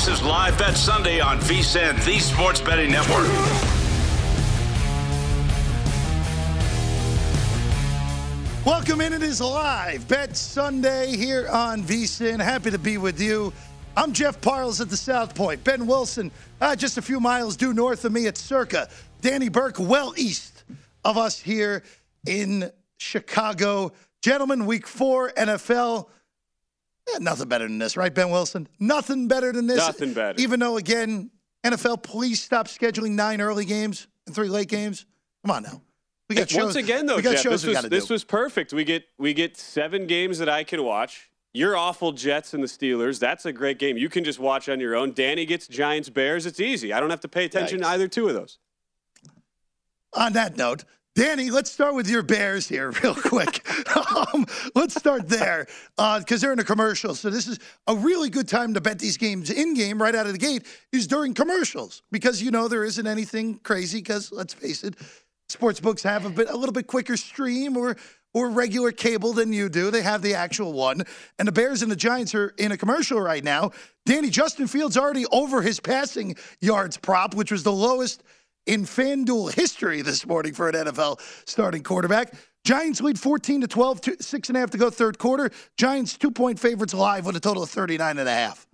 This 0.00 0.18
is 0.18 0.22
Live 0.22 0.56
Bet 0.56 0.78
Sunday 0.78 1.20
on 1.20 1.38
VSIN, 1.40 2.02
the 2.06 2.18
Sports 2.20 2.58
Betting 2.58 2.90
Network. 2.90 3.26
Welcome 8.64 9.02
in. 9.02 9.12
It 9.12 9.22
is 9.22 9.42
live 9.42 10.08
Bet 10.08 10.38
Sunday 10.38 11.14
here 11.14 11.50
on 11.50 11.82
VSIN. 11.82 12.40
Happy 12.40 12.70
to 12.70 12.78
be 12.78 12.96
with 12.96 13.20
you. 13.20 13.52
I'm 13.94 14.14
Jeff 14.14 14.40
Parles 14.40 14.80
at 14.80 14.88
the 14.88 14.96
South 14.96 15.34
Point. 15.34 15.62
Ben 15.64 15.86
Wilson, 15.86 16.30
uh, 16.62 16.74
just 16.74 16.96
a 16.96 17.02
few 17.02 17.20
miles 17.20 17.54
due 17.54 17.74
north 17.74 18.06
of 18.06 18.12
me 18.12 18.26
at 18.26 18.38
Circa. 18.38 18.88
Danny 19.20 19.50
Burke, 19.50 19.78
well 19.78 20.14
east 20.16 20.64
of 21.04 21.18
us 21.18 21.38
here 21.38 21.82
in 22.26 22.70
Chicago. 22.96 23.92
Gentlemen, 24.22 24.64
week 24.64 24.86
four 24.86 25.30
NFL. 25.32 26.08
Eh, 27.14 27.18
nothing 27.20 27.48
better 27.48 27.66
than 27.66 27.78
this, 27.78 27.96
right, 27.96 28.12
Ben 28.14 28.30
Wilson? 28.30 28.68
Nothing 28.78 29.28
better 29.28 29.52
than 29.52 29.66
this. 29.66 29.78
Nothing 29.78 30.12
better. 30.12 30.40
Even 30.40 30.60
though, 30.60 30.76
again, 30.76 31.30
NFL, 31.64 32.02
please 32.02 32.42
stop 32.42 32.68
scheduling 32.68 33.12
nine 33.12 33.40
early 33.40 33.64
games 33.64 34.06
and 34.26 34.34
three 34.34 34.48
late 34.48 34.68
games. 34.68 35.06
Come 35.44 35.56
on 35.56 35.62
now. 35.62 35.82
We 36.28 36.36
got 36.36 36.48
shows. 36.48 36.62
Once 36.64 36.76
again, 36.76 37.06
though, 37.06 37.16
we 37.16 37.22
got 37.22 37.32
Jeff, 37.32 37.42
shows 37.42 37.62
this 37.62 37.82
was 37.82 37.90
this 37.90 38.08
was 38.08 38.22
perfect. 38.24 38.72
We 38.72 38.84
get 38.84 39.04
we 39.18 39.34
get 39.34 39.56
seven 39.56 40.06
games 40.06 40.38
that 40.38 40.48
I 40.48 40.62
can 40.62 40.84
watch. 40.84 41.28
Your 41.52 41.76
awful 41.76 42.12
Jets 42.12 42.54
and 42.54 42.62
the 42.62 42.68
Steelers. 42.68 43.18
That's 43.18 43.44
a 43.44 43.52
great 43.52 43.80
game. 43.80 43.96
You 43.96 44.08
can 44.08 44.22
just 44.22 44.38
watch 44.38 44.68
on 44.68 44.78
your 44.78 44.94
own. 44.94 45.12
Danny 45.12 45.44
gets 45.44 45.66
Giants 45.66 46.08
Bears. 46.08 46.46
It's 46.46 46.60
easy. 46.60 46.92
I 46.92 47.00
don't 47.00 47.10
have 47.10 47.20
to 47.22 47.28
pay 47.28 47.44
attention 47.44 47.80
to 47.80 47.88
either 47.88 48.06
two 48.06 48.28
of 48.28 48.34
those. 48.34 48.58
On 50.12 50.32
that 50.34 50.56
note, 50.56 50.84
Danny, 51.20 51.50
let's 51.50 51.70
start 51.70 51.94
with 51.94 52.08
your 52.08 52.22
Bears 52.22 52.66
here, 52.66 52.92
real 53.02 53.14
quick. 53.14 53.62
um, 53.94 54.46
let's 54.74 54.94
start 54.94 55.28
there 55.28 55.66
because 55.98 56.40
they're 56.40 56.54
in 56.54 56.58
a 56.60 56.64
commercial. 56.64 57.14
So 57.14 57.28
this 57.28 57.46
is 57.46 57.58
a 57.86 57.94
really 57.94 58.30
good 58.30 58.48
time 58.48 58.72
to 58.72 58.80
bet 58.80 58.98
these 58.98 59.18
games 59.18 59.50
in 59.50 59.74
game 59.74 60.00
right 60.00 60.14
out 60.14 60.24
of 60.24 60.32
the 60.32 60.38
gate 60.38 60.64
is 60.94 61.06
during 61.06 61.34
commercials 61.34 62.00
because 62.10 62.42
you 62.42 62.50
know 62.50 62.68
there 62.68 62.84
isn't 62.84 63.06
anything 63.06 63.58
crazy. 63.58 63.98
Because 63.98 64.32
let's 64.32 64.54
face 64.54 64.82
it, 64.82 64.94
sports 65.50 65.78
books 65.78 66.02
have 66.04 66.24
a 66.24 66.30
bit 66.30 66.48
a 66.48 66.56
little 66.56 66.72
bit 66.72 66.86
quicker 66.86 67.18
stream 67.18 67.76
or 67.76 67.98
or 68.32 68.48
regular 68.48 68.90
cable 68.90 69.34
than 69.34 69.52
you 69.52 69.68
do. 69.68 69.90
They 69.90 70.00
have 70.00 70.22
the 70.22 70.32
actual 70.32 70.72
one, 70.72 71.02
and 71.38 71.46
the 71.46 71.52
Bears 71.52 71.82
and 71.82 71.92
the 71.92 71.96
Giants 71.96 72.34
are 72.34 72.54
in 72.56 72.72
a 72.72 72.78
commercial 72.78 73.20
right 73.20 73.44
now. 73.44 73.72
Danny 74.06 74.30
Justin 74.30 74.66
Fields 74.66 74.96
already 74.96 75.26
over 75.26 75.60
his 75.60 75.80
passing 75.80 76.36
yards 76.62 76.96
prop, 76.96 77.34
which 77.34 77.52
was 77.52 77.62
the 77.62 77.72
lowest 77.72 78.22
in 78.66 78.84
FanDuel 78.84 79.54
history 79.54 80.02
this 80.02 80.26
morning 80.26 80.52
for 80.52 80.68
an 80.68 80.74
NFL 80.74 81.20
starting 81.46 81.82
quarterback. 81.82 82.34
Giants 82.64 83.00
lead 83.00 83.18
14 83.18 83.62
to 83.62 83.66
12, 83.66 84.00
two, 84.00 84.16
six 84.20 84.48
and 84.48 84.56
a 84.56 84.60
half 84.60 84.70
to 84.70 84.78
go 84.78 84.90
third 84.90 85.18
quarter. 85.18 85.50
Giants 85.76 86.16
two 86.16 86.30
point 86.30 86.58
favorites 86.58 86.94
live 86.94 87.26
with 87.26 87.36
a 87.36 87.40
total 87.40 87.62
of 87.62 87.70
39 87.70 88.18
and 88.18 88.28
a 88.28 88.32
half. 88.32 88.66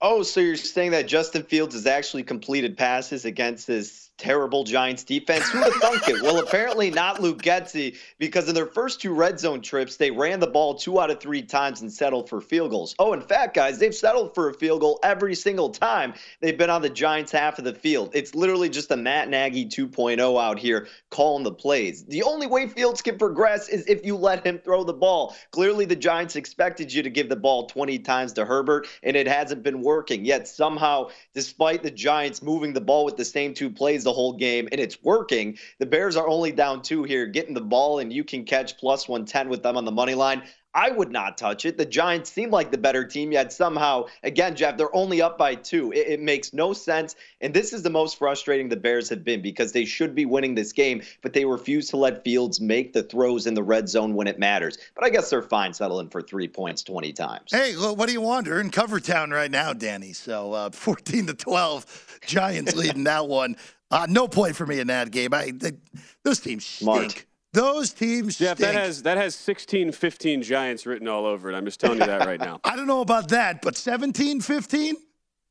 Oh, 0.00 0.22
so 0.22 0.40
you're 0.40 0.56
saying 0.56 0.92
that 0.92 1.08
Justin 1.08 1.42
Fields 1.42 1.74
has 1.74 1.86
actually 1.86 2.22
completed 2.22 2.76
passes 2.76 3.24
against 3.24 3.66
this 3.66 4.07
terrible 4.18 4.64
Giants 4.64 5.04
defense? 5.04 5.48
Who 5.48 5.58
would 5.60 5.72
have 5.72 5.82
thunk 5.82 6.08
it? 6.08 6.22
Well, 6.22 6.38
apparently 6.40 6.90
not 6.90 7.20
Luke 7.20 7.42
Getsy, 7.42 7.96
because 8.18 8.48
in 8.48 8.54
their 8.54 8.66
first 8.66 9.00
two 9.00 9.14
red 9.14 9.40
zone 9.40 9.60
trips, 9.60 9.96
they 9.96 10.10
ran 10.10 10.40
the 10.40 10.46
ball 10.46 10.74
two 10.74 11.00
out 11.00 11.10
of 11.10 11.20
three 11.20 11.42
times 11.42 11.80
and 11.80 11.92
settled 11.92 12.28
for 12.28 12.40
field 12.40 12.70
goals. 12.70 12.94
Oh, 12.98 13.12
in 13.12 13.20
fact, 13.20 13.54
guys, 13.54 13.78
they've 13.78 13.94
settled 13.94 14.34
for 14.34 14.48
a 14.48 14.54
field 14.54 14.80
goal 14.80 14.98
every 15.02 15.34
single 15.34 15.70
time 15.70 16.14
they've 16.40 16.58
been 16.58 16.70
on 16.70 16.82
the 16.82 16.90
Giants' 16.90 17.32
half 17.32 17.58
of 17.58 17.64
the 17.64 17.74
field. 17.74 18.10
It's 18.12 18.34
literally 18.34 18.68
just 18.68 18.90
a 18.90 18.96
Matt 18.96 19.28
Nagy 19.28 19.66
2.0 19.66 20.42
out 20.42 20.58
here 20.58 20.88
calling 21.10 21.44
the 21.44 21.52
plays. 21.52 22.04
The 22.04 22.22
only 22.22 22.46
way 22.46 22.68
Fields 22.68 23.02
can 23.02 23.18
progress 23.18 23.68
is 23.68 23.86
if 23.86 24.04
you 24.04 24.16
let 24.16 24.44
him 24.44 24.58
throw 24.58 24.84
the 24.84 24.92
ball. 24.92 25.34
Clearly, 25.50 25.84
the 25.84 25.96
Giants 25.96 26.36
expected 26.36 26.92
you 26.92 27.02
to 27.02 27.10
give 27.10 27.28
the 27.28 27.36
ball 27.36 27.66
20 27.66 27.98
times 28.00 28.32
to 28.34 28.44
Herbert, 28.44 28.86
and 29.02 29.16
it 29.16 29.26
hasn't 29.26 29.62
been 29.62 29.82
working. 29.82 30.24
Yet 30.24 30.48
somehow, 30.48 31.10
despite 31.34 31.82
the 31.82 31.90
Giants 31.90 32.42
moving 32.42 32.72
the 32.72 32.80
ball 32.80 33.04
with 33.04 33.16
the 33.16 33.24
same 33.24 33.54
two 33.54 33.70
plays 33.70 34.06
the 34.08 34.12
whole 34.14 34.32
game, 34.32 34.70
and 34.72 34.80
it's 34.80 35.02
working, 35.02 35.58
the 35.78 35.84
Bears 35.84 36.16
are 36.16 36.26
only 36.26 36.50
down 36.50 36.80
two 36.80 37.02
here, 37.02 37.26
getting 37.26 37.52
the 37.52 37.60
ball, 37.60 37.98
and 37.98 38.10
you 38.10 38.24
can 38.24 38.42
catch 38.44 38.78
plus 38.78 39.06
110 39.06 39.50
with 39.50 39.62
them 39.62 39.76
on 39.76 39.84
the 39.84 39.92
money 39.92 40.14
line. 40.14 40.42
I 40.74 40.90
would 40.90 41.10
not 41.10 41.36
touch 41.36 41.64
it. 41.64 41.76
The 41.76 41.84
Giants 41.84 42.30
seem 42.30 42.50
like 42.50 42.70
the 42.70 42.78
better 42.78 43.04
team, 43.04 43.32
yet 43.32 43.52
somehow, 43.52 44.04
again, 44.22 44.54
Jeff, 44.54 44.76
they're 44.76 44.94
only 44.94 45.20
up 45.20 45.36
by 45.36 45.54
two. 45.56 45.92
It, 45.92 46.06
it, 46.08 46.20
makes 46.20 46.52
no 46.52 46.72
sense. 46.72 47.16
And 47.40 47.52
this 47.52 47.72
is 47.72 47.82
the 47.82 47.90
most 47.90 48.18
frustrating 48.18 48.68
the 48.68 48.76
Bears 48.76 49.08
have 49.08 49.24
been 49.24 49.42
because 49.42 49.72
they 49.72 49.84
should 49.84 50.14
be 50.14 50.24
winning 50.24 50.54
this 50.54 50.72
game, 50.72 51.02
but 51.22 51.32
they 51.32 51.44
refuse 51.44 51.88
to 51.88 51.96
let 51.96 52.22
Fields 52.22 52.60
make 52.60 52.92
the 52.92 53.02
throws 53.02 53.46
in 53.46 53.54
the 53.54 53.62
red 53.62 53.88
zone 53.88 54.14
when 54.14 54.26
it 54.26 54.38
matters. 54.38 54.78
But 54.94 55.04
I 55.04 55.10
guess 55.10 55.30
they're 55.30 55.42
fine 55.42 55.72
settling 55.72 56.10
for 56.10 56.22
three 56.22 56.48
points 56.48 56.82
20 56.82 57.12
times. 57.12 57.50
Hey, 57.50 57.74
well, 57.74 57.96
what 57.96 58.06
do 58.06 58.12
you 58.12 58.20
want? 58.20 58.46
They're 58.46 58.60
in 58.60 58.70
cover 58.70 59.00
town 59.00 59.30
right 59.30 59.50
now, 59.50 59.72
Danny. 59.72 60.12
So 60.12 60.52
uh, 60.52 60.70
14 60.72 61.26
to 61.26 61.34
12, 61.34 62.20
Giants 62.26 62.76
leading 62.76 63.04
that 63.04 63.26
one. 63.26 63.56
Uh, 63.90 64.06
no 64.08 64.28
point 64.28 64.54
for 64.54 64.66
me 64.66 64.80
in 64.80 64.86
that 64.88 65.10
game. 65.10 65.32
I 65.32 65.52
they, 65.54 65.72
those 66.24 66.40
teams 66.40 66.64
stink. 66.64 67.26
Those 67.54 67.92
teams 67.92 68.36
Jeff, 68.36 68.58
stink. 68.58 68.72
that 68.72 68.78
has 68.78 69.02
that 69.04 69.16
has 69.16 69.34
16, 69.34 69.92
15 69.92 70.42
Giants 70.42 70.84
written 70.86 71.08
all 71.08 71.24
over 71.24 71.50
it. 71.50 71.54
I'm 71.54 71.64
just 71.64 71.80
telling 71.80 71.98
you 71.98 72.06
that 72.06 72.26
right 72.26 72.38
now. 72.38 72.60
I 72.64 72.76
don't 72.76 72.86
know 72.86 73.00
about 73.00 73.28
that, 73.28 73.62
but 73.62 73.76
17, 73.76 74.40
15? 74.40 74.96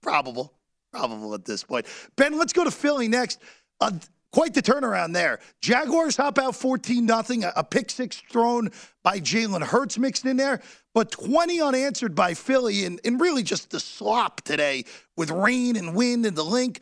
Probable. 0.01 0.54
Probable 0.92 1.34
at 1.34 1.45
this 1.45 1.63
point. 1.63 1.88
Ben, 2.16 2.38
let's 2.38 2.54
go 2.54 2.63
to 2.63 2.72
Philly 2.72 3.07
next. 3.07 3.39
Uh, 3.81 3.92
quite 4.31 4.54
the 4.54 4.62
turnaround 4.62 5.13
there. 5.13 5.39
Jaguars 5.62 6.16
hop 6.16 6.38
out 6.38 6.56
14 6.56 7.06
nothing. 7.06 7.44
A 7.44 7.63
pick 7.63 7.89
six 7.89 8.22
thrown 8.30 8.69
by 9.04 9.19
Jalen 9.19 9.63
Hurts 9.63 9.98
mixed 9.98 10.25
in 10.25 10.38
there, 10.38 10.62
but 10.94 11.12
20 11.12 11.60
unanswered 11.60 12.13
by 12.13 12.34
Philly, 12.34 12.86
and, 12.86 13.00
and 13.04 13.19
really 13.19 13.44
just 13.44 13.72
the 13.72 13.80
slop 13.80 14.42
today 14.42 14.86
with 15.16 15.31
rain 15.31 15.75
and 15.75 15.95
wind 15.95 16.25
and 16.25 16.38
the 16.38 16.44
link. 16.44 16.81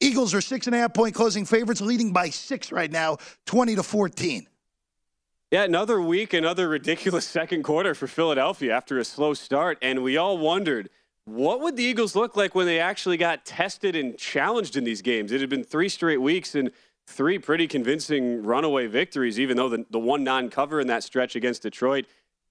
Eagles 0.00 0.34
are 0.34 0.40
six 0.40 0.66
and 0.66 0.74
a 0.74 0.78
half 0.78 0.94
point 0.94 1.14
closing 1.14 1.44
favorites, 1.44 1.80
leading 1.80 2.12
by 2.12 2.28
six 2.28 2.70
right 2.70 2.90
now, 2.90 3.16
20 3.46 3.76
to 3.76 3.82
14. 3.82 4.46
Yeah, 5.50 5.62
another 5.62 6.00
week, 6.00 6.34
another 6.34 6.68
ridiculous 6.68 7.26
second 7.28 7.62
quarter 7.62 7.94
for 7.94 8.06
Philadelphia 8.06 8.74
after 8.74 8.98
a 8.98 9.04
slow 9.04 9.32
start. 9.32 9.78
And 9.80 10.02
we 10.02 10.16
all 10.16 10.38
wondered 10.38 10.90
what 11.24 11.60
would 11.60 11.76
the 11.76 11.82
Eagles 11.82 12.14
look 12.14 12.36
like 12.36 12.54
when 12.54 12.66
they 12.66 12.78
actually 12.78 13.16
got 13.16 13.44
tested 13.44 13.96
and 13.96 14.16
challenged 14.16 14.76
in 14.76 14.84
these 14.84 15.02
games? 15.02 15.32
It 15.32 15.40
had 15.40 15.50
been 15.50 15.64
three 15.64 15.88
straight 15.88 16.20
weeks 16.20 16.54
and 16.54 16.70
three 17.06 17.38
pretty 17.38 17.66
convincing 17.66 18.44
runaway 18.44 18.86
victories, 18.86 19.40
even 19.40 19.56
though 19.56 19.68
the, 19.68 19.86
the 19.90 19.98
one 19.98 20.22
non 20.22 20.50
cover 20.50 20.80
in 20.80 20.86
that 20.88 21.02
stretch 21.02 21.34
against 21.34 21.62
Detroit. 21.62 22.06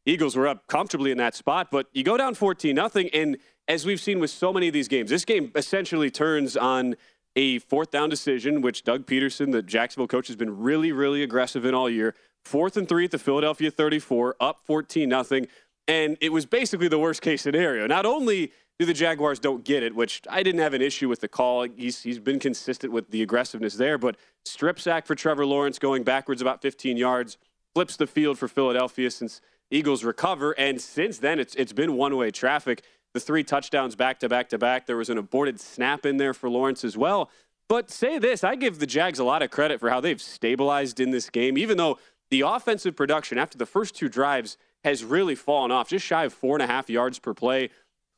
Eagles 0.06 0.36
were 0.36 0.48
up 0.48 0.68
comfortably 0.68 1.12
in 1.12 1.18
that 1.18 1.36
spot, 1.36 1.70
but 1.72 1.88
you 1.94 2.04
go 2.04 2.16
down 2.16 2.36
14 2.36 2.76
nothing, 2.76 3.10
and 3.14 3.38
as 3.68 3.86
we've 3.86 4.00
seen 4.00 4.20
with 4.20 4.30
so 4.30 4.54
many 4.54 4.68
of 4.68 4.74
these 4.74 4.88
games, 4.88 5.10
this 5.10 5.26
game 5.26 5.52
essentially 5.56 6.12
turns 6.12 6.56
on 6.56 6.96
a 7.36 7.60
fourth 7.60 7.92
down 7.92 8.10
decision, 8.10 8.62
which 8.62 8.84
Doug 8.84 9.06
Pederson, 9.06 9.52
the 9.52 9.62
Jacksonville 9.62 10.08
coach, 10.08 10.28
has 10.28 10.36
been 10.36 10.60
really, 10.60 10.92
really 10.92 11.24
aggressive 11.24 11.66
in 11.66 11.74
all 11.74 11.90
year. 11.90 12.16
Fourth 12.44 12.78
and 12.78 12.88
three 12.88 13.06
at 13.06 13.12
the 13.12 13.18
Philadelphia 13.18 13.72
34, 13.72 14.36
up 14.40 14.60
14 14.66 15.10
nothing, 15.10 15.48
and 15.88 16.18
it 16.22 16.32
was 16.32 16.46
basically 16.46 16.88
the 16.88 17.00
worst 17.00 17.22
case 17.22 17.42
scenario. 17.42 17.88
Not 17.88 18.06
only 18.06 18.52
do 18.80 18.86
the 18.86 18.94
Jaguars 18.94 19.40
don't 19.40 19.64
get 19.64 19.84
it, 19.84 19.96
which 19.96 20.22
I 20.30 20.44
didn't 20.44 20.62
have 20.62 20.74
an 20.74 20.82
issue 20.82 21.08
with 21.08 21.22
the 21.22 21.28
call. 21.28 21.64
He's 21.64 22.04
he's 22.04 22.20
been 22.20 22.40
consistent 22.40 22.92
with 22.92 23.10
the 23.10 23.22
aggressiveness 23.22 23.76
there, 23.76 23.98
but 23.98 24.18
strip 24.44 24.80
sack 24.80 25.06
for 25.06 25.16
Trevor 25.16 25.46
Lawrence 25.46 25.80
going 25.80 26.04
backwards 26.04 26.42
about 26.42 26.62
15 26.62 26.98
yards, 26.98 27.38
flips 27.74 27.96
the 27.98 28.08
field 28.08 28.38
for 28.38 28.48
Philadelphia 28.48 29.10
since 29.10 29.42
Eagles 29.72 30.04
recover, 30.04 30.52
and 30.58 30.80
since 30.80 31.18
then 31.18 31.40
it's 31.40 31.56
it's 31.56 31.74
been 31.74 31.96
one-way 31.96 32.32
traffic. 32.32 32.84
The 33.16 33.22
three 33.22 33.46
touchdowns 33.46 33.96
back 33.96 34.20
to 34.20 34.28
back 34.28 34.50
to 34.50 34.58
back. 34.58 34.88
There 34.88 34.98
was 34.98 35.10
an 35.10 35.18
aborted 35.18 35.62
snap 35.62 36.06
in 36.06 36.18
there 36.18 36.34
for 36.34 36.50
Lawrence 36.50 36.84
as 36.84 36.98
well. 36.98 37.30
But 37.70 37.90
say 37.90 38.20
this, 38.20 38.44
I 38.44 38.56
give 38.56 38.80
the 38.80 38.86
Jags 38.86 39.20
a 39.20 39.24
lot 39.24 39.42
of 39.42 39.52
credit 39.52 39.80
for 39.80 39.90
how 39.90 40.02
they've 40.02 40.22
stabilized 40.22 41.00
in 41.00 41.12
this 41.12 41.30
game, 41.30 41.58
even 41.58 41.78
though 41.78 41.98
the 42.30 42.42
offensive 42.42 42.94
production 42.94 43.38
after 43.38 43.58
the 43.58 43.66
first 43.66 43.96
two 43.96 44.10
drives 44.10 44.58
has 44.84 45.06
really 45.06 45.34
fallen 45.34 45.72
off, 45.72 45.88
just 45.88 46.06
shy 46.06 46.26
of 46.26 46.34
four 46.34 46.58
and 46.58 46.62
a 46.62 46.68
half 46.68 46.90
yards 46.90 47.18
per 47.18 47.34
play. 47.34 47.70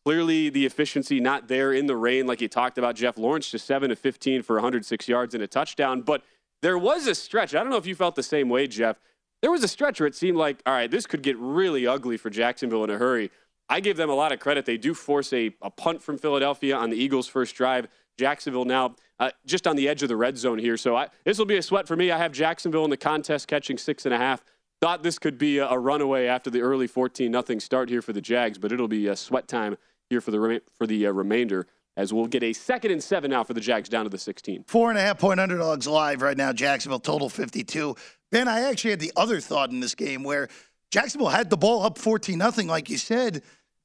Clearly, 0.03 0.49
the 0.49 0.65
efficiency 0.65 1.19
not 1.19 1.47
there 1.47 1.71
in 1.71 1.85
the 1.85 1.95
rain, 1.95 2.25
like 2.25 2.41
you 2.41 2.47
talked 2.47 2.79
about. 2.79 2.95
Jeff 2.95 3.19
Lawrence 3.19 3.51
just 3.51 3.67
seven 3.67 3.91
to 3.91 3.95
15 3.95 4.41
for 4.41 4.55
106 4.55 5.07
yards 5.07 5.35
and 5.35 5.43
a 5.43 5.47
touchdown. 5.47 6.01
But 6.01 6.23
there 6.63 6.79
was 6.79 7.05
a 7.05 7.13
stretch. 7.13 7.53
I 7.53 7.59
don't 7.59 7.69
know 7.69 7.77
if 7.77 7.85
you 7.85 7.93
felt 7.93 8.15
the 8.15 8.23
same 8.23 8.49
way, 8.49 8.65
Jeff. 8.65 8.97
There 9.43 9.51
was 9.51 9.63
a 9.63 9.67
stretch 9.67 9.99
where 9.99 10.07
it 10.07 10.15
seemed 10.15 10.37
like, 10.37 10.63
all 10.65 10.73
right, 10.73 10.89
this 10.89 11.05
could 11.05 11.21
get 11.21 11.37
really 11.37 11.85
ugly 11.85 12.17
for 12.17 12.31
Jacksonville 12.31 12.83
in 12.83 12.89
a 12.89 12.97
hurry. 12.97 13.29
I 13.69 13.79
give 13.79 13.97
them 13.97 14.09
a 14.09 14.15
lot 14.15 14.31
of 14.31 14.39
credit. 14.39 14.65
They 14.65 14.77
do 14.77 14.93
force 14.93 15.33
a, 15.33 15.53
a 15.61 15.69
punt 15.69 16.01
from 16.01 16.17
Philadelphia 16.17 16.75
on 16.75 16.89
the 16.89 16.97
Eagles' 16.97 17.27
first 17.27 17.55
drive. 17.55 17.87
Jacksonville 18.17 18.65
now 18.65 18.95
uh, 19.19 19.31
just 19.45 19.67
on 19.67 19.75
the 19.75 19.87
edge 19.87 20.01
of 20.03 20.09
the 20.09 20.15
red 20.15 20.37
zone 20.37 20.57
here. 20.57 20.77
So 20.77 21.05
this 21.23 21.37
will 21.37 21.45
be 21.45 21.57
a 21.57 21.61
sweat 21.61 21.87
for 21.87 21.95
me. 21.95 22.11
I 22.11 22.17
have 22.17 22.31
Jacksonville 22.31 22.83
in 22.83 22.89
the 22.89 22.97
contest 22.97 23.47
catching 23.47 23.77
six 23.77 24.05
and 24.05 24.13
a 24.13 24.17
half. 24.17 24.43
Thought 24.79 25.03
this 25.03 25.19
could 25.19 25.37
be 25.37 25.57
a, 25.57 25.67
a 25.67 25.77
runaway 25.77 26.27
after 26.27 26.49
the 26.49 26.61
early 26.61 26.87
14 26.87 27.31
nothing 27.31 27.59
start 27.59 27.89
here 27.89 28.01
for 28.01 28.13
the 28.13 28.21
Jags, 28.21 28.57
but 28.57 28.71
it'll 28.71 28.87
be 28.87 29.07
a 29.07 29.15
sweat 29.15 29.47
time 29.47 29.77
here 30.09 30.21
for 30.21 30.31
the 30.31 30.61
for 30.75 30.87
the 30.87 31.07
uh, 31.07 31.11
remainder 31.11 31.67
as 31.97 32.13
we'll 32.13 32.27
get 32.27 32.43
a 32.43 32.53
second 32.53 32.91
and 32.91 33.03
seven 33.03 33.31
now 33.31 33.43
for 33.43 33.55
the 33.55 33.59
Jags 33.59 33.89
down 33.89 34.05
to 34.05 34.09
the 34.09 34.19
16. 34.19 34.63
Four 34.67 34.91
and 34.91 34.99
a 34.99 35.01
half 35.01 35.17
point 35.17 35.39
underdogs 35.39 35.87
live 35.87 36.21
right 36.21 36.37
now. 36.37 36.53
Jacksonville 36.53 36.99
total 36.99 37.27
52. 37.27 37.95
Ben, 38.31 38.47
I 38.47 38.61
actually 38.61 38.91
had 38.91 38.99
the 38.99 39.11
other 39.15 39.39
thought 39.39 39.71
in 39.71 39.79
this 39.79 39.95
game 39.95 40.23
where 40.23 40.47
Jacksonville 40.91 41.29
had 41.29 41.49
the 41.49 41.57
ball 41.57 41.83
up 41.83 41.97
14 41.97 42.37
nothing, 42.37 42.67
like 42.67 42.89
you 42.89 42.97
said, 42.97 43.43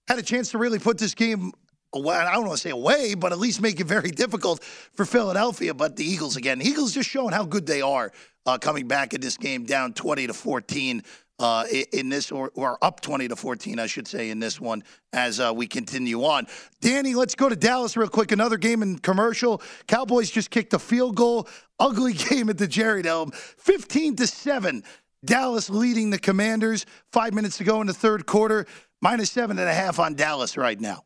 had 0.09 0.19
a 0.19 0.23
chance 0.23 0.51
to 0.51 0.59
really 0.59 0.79
put 0.79 0.99
this 0.99 1.15
game 1.15 1.53
away. 1.95 2.17
I 2.17 2.33
don't 2.35 2.47
want 2.47 2.57
to 2.57 2.63
say 2.63 2.71
away, 2.71 3.15
but 3.15 3.33
at 3.33 3.39
least 3.39 3.61
make 3.61 3.81
it 3.81 3.87
very 3.87 4.11
difficult 4.23 4.63
for 4.63 5.05
Philadelphia. 5.05 5.75
But 5.75 5.97
the 5.97 6.05
Eagles 6.05 6.37
again, 6.37 6.63
Eagles 6.63 6.93
just 6.93 7.09
showing 7.09 7.33
how 7.33 7.45
good 7.45 7.67
they 7.67 7.83
are 7.83 8.13
uh, 8.47 8.59
coming 8.59 8.89
back 8.89 9.15
in 9.15 9.21
this 9.21 9.37
game 9.37 9.65
down 9.65 9.93
20 9.93 10.29
to 10.29 10.35
14 10.35 11.03
uh, 11.39 11.65
in 11.93 12.09
this, 12.09 12.31
or, 12.31 12.53
or, 12.55 12.79
up 12.83 13.01
20 13.01 13.27
to 13.27 13.35
14, 13.35 13.81
I 13.81 13.87
should 13.87 14.07
say, 14.07 14.31
in 14.31 14.39
this 14.39 14.61
one 14.61 14.85
as 15.13 15.41
uh, 15.41 15.53
we 15.55 15.67
continue 15.67 16.23
on. 16.23 16.47
Danny, 16.81 17.15
let's 17.15 17.35
go 17.35 17.49
to 17.49 17.57
Dallas 17.57 17.97
real 17.97 18.09
quick. 18.09 18.31
Another 18.31 18.57
game 18.57 18.81
in 18.81 18.99
commercial. 18.99 19.61
Cowboys 19.89 20.31
just 20.31 20.51
kicked 20.51 20.73
a 20.73 20.79
field 20.79 21.17
goal. 21.17 21.49
Ugly 21.81 22.13
game 22.31 22.49
at 22.49 22.59
the 22.59 22.69
Jerry 22.69 23.03
Dome, 23.03 23.33
15 23.33 24.17
to 24.17 24.27
7. 24.27 24.85
Dallas 25.25 25.71
leading 25.71 26.11
the 26.11 26.19
Commanders. 26.19 26.85
Five 27.13 27.35
minutes 27.35 27.59
to 27.59 27.65
go 27.65 27.81
in 27.81 27.87
the 27.87 27.95
third 27.95 28.27
quarter. 28.27 28.67
Minus 29.01 29.31
seven 29.31 29.59
and 29.59 29.69
a 29.69 29.75
half 29.75 29.99
on 29.99 30.15
Dallas 30.15 30.57
right 30.57 30.81
now. 30.81 31.05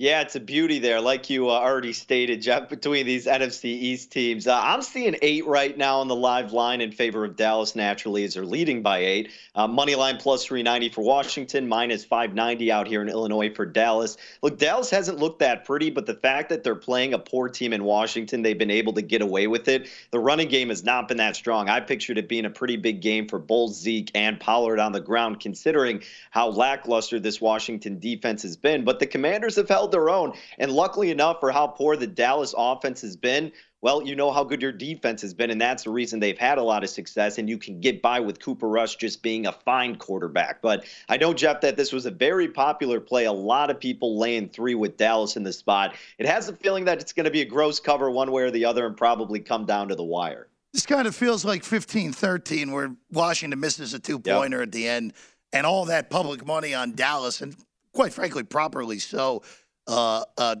Yeah, 0.00 0.20
it's 0.20 0.36
a 0.36 0.40
beauty 0.40 0.78
there, 0.78 1.00
like 1.00 1.28
you 1.28 1.48
uh, 1.48 1.54
already 1.54 1.92
stated, 1.92 2.40
Jeff, 2.40 2.68
between 2.68 3.04
these 3.04 3.26
NFC 3.26 3.64
East 3.64 4.12
teams. 4.12 4.46
Uh, 4.46 4.56
I'm 4.56 4.80
seeing 4.80 5.16
eight 5.22 5.44
right 5.44 5.76
now 5.76 5.98
on 5.98 6.06
the 6.06 6.14
live 6.14 6.52
line 6.52 6.80
in 6.80 6.92
favor 6.92 7.24
of 7.24 7.34
Dallas 7.34 7.74
naturally 7.74 8.22
as 8.22 8.34
they're 8.34 8.44
leading 8.44 8.80
by 8.80 8.98
eight. 8.98 9.32
Uh, 9.56 9.66
money 9.66 9.96
line 9.96 10.16
plus 10.18 10.44
390 10.44 10.90
for 10.90 11.02
Washington, 11.02 11.66
minus 11.66 12.04
590 12.04 12.70
out 12.70 12.86
here 12.86 13.02
in 13.02 13.08
Illinois 13.08 13.52
for 13.52 13.66
Dallas. 13.66 14.16
Look, 14.40 14.56
Dallas 14.60 14.88
hasn't 14.88 15.18
looked 15.18 15.40
that 15.40 15.64
pretty, 15.64 15.90
but 15.90 16.06
the 16.06 16.14
fact 16.14 16.50
that 16.50 16.62
they're 16.62 16.76
playing 16.76 17.12
a 17.12 17.18
poor 17.18 17.48
team 17.48 17.72
in 17.72 17.82
Washington, 17.82 18.42
they've 18.42 18.56
been 18.56 18.70
able 18.70 18.92
to 18.92 19.02
get 19.02 19.20
away 19.20 19.48
with 19.48 19.66
it. 19.66 19.88
The 20.12 20.20
running 20.20 20.46
game 20.46 20.68
has 20.68 20.84
not 20.84 21.08
been 21.08 21.16
that 21.16 21.34
strong. 21.34 21.68
I 21.68 21.80
pictured 21.80 22.18
it 22.18 22.28
being 22.28 22.44
a 22.44 22.50
pretty 22.50 22.76
big 22.76 23.00
game 23.00 23.26
for 23.26 23.40
both 23.40 23.72
Zeke 23.72 24.12
and 24.14 24.38
Pollard 24.38 24.78
on 24.78 24.92
the 24.92 25.00
ground, 25.00 25.40
considering 25.40 26.04
how 26.30 26.50
lackluster 26.50 27.18
this 27.18 27.40
Washington 27.40 27.98
defense 27.98 28.42
has 28.42 28.56
been. 28.56 28.84
But 28.84 29.00
the 29.00 29.06
Commanders 29.08 29.56
have 29.56 29.68
held 29.68 29.87
held 29.88 29.92
their 29.92 30.10
own. 30.10 30.34
And 30.58 30.72
luckily 30.72 31.10
enough 31.10 31.40
for 31.40 31.50
how 31.50 31.66
poor 31.66 31.96
the 31.96 32.06
Dallas 32.06 32.54
offense 32.56 33.00
has 33.02 33.16
been, 33.16 33.52
well, 33.80 34.02
you 34.02 34.16
know 34.16 34.32
how 34.32 34.42
good 34.42 34.60
your 34.60 34.72
defense 34.72 35.22
has 35.22 35.32
been, 35.32 35.50
and 35.50 35.60
that's 35.60 35.84
the 35.84 35.90
reason 35.90 36.18
they've 36.18 36.36
had 36.36 36.58
a 36.58 36.62
lot 36.62 36.82
of 36.82 36.90
success. 36.90 37.38
And 37.38 37.48
you 37.48 37.58
can 37.58 37.80
get 37.80 38.02
by 38.02 38.18
with 38.18 38.40
Cooper 38.40 38.68
Rush 38.68 38.96
just 38.96 39.22
being 39.22 39.46
a 39.46 39.52
fine 39.52 39.94
quarterback. 39.94 40.60
But 40.60 40.84
I 41.08 41.16
know, 41.16 41.32
Jeff, 41.32 41.60
that 41.60 41.76
this 41.76 41.92
was 41.92 42.04
a 42.04 42.10
very 42.10 42.48
popular 42.48 42.98
play. 42.98 43.26
A 43.26 43.32
lot 43.32 43.70
of 43.70 43.78
people 43.78 44.18
laying 44.18 44.48
three 44.48 44.74
with 44.74 44.96
Dallas 44.96 45.36
in 45.36 45.44
the 45.44 45.52
spot. 45.52 45.94
It 46.18 46.26
has 46.26 46.48
a 46.48 46.56
feeling 46.56 46.84
that 46.86 47.00
it's 47.00 47.12
going 47.12 47.24
to 47.24 47.30
be 47.30 47.42
a 47.42 47.44
gross 47.44 47.78
cover 47.78 48.10
one 48.10 48.32
way 48.32 48.42
or 48.42 48.50
the 48.50 48.64
other 48.64 48.84
and 48.84 48.96
probably 48.96 49.38
come 49.38 49.64
down 49.64 49.88
to 49.88 49.94
the 49.94 50.02
wire. 50.02 50.48
This 50.72 50.84
kind 50.84 51.06
of 51.06 51.14
feels 51.14 51.44
like 51.44 51.62
15 51.62 52.12
13, 52.12 52.72
where 52.72 52.96
Washington 53.12 53.60
misses 53.60 53.94
a 53.94 54.00
two 54.00 54.18
pointer 54.18 54.58
yep. 54.58 54.66
at 54.66 54.72
the 54.72 54.88
end, 54.88 55.12
and 55.52 55.64
all 55.64 55.84
that 55.84 56.10
public 56.10 56.44
money 56.44 56.74
on 56.74 56.96
Dallas, 56.96 57.40
and 57.40 57.56
quite 57.92 58.12
frankly, 58.12 58.42
properly 58.42 58.98
so 58.98 59.42
uh, 59.88 60.24
uh, 60.36 60.56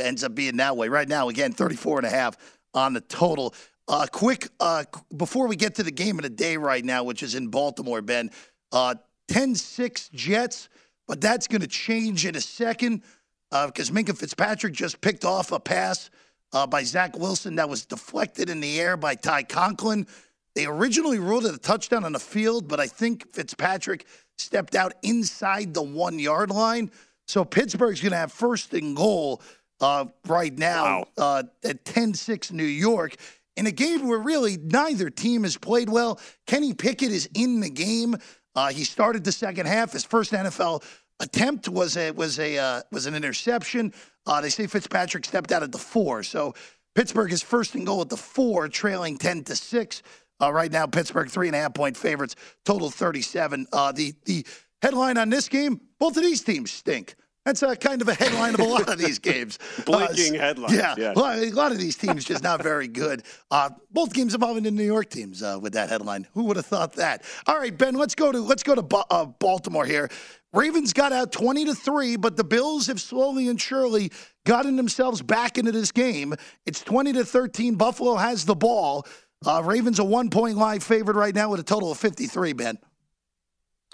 ends 0.00 0.24
up 0.24 0.34
being 0.34 0.56
that 0.56 0.76
way. 0.76 0.88
Right 0.88 1.08
now, 1.08 1.28
again, 1.28 1.52
34 1.52 1.98
and 1.98 2.06
a 2.06 2.10
half 2.10 2.36
on 2.74 2.94
the 2.94 3.00
total. 3.00 3.54
Uh, 3.86 4.06
quick, 4.10 4.48
uh, 4.58 4.84
before 5.16 5.46
we 5.46 5.56
get 5.56 5.74
to 5.74 5.82
the 5.82 5.90
game 5.90 6.18
of 6.18 6.22
the 6.22 6.30
day 6.30 6.56
right 6.56 6.84
now, 6.84 7.04
which 7.04 7.22
is 7.22 7.34
in 7.34 7.48
Baltimore, 7.48 8.00
Ben, 8.00 8.30
uh, 8.72 8.94
10 9.28 9.54
6 9.54 10.08
Jets, 10.10 10.68
but 11.06 11.20
that's 11.20 11.46
going 11.46 11.60
to 11.60 11.68
change 11.68 12.26
in 12.26 12.36
a 12.36 12.40
second 12.40 13.02
because 13.50 13.90
uh, 13.90 13.94
Minkah 13.94 14.16
Fitzpatrick 14.16 14.72
just 14.72 15.00
picked 15.00 15.24
off 15.24 15.52
a 15.52 15.60
pass 15.60 16.10
uh, 16.52 16.66
by 16.66 16.82
Zach 16.82 17.18
Wilson 17.18 17.56
that 17.56 17.68
was 17.68 17.84
deflected 17.84 18.48
in 18.48 18.60
the 18.60 18.80
air 18.80 18.96
by 18.96 19.14
Ty 19.14 19.44
Conklin. 19.44 20.06
They 20.54 20.66
originally 20.66 21.18
ruled 21.18 21.46
it 21.46 21.54
a 21.54 21.58
touchdown 21.58 22.04
on 22.04 22.12
the 22.12 22.20
field, 22.20 22.68
but 22.68 22.80
I 22.80 22.86
think 22.86 23.32
Fitzpatrick 23.32 24.06
stepped 24.38 24.74
out 24.74 24.94
inside 25.02 25.74
the 25.74 25.82
one 25.82 26.18
yard 26.18 26.50
line. 26.50 26.90
So 27.32 27.46
Pittsburgh's 27.46 28.02
going 28.02 28.10
to 28.10 28.18
have 28.18 28.30
first 28.30 28.74
and 28.74 28.94
goal 28.94 29.40
uh, 29.80 30.04
right 30.26 30.52
now 30.58 31.06
wow. 31.16 31.38
uh, 31.38 31.42
at 31.64 31.82
10 31.82 32.12
6 32.12 32.52
New 32.52 32.62
York. 32.62 33.14
In 33.56 33.66
a 33.66 33.70
game 33.70 34.06
where 34.06 34.18
really 34.18 34.58
neither 34.58 35.08
team 35.08 35.44
has 35.44 35.56
played 35.56 35.88
well, 35.88 36.20
Kenny 36.46 36.74
Pickett 36.74 37.10
is 37.10 37.30
in 37.32 37.60
the 37.60 37.70
game. 37.70 38.16
Uh, 38.54 38.68
he 38.68 38.84
started 38.84 39.24
the 39.24 39.32
second 39.32 39.64
half. 39.64 39.92
His 39.92 40.04
first 40.04 40.32
NFL 40.32 40.84
attempt 41.20 41.70
was 41.70 41.96
a 41.96 42.10
was 42.10 42.38
a 42.38 42.58
uh, 42.58 42.82
was 42.92 43.06
an 43.06 43.14
interception. 43.14 43.94
Uh, 44.26 44.42
they 44.42 44.50
say 44.50 44.66
Fitzpatrick 44.66 45.24
stepped 45.24 45.52
out 45.52 45.62
at 45.62 45.72
the 45.72 45.78
four, 45.78 46.22
so 46.22 46.52
Pittsburgh 46.94 47.32
is 47.32 47.42
first 47.42 47.74
and 47.74 47.86
goal 47.86 48.02
at 48.02 48.10
the 48.10 48.16
four, 48.18 48.68
trailing 48.68 49.16
ten 49.16 49.42
to 49.44 49.56
six. 49.56 50.02
Uh, 50.38 50.52
right 50.52 50.70
now, 50.70 50.84
Pittsburgh 50.84 51.30
three 51.30 51.46
and 51.46 51.56
a 51.56 51.60
half 51.60 51.72
point 51.72 51.96
favorites, 51.96 52.36
total 52.66 52.90
thirty 52.90 53.22
seven. 53.22 53.66
the 53.94 54.12
the 54.26 54.44
Headline 54.82 55.16
on 55.16 55.30
this 55.30 55.48
game 55.48 55.80
both 56.02 56.16
of 56.16 56.24
these 56.24 56.42
teams 56.42 56.72
stink. 56.72 57.14
That's 57.44 57.62
a 57.62 57.74
kind 57.74 58.00
of 58.00 58.08
a 58.08 58.14
headline 58.14 58.54
of 58.54 58.60
a 58.60 58.64
lot 58.64 58.88
of 58.88 58.98
these 58.98 59.18
games. 59.20 59.58
Blinking 59.84 60.36
uh, 60.36 60.40
headlines. 60.40 60.74
Yeah, 60.74 60.94
yes. 60.96 61.16
a 61.16 61.50
lot 61.50 61.72
of 61.72 61.78
these 61.78 61.96
teams 61.96 62.24
just 62.24 62.42
not 62.42 62.62
very 62.62 62.86
good. 62.86 63.24
Uh, 63.50 63.70
both 63.90 64.12
games 64.12 64.34
involving 64.34 64.62
the 64.62 64.70
New 64.70 64.84
York 64.84 65.10
teams 65.10 65.42
uh, 65.42 65.58
with 65.60 65.72
that 65.72 65.88
headline. 65.88 66.26
Who 66.34 66.44
would 66.44 66.56
have 66.56 66.66
thought 66.66 66.92
that? 66.94 67.24
All 67.46 67.58
right, 67.58 67.76
Ben, 67.76 67.94
let's 67.94 68.14
go 68.14 68.30
to 68.30 68.40
let's 68.40 68.62
go 68.62 68.74
to 68.74 68.82
ba- 68.82 69.04
uh, 69.10 69.24
Baltimore 69.24 69.84
here. 69.84 70.08
Ravens 70.52 70.92
got 70.92 71.12
out 71.12 71.32
twenty 71.32 71.64
to 71.64 71.74
three, 71.74 72.16
but 72.16 72.36
the 72.36 72.44
Bills 72.44 72.86
have 72.86 73.00
slowly 73.00 73.48
and 73.48 73.60
surely 73.60 74.12
gotten 74.44 74.76
themselves 74.76 75.22
back 75.22 75.58
into 75.58 75.72
this 75.72 75.92
game. 75.92 76.34
It's 76.66 76.82
20 76.82 77.12
to 77.14 77.24
13. 77.24 77.76
Buffalo 77.76 78.16
has 78.16 78.44
the 78.44 78.56
ball. 78.56 79.06
Uh, 79.44 79.62
Ravens 79.64 79.98
a 79.98 80.04
one 80.04 80.30
point 80.30 80.56
live 80.56 80.82
favorite 80.82 81.16
right 81.16 81.34
now 81.34 81.50
with 81.50 81.60
a 81.60 81.64
total 81.64 81.90
of 81.90 81.98
53, 81.98 82.52
Ben. 82.52 82.78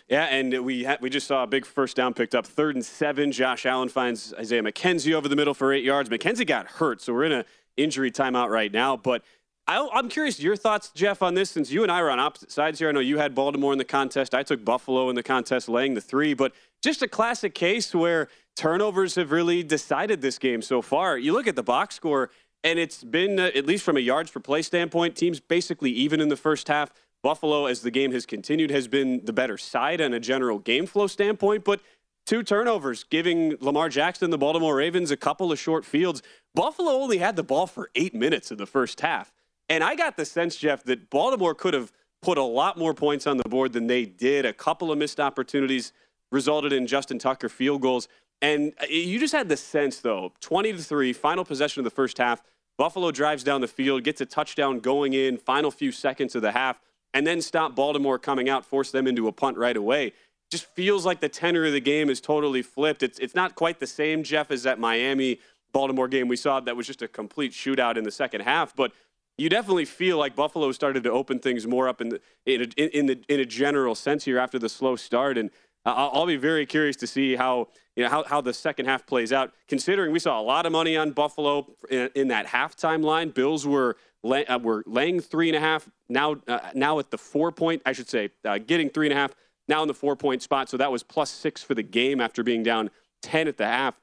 Yeah, 0.09 0.25
and 0.25 0.65
we 0.65 0.85
ha- 0.85 0.97
we 1.01 1.11
just 1.11 1.27
saw 1.27 1.43
a 1.43 1.47
big 1.47 1.67
first 1.67 1.95
down 1.95 2.15
picked 2.15 2.35
up, 2.35 2.47
third 2.47 2.75
and 2.75 2.85
seven. 2.85 3.31
Josh 3.31 3.67
Allen 3.67 3.91
finds 3.91 4.33
Isaiah 4.35 4.63
McKenzie 4.63 5.13
over 5.13 5.29
the 5.29 5.37
middle 5.37 5.53
for 5.53 5.73
eight 5.73 5.85
yards. 5.85 6.09
McKenzie 6.09 6.47
got 6.47 6.67
hurt, 6.67 7.03
so 7.03 7.13
we're 7.13 7.25
in 7.25 7.33
an 7.33 7.45
injury 7.77 8.11
timeout 8.11 8.49
right 8.49 8.73
now. 8.73 8.97
But 8.97 9.23
I, 9.67 9.87
am 9.93 10.09
curious 10.09 10.41
your 10.41 10.57
thoughts, 10.57 10.91
Jeff, 10.95 11.21
on 11.21 11.35
this. 11.35 11.51
Since 11.51 11.71
you 11.71 11.83
and 11.83 11.93
I 11.93 12.01
were 12.01 12.11
on 12.11 12.19
opposite 12.19 12.51
sides 12.51 12.79
here, 12.79 12.89
I 12.89 12.93
know 12.93 13.01
you 13.01 13.19
had 13.19 13.35
Baltimore 13.35 13.73
in 13.73 13.79
the 13.79 13.85
contest. 13.85 14.35
I 14.35 14.43
took 14.43 14.65
Buffalo 14.65 15.11
in 15.11 15.15
the 15.15 15.23
contest, 15.23 15.69
laying 15.69 15.93
the 15.93 16.01
three. 16.01 16.33
But 16.33 16.55
just 16.83 17.03
a 17.03 17.09
classic 17.09 17.55
case 17.55 17.95
where 17.95 18.29
turnovers 18.57 19.15
have 19.17 19.31
really 19.31 19.63
decided 19.63 20.23
this 20.23 20.39
game 20.39 20.63
so 20.63 20.81
far. 20.81 21.19
You 21.19 21.35
look 21.35 21.47
at 21.47 21.55
the 21.55 21.63
box 21.63 21.97
score, 21.97 22.31
and 22.65 22.79
it's 22.79 23.05
been 23.05 23.39
uh, 23.39 23.51
at 23.55 23.67
least 23.67 23.85
from 23.85 23.99
a 23.99 24.01
yards 24.01 24.31
per 24.31 24.41
play 24.41 24.63
standpoint, 24.63 25.17
teams 25.17 25.39
basically 25.39 25.91
even 25.91 26.19
in 26.23 26.31
the 26.31 26.37
first 26.37 26.69
half. 26.69 26.91
Buffalo, 27.23 27.67
as 27.67 27.83
the 27.83 27.91
game 27.91 28.13
has 28.13 28.27
continued, 28.27 28.71
has 28.71 28.89
been 28.89 29.25
the 29.25 29.33
better 29.33 29.59
side 29.59 30.01
on 30.01 30.15
a 30.15 30.21
general 30.21 30.59
game 30.59 30.87
flow 30.87 31.07
standpoint, 31.07 31.65
but 31.65 31.81
two 32.25 32.43
turnovers, 32.43 33.05
giving 33.05 33.57
Lamar 33.61 33.89
Jackson, 33.89 34.31
the 34.31 34.39
Baltimore 34.39 34.77
Ravens, 34.77 35.11
a 35.11 35.17
couple 35.17 35.51
of 35.51 35.59
short 35.59 35.85
fields. 35.85 36.23
Buffalo 36.55 36.93
only 36.93 37.19
had 37.19 37.37
the 37.37 37.43
ball 37.43 37.67
for 37.67 37.91
eight 37.95 38.15
minutes 38.15 38.51
in 38.51 38.59
the 38.59 38.67
first 38.67 39.01
half. 39.01 39.33
And 39.69 39.83
I 39.83 39.95
got 39.95 40.17
the 40.17 40.25
sense, 40.25 40.57
Jeff, 40.57 40.85
that 40.85 41.11
Baltimore 41.11 41.55
could 41.55 41.75
have 41.75 41.93
put 42.23 42.39
a 42.39 42.43
lot 42.43 42.79
more 42.79 42.95
points 42.95 43.27
on 43.27 43.37
the 43.37 43.49
board 43.49 43.73
than 43.73 43.87
they 43.87 44.05
did. 44.05 44.45
A 44.47 44.53
couple 44.53 44.91
of 44.91 44.99
missed 44.99 45.21
opportunities 45.21 45.93
resulted 46.31 46.73
in 46.73 46.87
Justin 46.87 47.19
Tucker 47.19 47.49
field 47.49 47.83
goals. 47.83 48.09
And 48.41 48.73
you 48.89 49.19
just 49.19 49.35
had 49.35 49.49
the 49.49 49.57
sense, 49.57 50.01
though, 50.01 50.33
20 50.41 50.73
to 50.75 50.79
3, 50.79 51.13
final 51.13 51.45
possession 51.45 51.81
of 51.81 51.85
the 51.85 51.91
first 51.91 52.19
half. 52.19 52.43
Buffalo 52.77 53.11
drives 53.11 53.43
down 53.43 53.61
the 53.61 53.69
field, 53.69 54.05
gets 54.05 54.21
a 54.21 54.27
touchdown 54.27 54.79
going 54.79 55.13
in, 55.13 55.37
final 55.37 55.71
few 55.71 55.91
seconds 55.91 56.37
of 56.37 56.43
the 56.43 56.53
half 56.53 56.81
and 57.15 57.27
then 57.27 57.41
stop 57.41 57.75
Baltimore 57.75 58.19
coming 58.19 58.49
out, 58.49 58.65
force 58.65 58.91
them 58.91 59.07
into 59.07 59.29
a 59.29 59.33
punt 59.33 59.57
right 59.57 59.77
away. 59.77 60.13
Just 60.51 60.67
feels 60.67 61.05
like 61.05 61.21
the 61.21 61.29
tenor 61.29 61.67
of 61.67 61.73
the 61.73 61.81
game 61.81 62.09
is 62.09 62.21
totally 62.21 62.63
flipped. 62.63 63.03
It's 63.03 63.19
it's 63.19 63.35
not 63.35 63.55
quite 63.55 63.81
the 63.81 63.87
same, 63.87 64.23
Jeff, 64.23 64.51
as 64.51 64.63
that 64.63 64.79
Miami 64.79 65.41
Baltimore 65.73 66.09
game 66.09 66.29
we 66.29 66.37
saw 66.37 66.61
that 66.61 66.77
was 66.77 66.87
just 66.87 67.03
a 67.03 67.09
complete 67.09 67.53
shootout 67.53 67.97
in 67.97 68.05
the 68.05 68.11
second 68.11 68.43
half. 68.43 68.75
But 68.75 68.93
you 69.37 69.49
definitely 69.49 69.85
feel 69.85 70.19
like 70.19 70.35
Buffalo 70.35 70.73
started 70.73 71.05
to 71.05 71.13
open 71.13 71.39
things 71.39 71.67
more 71.67 71.89
up 71.89 72.01
in 72.01 72.09
the 72.09 72.21
in 72.47 72.63
a, 72.63 72.99
in 72.99 73.07
the 73.07 73.21
in 73.29 73.41
a 73.41 73.45
general 73.45 73.95
sense 73.95 74.25
here 74.25 74.39
after 74.39 74.59
the 74.59 74.69
slow 74.69 74.97
start, 74.97 75.39
and 75.39 75.51
I'll, 75.85 76.11
I'll 76.13 76.27
be 76.27 76.37
very 76.37 76.67
curious 76.67 76.97
to 76.97 77.07
see 77.07 77.37
how 77.37 77.69
you 77.95 78.05
know 78.05 78.11
how, 78.11 78.25
how 78.25 78.41
the 78.41 78.55
second 78.55 78.87
half 78.87 79.07
plays 79.07 79.33
out. 79.33 79.53
Considering 79.69 80.13
we 80.13 80.19
saw 80.19 80.41
a 80.41 80.43
lot 80.43 80.67
of 80.67 80.73
money 80.73 80.97
on 80.97 81.13
Buffalo 81.13 81.75
in, 81.91 82.11
in 82.15 82.29
that 82.29 82.47
halftime 82.47 83.05
line, 83.05 83.31
Bills 83.31 83.67
were 83.67 83.97
lay, 84.23 84.45
uh, 84.47 84.59
were 84.59 84.83
laying 84.87 85.21
three 85.21 85.49
and 85.49 85.57
a 85.57 85.61
half. 85.61 85.89
Now, 86.09 86.37
uh, 86.47 86.71
now 86.75 86.99
at 86.99 87.11
the 87.11 87.19
four 87.19 87.53
point, 87.53 87.83
I 87.87 87.93
should 87.93 88.09
say, 88.09 88.31
uh, 88.45 88.59
getting 88.59 88.91
three 88.91 89.07
and 89.07 89.13
a 89.13 89.17
half. 89.17 89.35
Now 89.69 89.83
in 89.83 89.89
the 89.89 89.95
four 89.95 90.17
point 90.17 90.43
spot. 90.43 90.69
So 90.69 90.77
that 90.79 90.91
was 90.91 91.03
plus 91.03 91.31
six 91.31 91.63
for 91.63 91.75
the 91.75 91.83
game 91.83 92.21
after 92.21 92.43
being 92.43 92.63
down 92.63 92.91
ten 93.23 93.49
at 93.49 93.57
the 93.57 93.67
half. 93.67 94.01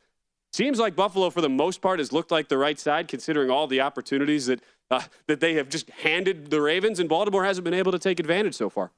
Seems 0.53 0.79
like 0.79 0.95
Buffalo, 0.95 1.29
for 1.29 1.41
the 1.41 1.49
most 1.49 1.81
part, 1.81 1.99
has 1.99 2.13
looked 2.13 2.31
like 2.31 2.47
the 2.47 2.57
right 2.57 2.79
side, 2.79 3.07
considering 3.07 3.49
all 3.49 3.67
the 3.67 3.81
opportunities 3.81 4.45
that 4.45 4.61
uh, 4.89 5.01
that 5.27 5.39
they 5.39 5.55
have 5.55 5.69
just 5.69 5.89
handed 5.89 6.49
the 6.49 6.61
Ravens, 6.61 6.99
and 6.99 7.09
Baltimore 7.09 7.43
hasn't 7.43 7.65
been 7.65 7.73
able 7.73 7.91
to 7.91 7.99
take 7.99 8.19
advantage 8.19 8.55
so 8.55 8.69
far. 8.69 8.91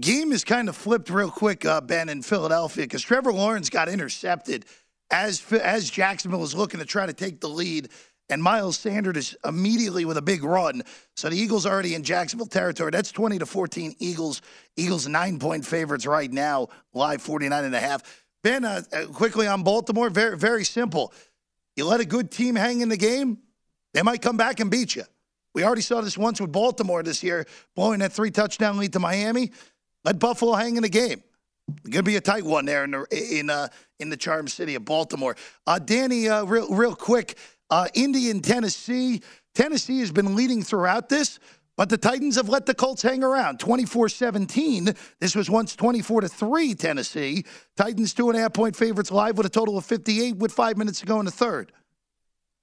Game 0.00 0.32
is 0.32 0.42
kind 0.42 0.68
of 0.68 0.76
flipped 0.76 1.10
real 1.10 1.30
quick, 1.30 1.64
uh, 1.64 1.80
Ben, 1.80 2.08
in 2.08 2.22
Philadelphia, 2.22 2.84
because 2.84 3.02
Trevor 3.02 3.32
Lawrence 3.32 3.70
got 3.70 3.88
intercepted 3.88 4.64
as 5.10 5.42
as 5.52 5.88
Jacksonville 5.90 6.40
was 6.40 6.54
looking 6.54 6.80
to 6.80 6.86
try 6.86 7.06
to 7.06 7.12
take 7.12 7.40
the 7.40 7.48
lead 7.48 7.88
and 8.32 8.42
Miles 8.42 8.78
Sanders 8.78 9.16
is 9.18 9.36
immediately 9.44 10.06
with 10.06 10.16
a 10.16 10.22
big 10.22 10.42
run. 10.42 10.82
So 11.16 11.28
the 11.28 11.36
Eagles 11.36 11.66
already 11.66 11.94
in 11.94 12.02
Jacksonville 12.02 12.46
territory. 12.46 12.90
That's 12.90 13.12
20 13.12 13.38
to 13.40 13.46
14 13.46 13.94
Eagles. 13.98 14.40
Eagles 14.74 15.06
nine 15.06 15.38
point 15.38 15.66
favorites 15.66 16.06
right 16.06 16.32
now, 16.32 16.68
live 16.94 17.20
49 17.20 17.66
and 17.66 17.74
a 17.74 17.78
half. 17.78 18.24
Ben, 18.42 18.64
uh, 18.64 18.80
uh, 18.90 19.04
quickly 19.08 19.46
on 19.46 19.62
Baltimore, 19.62 20.08
very, 20.08 20.38
very 20.38 20.64
simple. 20.64 21.12
You 21.76 21.84
let 21.84 22.00
a 22.00 22.06
good 22.06 22.30
team 22.30 22.56
hang 22.56 22.80
in 22.80 22.88
the 22.88 22.96
game, 22.96 23.36
they 23.92 24.00
might 24.00 24.22
come 24.22 24.38
back 24.38 24.60
and 24.60 24.70
beat 24.70 24.96
you. 24.96 25.04
We 25.54 25.62
already 25.64 25.82
saw 25.82 26.00
this 26.00 26.16
once 26.16 26.40
with 26.40 26.50
Baltimore 26.50 27.02
this 27.02 27.22
year, 27.22 27.46
blowing 27.76 27.98
that 27.98 28.12
three 28.12 28.30
touchdown 28.30 28.78
lead 28.78 28.94
to 28.94 28.98
Miami. 28.98 29.52
Let 30.04 30.18
Buffalo 30.18 30.54
hang 30.54 30.76
in 30.76 30.82
the 30.82 30.88
game. 30.88 31.22
Going 31.84 31.92
to 31.92 32.02
be 32.02 32.16
a 32.16 32.20
tight 32.20 32.44
one 32.44 32.64
there 32.64 32.84
in 32.84 32.92
the 32.92 33.38
in 33.38 33.50
uh, 33.50 33.68
in 34.00 34.08
the 34.08 34.16
charm 34.16 34.48
city 34.48 34.74
of 34.74 34.84
Baltimore. 34.84 35.36
Uh, 35.66 35.78
Danny, 35.78 36.28
uh, 36.28 36.44
real 36.44 36.68
real 36.74 36.94
quick, 36.94 37.36
uh, 37.72 37.88
Indy 37.94 38.30
and 38.30 38.44
Tennessee. 38.44 39.22
Tennessee 39.54 40.00
has 40.00 40.12
been 40.12 40.36
leading 40.36 40.62
throughout 40.62 41.08
this, 41.08 41.38
but 41.78 41.88
the 41.88 41.96
Titans 41.96 42.36
have 42.36 42.50
let 42.50 42.66
the 42.66 42.74
Colts 42.74 43.00
hang 43.00 43.24
around 43.24 43.58
24 43.60 44.10
17. 44.10 44.94
This 45.20 45.34
was 45.34 45.48
once 45.48 45.74
24 45.74 46.28
3 46.28 46.74
Tennessee. 46.74 47.44
Titans 47.78 48.12
two 48.12 48.28
and 48.28 48.38
a 48.38 48.42
half 48.42 48.52
point 48.52 48.76
favorites 48.76 49.10
live 49.10 49.38
with 49.38 49.46
a 49.46 49.50
total 49.50 49.78
of 49.78 49.86
58 49.86 50.36
with 50.36 50.52
five 50.52 50.76
minutes 50.76 51.00
to 51.00 51.06
go 51.06 51.18
in 51.18 51.24
the 51.24 51.32
third. 51.32 51.72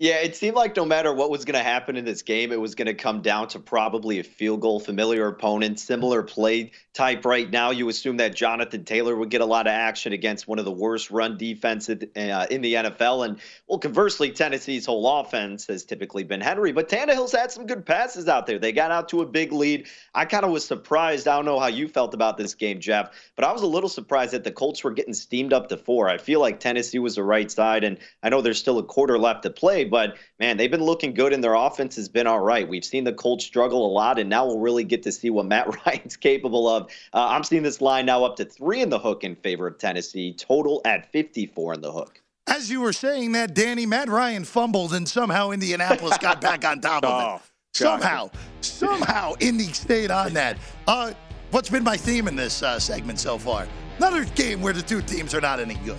Yeah, 0.01 0.21
it 0.21 0.33
seemed 0.37 0.55
like 0.55 0.77
no 0.77 0.85
matter 0.85 1.13
what 1.13 1.29
was 1.29 1.43
going 1.43 1.57
to 1.57 1.63
happen 1.63 1.97
in 1.97 2.05
this 2.05 2.21
game, 2.21 2.53
it 2.53 2.61
was 2.61 2.73
going 2.73 2.85
to 2.85 2.93
come 2.93 3.21
down 3.21 3.49
to 3.49 3.59
probably 3.59 4.19
a 4.19 4.23
field 4.23 4.61
goal, 4.61 4.79
familiar 4.79 5.27
opponent, 5.27 5.77
similar 5.77 6.23
play 6.23 6.71
type 6.93 7.25
right 7.25 7.49
now. 7.49 7.71
You 7.71 7.89
assume 7.89 8.15
that 8.15 8.33
Jonathan 8.33 8.85
Taylor 8.85 9.17
would 9.17 9.29
get 9.29 9.41
a 9.41 9.45
lot 9.45 9.67
of 9.67 9.71
action 9.71 10.13
against 10.13 10.47
one 10.47 10.57
of 10.57 10.63
the 10.63 10.71
worst 10.71 11.11
run 11.11 11.37
defenses 11.37 12.01
uh, 12.15 12.47
in 12.49 12.61
the 12.61 12.75
NFL. 12.75 13.25
And, 13.25 13.39
well, 13.67 13.77
conversely, 13.77 14.31
Tennessee's 14.31 14.85
whole 14.85 15.19
offense 15.19 15.67
has 15.67 15.83
typically 15.83 16.23
been 16.23 16.39
Henry, 16.39 16.71
but 16.71 16.87
Tannehill's 16.87 17.33
had 17.33 17.51
some 17.51 17.65
good 17.65 17.85
passes 17.85 18.29
out 18.29 18.47
there. 18.47 18.57
They 18.57 18.71
got 18.71 18.91
out 18.91 19.09
to 19.09 19.19
a 19.19 19.25
big 19.25 19.51
lead. 19.51 19.85
I 20.15 20.23
kind 20.23 20.45
of 20.45 20.51
was 20.51 20.63
surprised. 20.63 21.27
I 21.27 21.35
don't 21.35 21.43
know 21.43 21.59
how 21.59 21.67
you 21.67 21.89
felt 21.89 22.13
about 22.13 22.37
this 22.37 22.55
game, 22.55 22.79
Jeff, 22.79 23.11
but 23.35 23.43
I 23.43 23.51
was 23.51 23.63
a 23.63 23.67
little 23.67 23.89
surprised 23.89 24.31
that 24.31 24.45
the 24.45 24.51
Colts 24.51 24.81
were 24.81 24.91
getting 24.91 25.13
steamed 25.13 25.51
up 25.51 25.67
to 25.67 25.75
four. 25.75 26.07
I 26.07 26.17
feel 26.17 26.39
like 26.39 26.61
Tennessee 26.61 26.99
was 26.99 27.15
the 27.15 27.23
right 27.23 27.51
side, 27.51 27.83
and 27.83 27.97
I 28.23 28.29
know 28.29 28.41
there's 28.41 28.59
still 28.59 28.77
a 28.77 28.83
quarter 28.83 29.19
left 29.19 29.43
to 29.43 29.49
play 29.49 29.88
but 29.89 30.15
man, 30.39 30.58
they've 30.58 30.72
been 30.72 30.84
looking 30.84 31.13
good 31.13 31.34
and 31.34 31.43
their 31.43 31.55
offense 31.55 31.96
has 31.96 32.08
been 32.08 32.27
all 32.27 32.39
right. 32.39 32.67
We've 32.67 32.86
seen 32.86 33.03
the 33.03 33.13
Colts 33.13 33.46
struggle 33.46 33.86
a 33.86 33.91
lot, 33.91 34.19
and 34.19 34.29
now 34.29 34.46
we'll 34.46 34.60
really 34.60 34.84
get 34.84 35.03
to 35.03 35.12
see 35.12 35.29
what 35.29 35.46
Matt 35.46 35.67
Ryan's 35.86 36.15
capable 36.15 36.67
of. 36.67 36.91
Uh, 37.13 37.27
I'm 37.27 37.43
seeing 37.43 37.63
this 37.63 37.81
line 37.81 38.05
now 38.05 38.24
up 38.24 38.36
to 38.38 38.46
three 38.46 38.81
in 38.81 38.89
the 38.89 39.00
hook 39.00 39.24
in 39.24 39.36
favor 39.36 39.67
of 39.67 39.77
Tennessee, 39.77 40.34
total 40.34 40.81
at 40.86 41.12
54 41.12 41.75
in 41.75 41.81
the 41.81 41.91
hook. 41.91 42.22
As 42.48 42.72
you 42.72 42.81
were 42.81 42.93
saying 42.93 43.34
that, 43.34 43.53
Danny, 43.53 43.86
Matt 43.86 44.10
Ryan 44.10 44.43
fumbled 44.43 44.93
and 44.93 45.08
somehow 45.08 45.51
Indianapolis 45.51 46.17
got 46.17 46.41
back 46.41 46.65
on 46.65 46.81
top 46.81 47.03
of 47.03 47.12
oh, 47.12 47.36
it. 47.36 47.41
Somehow, 47.74 48.31
somehow 48.62 49.34
Indy 49.39 49.72
stayed 49.72 50.10
on 50.10 50.34
that. 50.34 50.58
Uh, 50.88 51.13
what's 51.51 51.69
been 51.69 51.84
my 51.84 51.96
theme 51.96 52.27
in 52.27 52.36
this 52.36 52.63
uh, 52.63 52.79
segment 52.79 53.19
so 53.19 53.38
far? 53.38 53.67
Another 53.98 54.25
game 54.25 54.62
where 54.62 54.74
the 54.74 54.81
two 54.81 55.01
teams 55.01 55.36
are 55.36 55.41
not 55.41 55.60
any 55.60 55.75
good. 55.75 55.98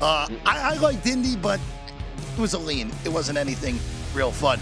Uh, 0.00 0.28
I, 0.44 0.74
I 0.74 0.74
liked 0.74 1.06
Indy, 1.06 1.36
but 1.36 1.58
it 2.36 2.40
was 2.40 2.54
a 2.54 2.58
lean. 2.58 2.90
It 3.04 3.08
wasn't 3.08 3.38
anything 3.38 3.78
real 4.14 4.30
fun. 4.30 4.60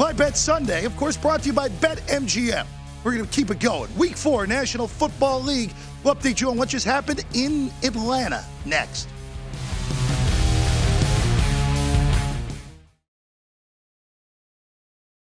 I 0.00 0.12
Bet 0.12 0.36
Sunday, 0.36 0.84
of 0.84 0.96
course, 0.96 1.16
brought 1.16 1.42
to 1.42 1.46
you 1.48 1.52
by 1.52 1.68
BetMGM. 1.68 2.66
We're 3.04 3.12
going 3.12 3.26
to 3.26 3.30
keep 3.30 3.50
it 3.50 3.60
going. 3.60 3.94
Week 3.96 4.16
four, 4.16 4.46
National 4.46 4.88
Football 4.88 5.42
League. 5.42 5.72
We'll 6.02 6.14
update 6.14 6.40
you 6.40 6.50
on 6.50 6.56
what 6.56 6.68
just 6.68 6.86
happened 6.86 7.24
in 7.34 7.70
Atlanta 7.82 8.44
next. 8.64 9.08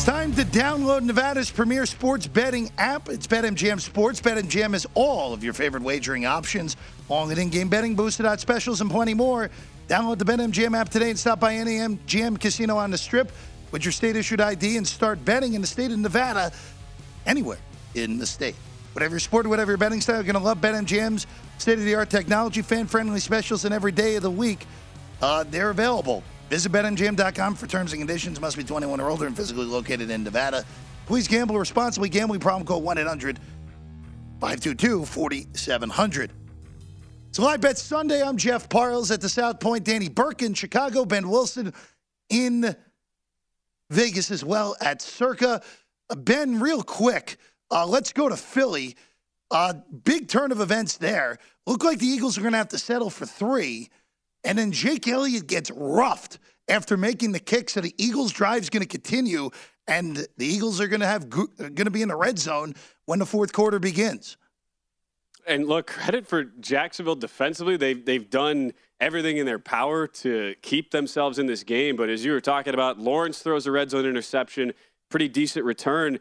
It's 0.00 0.06
time 0.06 0.32
to 0.36 0.44
download 0.44 1.02
Nevada's 1.02 1.50
premier 1.50 1.84
sports 1.84 2.26
betting 2.26 2.70
app. 2.78 3.10
It's 3.10 3.26
BetMGM 3.26 3.78
Sports. 3.82 4.18
BetMGM 4.18 4.72
has 4.72 4.86
all 4.94 5.34
of 5.34 5.44
your 5.44 5.52
favorite 5.52 5.82
wagering 5.82 6.24
options, 6.24 6.78
along 7.10 7.28
with 7.28 7.38
in-game 7.38 7.68
betting, 7.68 7.94
boosted 7.94 8.24
odds 8.24 8.40
specials, 8.40 8.80
and 8.80 8.90
plenty 8.90 9.12
more. 9.12 9.50
Download 9.88 10.16
the 10.16 10.24
BetMGM 10.24 10.74
app 10.74 10.88
today 10.88 11.10
and 11.10 11.18
stop 11.18 11.38
by 11.38 11.54
any 11.54 11.72
MGM 11.72 12.40
casino 12.40 12.78
on 12.78 12.90
the 12.90 12.96
Strip 12.96 13.30
with 13.72 13.84
your 13.84 13.92
state-issued 13.92 14.40
ID 14.40 14.78
and 14.78 14.88
start 14.88 15.22
betting 15.22 15.52
in 15.52 15.60
the 15.60 15.66
state 15.66 15.90
of 15.90 15.98
Nevada, 15.98 16.50
anywhere 17.26 17.58
in 17.94 18.16
the 18.16 18.26
state. 18.26 18.56
Whatever 18.94 19.16
your 19.16 19.20
sport, 19.20 19.46
whatever 19.46 19.72
your 19.72 19.76
betting 19.76 20.00
style, 20.00 20.16
you're 20.16 20.32
going 20.32 20.32
to 20.32 20.40
love 20.40 20.62
BetMGM's 20.62 21.26
state-of-the-art 21.58 22.08
technology, 22.08 22.62
fan-friendly 22.62 23.20
specials, 23.20 23.66
and 23.66 23.74
every 23.74 23.92
day 23.92 24.16
of 24.16 24.22
the 24.22 24.30
week. 24.30 24.66
Uh, 25.20 25.44
they're 25.50 25.68
available 25.68 26.24
Visit 26.50 26.72
BetMGM.com 26.72 27.54
for 27.54 27.68
terms 27.68 27.92
and 27.92 28.00
conditions. 28.00 28.40
Must 28.40 28.56
be 28.56 28.64
21 28.64 29.00
or 29.00 29.08
older 29.08 29.28
and 29.28 29.36
physically 29.36 29.66
located 29.66 30.10
in 30.10 30.24
Nevada. 30.24 30.64
Please 31.06 31.28
gamble 31.28 31.56
responsibly. 31.56 32.08
Gambling 32.08 32.40
problem 32.40 32.66
call 32.66 32.82
1 32.82 32.98
800 32.98 33.38
522 34.40 35.04
4700. 35.04 36.32
It's 37.28 37.38
Live 37.38 37.60
Bet 37.60 37.78
Sunday. 37.78 38.20
I'm 38.20 38.36
Jeff 38.36 38.68
Parles 38.68 39.12
at 39.12 39.20
the 39.20 39.28
South 39.28 39.60
Point. 39.60 39.84
Danny 39.84 40.08
Burke 40.08 40.42
in 40.42 40.52
Chicago. 40.52 41.04
Ben 41.04 41.28
Wilson 41.28 41.72
in 42.30 42.74
Vegas 43.90 44.32
as 44.32 44.44
well 44.44 44.74
at 44.80 45.00
Circa. 45.00 45.62
Uh, 46.10 46.14
ben, 46.16 46.58
real 46.58 46.82
quick, 46.82 47.36
uh, 47.70 47.86
let's 47.86 48.12
go 48.12 48.28
to 48.28 48.36
Philly. 48.36 48.96
Uh, 49.52 49.74
big 50.02 50.26
turn 50.26 50.50
of 50.50 50.60
events 50.60 50.96
there. 50.96 51.38
Look 51.64 51.84
like 51.84 52.00
the 52.00 52.08
Eagles 52.08 52.36
are 52.36 52.40
going 52.40 52.54
to 52.54 52.58
have 52.58 52.70
to 52.70 52.78
settle 52.78 53.10
for 53.10 53.24
three. 53.24 53.90
And 54.44 54.58
then 54.58 54.72
Jake 54.72 55.06
Elliott 55.06 55.46
gets 55.46 55.70
roughed 55.70 56.38
after 56.68 56.96
making 56.96 57.32
the 57.32 57.40
kick. 57.40 57.68
So 57.68 57.80
the 57.80 57.94
Eagles' 57.98 58.32
drive 58.32 58.62
is 58.62 58.70
going 58.70 58.82
to 58.82 58.88
continue, 58.88 59.50
and 59.86 60.16
the 60.36 60.46
Eagles 60.46 60.80
are 60.80 60.88
going 60.88 61.00
to 61.00 61.06
have 61.06 61.28
going 61.28 61.74
to 61.76 61.90
be 61.90 62.02
in 62.02 62.08
the 62.08 62.16
red 62.16 62.38
zone 62.38 62.74
when 63.06 63.18
the 63.18 63.26
fourth 63.26 63.52
quarter 63.52 63.78
begins. 63.78 64.36
And 65.46 65.66
look, 65.66 65.88
credit 65.88 66.26
for 66.26 66.44
Jacksonville 66.44 67.16
defensively. 67.16 67.76
They've 67.76 68.04
they've 68.04 68.28
done 68.28 68.72
everything 69.00 69.38
in 69.38 69.46
their 69.46 69.58
power 69.58 70.06
to 70.06 70.54
keep 70.62 70.90
themselves 70.90 71.38
in 71.38 71.46
this 71.46 71.64
game. 71.64 71.96
But 71.96 72.08
as 72.08 72.24
you 72.24 72.32
were 72.32 72.40
talking 72.40 72.74
about, 72.74 72.98
Lawrence 72.98 73.40
throws 73.40 73.66
a 73.66 73.70
red 73.72 73.90
zone 73.90 74.04
interception, 74.04 74.72
pretty 75.08 75.28
decent 75.28 75.64
return. 75.64 76.18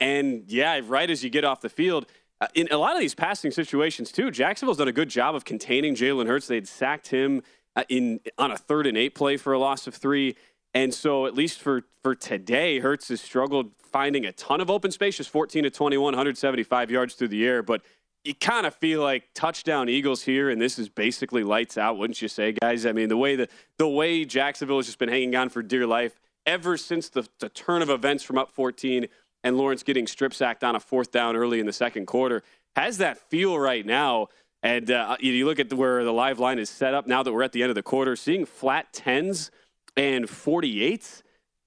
And 0.00 0.44
yeah, 0.46 0.80
right 0.84 1.10
as 1.10 1.24
you 1.24 1.30
get 1.30 1.44
off 1.44 1.60
the 1.60 1.68
field, 1.68 2.06
uh, 2.40 2.46
in 2.54 2.68
a 2.70 2.76
lot 2.76 2.94
of 2.94 3.00
these 3.00 3.14
passing 3.14 3.50
situations 3.50 4.12
too, 4.12 4.30
Jacksonville's 4.30 4.78
done 4.78 4.88
a 4.88 4.92
good 4.92 5.08
job 5.08 5.34
of 5.34 5.44
containing 5.44 5.94
Jalen 5.94 6.26
Hurts. 6.26 6.46
They'd 6.46 6.68
sacked 6.68 7.08
him 7.08 7.38
uh, 7.38 7.42
Uh, 7.76 7.84
in 7.88 8.20
on 8.36 8.50
a 8.50 8.56
third 8.56 8.86
and 8.86 8.98
eight 8.98 9.14
play 9.14 9.36
for 9.36 9.52
a 9.52 9.58
loss 9.58 9.86
of 9.86 9.94
three. 9.94 10.36
And 10.74 10.92
so, 10.92 11.26
at 11.26 11.34
least 11.34 11.60
for 11.60 11.84
for 12.02 12.14
today, 12.14 12.80
Hurts 12.80 13.08
has 13.08 13.20
struggled 13.20 13.72
finding 13.80 14.24
a 14.24 14.32
ton 14.32 14.60
of 14.60 14.70
open 14.70 14.90
space, 14.90 15.16
just 15.16 15.30
14 15.30 15.64
to 15.64 15.70
21, 15.70 16.12
175 16.12 16.90
yards 16.90 17.14
through 17.14 17.28
the 17.28 17.46
air. 17.46 17.62
But 17.62 17.82
you 18.24 18.34
kind 18.34 18.66
of 18.66 18.74
feel 18.74 19.02
like 19.02 19.28
touchdown 19.34 19.88
Eagles 19.88 20.22
here, 20.22 20.50
and 20.50 20.60
this 20.60 20.78
is 20.78 20.88
basically 20.88 21.42
lights 21.42 21.78
out, 21.78 21.96
wouldn't 21.96 22.20
you 22.20 22.28
say, 22.28 22.52
guys? 22.52 22.86
I 22.86 22.92
mean, 22.92 23.08
the 23.08 23.16
way 23.16 23.36
the 23.36 23.48
the 23.78 23.88
way 23.88 24.24
Jacksonville 24.24 24.78
has 24.78 24.86
just 24.86 24.98
been 24.98 25.08
hanging 25.08 25.36
on 25.36 25.48
for 25.48 25.62
dear 25.62 25.86
life 25.86 26.18
ever 26.46 26.76
since 26.76 27.08
the, 27.08 27.28
the 27.38 27.48
turn 27.48 27.82
of 27.82 27.90
events 27.90 28.24
from 28.24 28.38
up 28.38 28.50
14 28.50 29.06
and 29.44 29.56
Lawrence 29.56 29.82
getting 29.82 30.06
strip 30.06 30.34
sacked 30.34 30.64
on 30.64 30.74
a 30.74 30.80
fourth 30.80 31.10
down 31.10 31.36
early 31.36 31.60
in 31.60 31.66
the 31.66 31.72
second 31.72 32.06
quarter 32.06 32.42
has 32.76 32.98
that 32.98 33.18
feel 33.30 33.58
right 33.58 33.84
now 33.84 34.28
and 34.62 34.90
uh, 34.90 35.16
you 35.20 35.46
look 35.46 35.58
at 35.58 35.72
where 35.72 36.04
the 36.04 36.12
live 36.12 36.38
line 36.38 36.58
is 36.58 36.68
set 36.68 36.92
up 36.92 37.06
now 37.06 37.22
that 37.22 37.32
we're 37.32 37.42
at 37.42 37.52
the 37.52 37.62
end 37.62 37.70
of 37.70 37.74
the 37.74 37.82
quarter, 37.82 38.14
seeing 38.14 38.44
flat 38.44 38.92
tens 38.92 39.50
and 39.96 40.26
48s. 40.26 41.22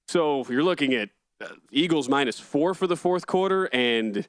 So 0.08 0.46
you're 0.50 0.64
looking 0.64 0.94
at 0.94 1.10
uh, 1.42 1.48
Eagles 1.72 2.08
minus 2.08 2.40
four 2.40 2.74
for 2.74 2.86
the 2.86 2.96
fourth 2.96 3.26
quarter 3.26 3.66
and 3.74 4.28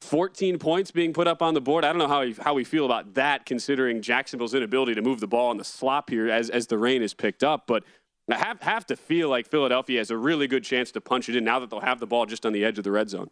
14 0.00 0.58
points 0.58 0.90
being 0.90 1.12
put 1.12 1.26
up 1.26 1.42
on 1.42 1.54
the 1.54 1.60
board. 1.60 1.84
I 1.84 1.88
don't 1.88 1.98
know 1.98 2.08
how, 2.08 2.24
how 2.42 2.54
we 2.54 2.64
feel 2.64 2.86
about 2.86 3.14
that, 3.14 3.44
considering 3.44 4.00
Jacksonville's 4.00 4.54
inability 4.54 4.94
to 4.94 5.02
move 5.02 5.20
the 5.20 5.26
ball 5.26 5.50
on 5.50 5.58
the 5.58 5.64
slop 5.64 6.08
here 6.08 6.30
as, 6.30 6.48
as 6.48 6.68
the 6.68 6.78
rain 6.78 7.02
is 7.02 7.12
picked 7.12 7.42
up. 7.42 7.66
But 7.66 7.84
I 8.30 8.36
have, 8.36 8.60
have 8.62 8.86
to 8.86 8.96
feel 8.96 9.28
like 9.28 9.46
Philadelphia 9.46 9.98
has 9.98 10.10
a 10.10 10.16
really 10.16 10.46
good 10.46 10.64
chance 10.64 10.92
to 10.92 11.00
punch 11.00 11.28
it 11.28 11.36
in 11.36 11.44
now 11.44 11.58
that 11.58 11.68
they'll 11.68 11.80
have 11.80 12.00
the 12.00 12.06
ball 12.06 12.26
just 12.26 12.46
on 12.46 12.52
the 12.52 12.64
edge 12.64 12.78
of 12.78 12.84
the 12.84 12.92
red 12.92 13.10
zone 13.10 13.30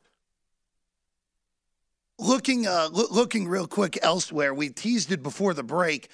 looking 2.19 2.67
uh, 2.67 2.89
lo- 2.93 3.09
looking 3.11 3.49
real 3.49 3.67
quick 3.67 3.99
elsewhere, 4.03 4.55
we 4.55 4.69
teased 4.69 5.13
it 5.13 5.23
before 5.23 5.55
the 5.55 5.63
break. 5.63 6.09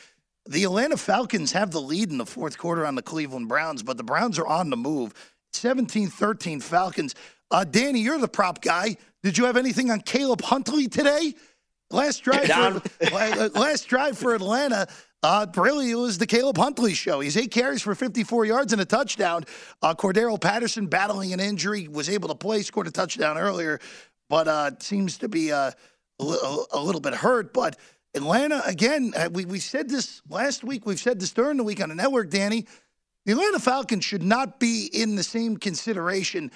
The 0.47 0.65
Atlanta 0.65 0.97
Falcons 0.97 1.53
have 1.53 1.71
the 1.71 1.81
lead 1.81 2.11
in 2.11 2.19
the 2.19 2.27
fourth 2.27 2.59
quarter 2.59 2.85
on 2.85 2.95
the 2.95 3.03
Cleveland 3.03 3.49
Browns, 3.49 3.83
but 3.83 3.97
the 3.97 4.03
Browns 4.03 4.39
are 4.39 4.47
on 4.47 4.71
the 4.71 4.77
move. 4.77 5.15
17 5.53 6.09
13 6.09 6.61
Falcons. 6.61 7.15
Uh, 7.51 7.65
Danny, 7.65 8.01
you're 8.01 8.19
the 8.19 8.29
prop 8.29 8.63
guy. 8.63 8.97
Did 9.23 9.39
you 9.39 9.45
have 9.45 9.57
anything 9.57 9.91
on 9.91 10.01
Caleb 10.01 10.41
Huntley 10.43 10.89
today? 10.89 11.35
Last 11.91 12.21
drive, 12.21 12.83
for, 12.83 13.49
last 13.55 13.87
drive 13.87 14.17
for 14.17 14.35
Atlanta. 14.35 14.89
Uh, 15.23 15.47
really, 15.57 15.91
it 15.91 15.95
was 15.95 16.19
the 16.19 16.27
Caleb 16.27 16.57
Huntley 16.57 16.95
show. 16.95 17.21
He's 17.21 17.37
eight 17.37 17.53
carries 17.53 17.83
for 17.83 17.95
54 17.95 18.47
yards 18.47 18.73
and 18.73 18.83
a 18.83 18.85
touchdown. 18.85 19.45
Uh, 19.83 19.95
Cordarrelle 19.95 20.41
Patterson 20.41 20.87
battling 20.87 21.33
an 21.33 21.39
injury 21.39 21.87
was 21.87 22.09
able 22.09 22.31
to 22.31 22.35
play, 22.35 22.63
scored 22.63 22.89
a 22.89 22.91
touchdown 22.91 23.39
earlier, 23.39 23.79
but 24.29 24.49
uh, 24.49 24.71
seems 24.81 25.19
to 25.19 25.29
be 25.29 25.53
uh, 26.21 26.65
a 26.73 26.81
little 26.81 27.01
bit 27.01 27.15
hurt, 27.15 27.53
but 27.53 27.79
Atlanta, 28.15 28.63
again, 28.67 29.13
uh, 29.17 29.31
we, 29.33 29.45
we 29.45 29.59
said 29.59 29.89
this 29.89 30.21
last 30.29 30.65
week. 30.65 30.85
We've 30.85 31.01
said 31.01 31.19
this 31.19 31.33
during 31.33 31.57
the 31.57 31.65
week 31.65 31.83
on 31.83 31.89
the 31.89 31.95
network, 31.95 32.31
Danny. 32.31 32.67
The 33.25 33.33
Atlanta 33.33 33.61
Falcons 33.61 34.05
should 34.05 34.23
not 34.23 34.61
be 34.61 34.91
in 34.93 35.17
the 35.17 35.23
same 35.23 35.57
consideration 35.57 36.51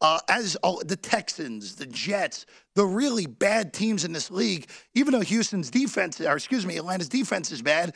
uh, 0.00 0.20
as 0.28 0.56
the 0.84 0.98
Texans, 1.00 1.76
the 1.76 1.86
Jets, 1.86 2.46
the 2.74 2.84
really 2.84 3.26
bad 3.26 3.72
teams 3.72 4.04
in 4.04 4.12
this 4.12 4.30
league. 4.30 4.68
Even 4.94 5.12
though 5.12 5.20
Houston's 5.20 5.70
defense, 5.70 6.20
or 6.20 6.34
excuse 6.34 6.64
me, 6.64 6.76
Atlanta's 6.76 7.08
defense 7.08 7.52
is 7.52 7.62
bad, 7.62 7.94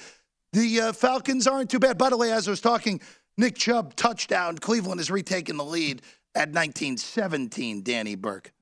the 0.52 0.80
uh, 0.80 0.92
Falcons 0.92 1.46
aren't 1.46 1.70
too 1.70 1.78
bad. 1.78 1.98
By 1.98 2.10
the 2.10 2.16
way, 2.16 2.32
as 2.32 2.46
I 2.46 2.50
was 2.50 2.60
talking, 2.60 3.00
Nick 3.38 3.56
Chubb 3.56 3.94
touchdown. 3.96 4.56
Cleveland 4.58 5.00
has 5.00 5.10
retaken 5.10 5.56
the 5.56 5.64
lead 5.64 6.02
at 6.34 6.48
1917. 6.50 7.82
Danny 7.82 8.14
Burke. 8.14 8.52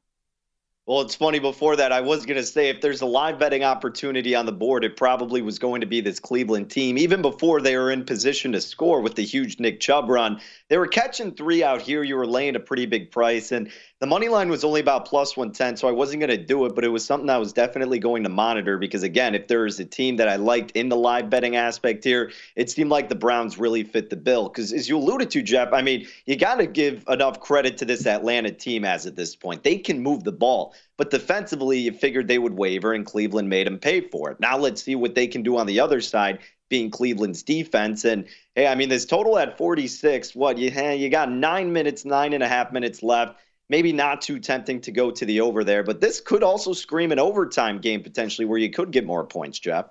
Well, 0.86 1.00
it's 1.00 1.14
funny. 1.14 1.38
Before 1.38 1.76
that, 1.76 1.92
I 1.92 2.02
was 2.02 2.26
going 2.26 2.36
to 2.36 2.44
say 2.44 2.68
if 2.68 2.82
there's 2.82 3.00
a 3.00 3.06
live 3.06 3.38
betting 3.38 3.64
opportunity 3.64 4.34
on 4.34 4.44
the 4.44 4.52
board, 4.52 4.84
it 4.84 4.98
probably 4.98 5.40
was 5.40 5.58
going 5.58 5.80
to 5.80 5.86
be 5.86 6.02
this 6.02 6.20
Cleveland 6.20 6.70
team. 6.70 6.98
Even 6.98 7.22
before 7.22 7.62
they 7.62 7.74
were 7.78 7.90
in 7.90 8.04
position 8.04 8.52
to 8.52 8.60
score 8.60 9.00
with 9.00 9.14
the 9.14 9.24
huge 9.24 9.58
Nick 9.58 9.80
Chubb 9.80 10.10
run, 10.10 10.42
they 10.68 10.76
were 10.76 10.86
catching 10.86 11.32
three 11.32 11.64
out 11.64 11.80
here. 11.80 12.02
You 12.02 12.16
were 12.16 12.26
laying 12.26 12.54
a 12.54 12.60
pretty 12.60 12.84
big 12.84 13.10
price. 13.10 13.50
And 13.50 13.72
the 14.00 14.06
money 14.06 14.28
line 14.28 14.48
was 14.48 14.64
only 14.64 14.80
about 14.80 15.06
plus 15.06 15.36
110, 15.36 15.76
so 15.76 15.88
I 15.88 15.92
wasn't 15.92 16.20
going 16.20 16.30
to 16.30 16.36
do 16.36 16.66
it, 16.66 16.74
but 16.74 16.84
it 16.84 16.88
was 16.88 17.04
something 17.04 17.30
I 17.30 17.38
was 17.38 17.52
definitely 17.52 18.00
going 18.00 18.24
to 18.24 18.28
monitor 18.28 18.76
because, 18.76 19.04
again, 19.04 19.36
if 19.36 19.46
there 19.46 19.66
is 19.66 19.78
a 19.78 19.84
team 19.84 20.16
that 20.16 20.28
I 20.28 20.34
liked 20.34 20.72
in 20.72 20.88
the 20.88 20.96
live 20.96 21.30
betting 21.30 21.54
aspect 21.54 22.02
here, 22.02 22.32
it 22.56 22.68
seemed 22.68 22.90
like 22.90 23.08
the 23.08 23.14
Browns 23.14 23.56
really 23.56 23.84
fit 23.84 24.10
the 24.10 24.16
bill. 24.16 24.48
Because, 24.48 24.72
as 24.72 24.88
you 24.88 24.98
alluded 24.98 25.30
to, 25.30 25.42
Jeff, 25.42 25.72
I 25.72 25.80
mean, 25.80 26.08
you 26.26 26.34
got 26.34 26.56
to 26.56 26.66
give 26.66 27.04
enough 27.08 27.40
credit 27.40 27.78
to 27.78 27.84
this 27.84 28.04
Atlanta 28.04 28.50
team 28.50 28.84
as 28.84 29.06
at 29.06 29.14
this 29.14 29.36
point. 29.36 29.62
They 29.62 29.78
can 29.78 30.00
move 30.00 30.24
the 30.24 30.32
ball, 30.32 30.74
but 30.96 31.10
defensively, 31.10 31.78
you 31.78 31.92
figured 31.92 32.26
they 32.26 32.38
would 32.38 32.54
waver, 32.54 32.92
and 32.94 33.06
Cleveland 33.06 33.48
made 33.48 33.66
them 33.66 33.78
pay 33.78 34.00
for 34.00 34.32
it. 34.32 34.40
Now, 34.40 34.58
let's 34.58 34.82
see 34.82 34.96
what 34.96 35.14
they 35.14 35.28
can 35.28 35.42
do 35.44 35.56
on 35.56 35.66
the 35.66 35.78
other 35.78 36.00
side 36.00 36.40
being 36.68 36.90
Cleveland's 36.90 37.42
defense. 37.42 38.04
And 38.04 38.26
hey, 38.56 38.66
I 38.66 38.74
mean, 38.74 38.88
this 38.88 39.04
total 39.04 39.38
at 39.38 39.56
46, 39.56 40.34
what 40.34 40.58
you 40.58 40.70
you 40.70 41.08
got 41.08 41.30
nine 41.30 41.72
minutes, 41.72 42.04
nine 42.04 42.32
and 42.32 42.42
a 42.42 42.48
half 42.48 42.72
minutes 42.72 43.02
left 43.02 43.36
maybe 43.68 43.92
not 43.92 44.22
too 44.22 44.38
tempting 44.38 44.80
to 44.82 44.92
go 44.92 45.10
to 45.10 45.24
the 45.24 45.40
over 45.40 45.64
there, 45.64 45.82
but 45.82 46.00
this 46.00 46.20
could 46.20 46.42
also 46.42 46.72
scream 46.72 47.12
an 47.12 47.18
overtime 47.18 47.78
game 47.78 48.02
potentially 48.02 48.44
where 48.44 48.58
you 48.58 48.70
could 48.70 48.90
get 48.90 49.06
more 49.06 49.24
points, 49.24 49.58
Jeff. 49.58 49.86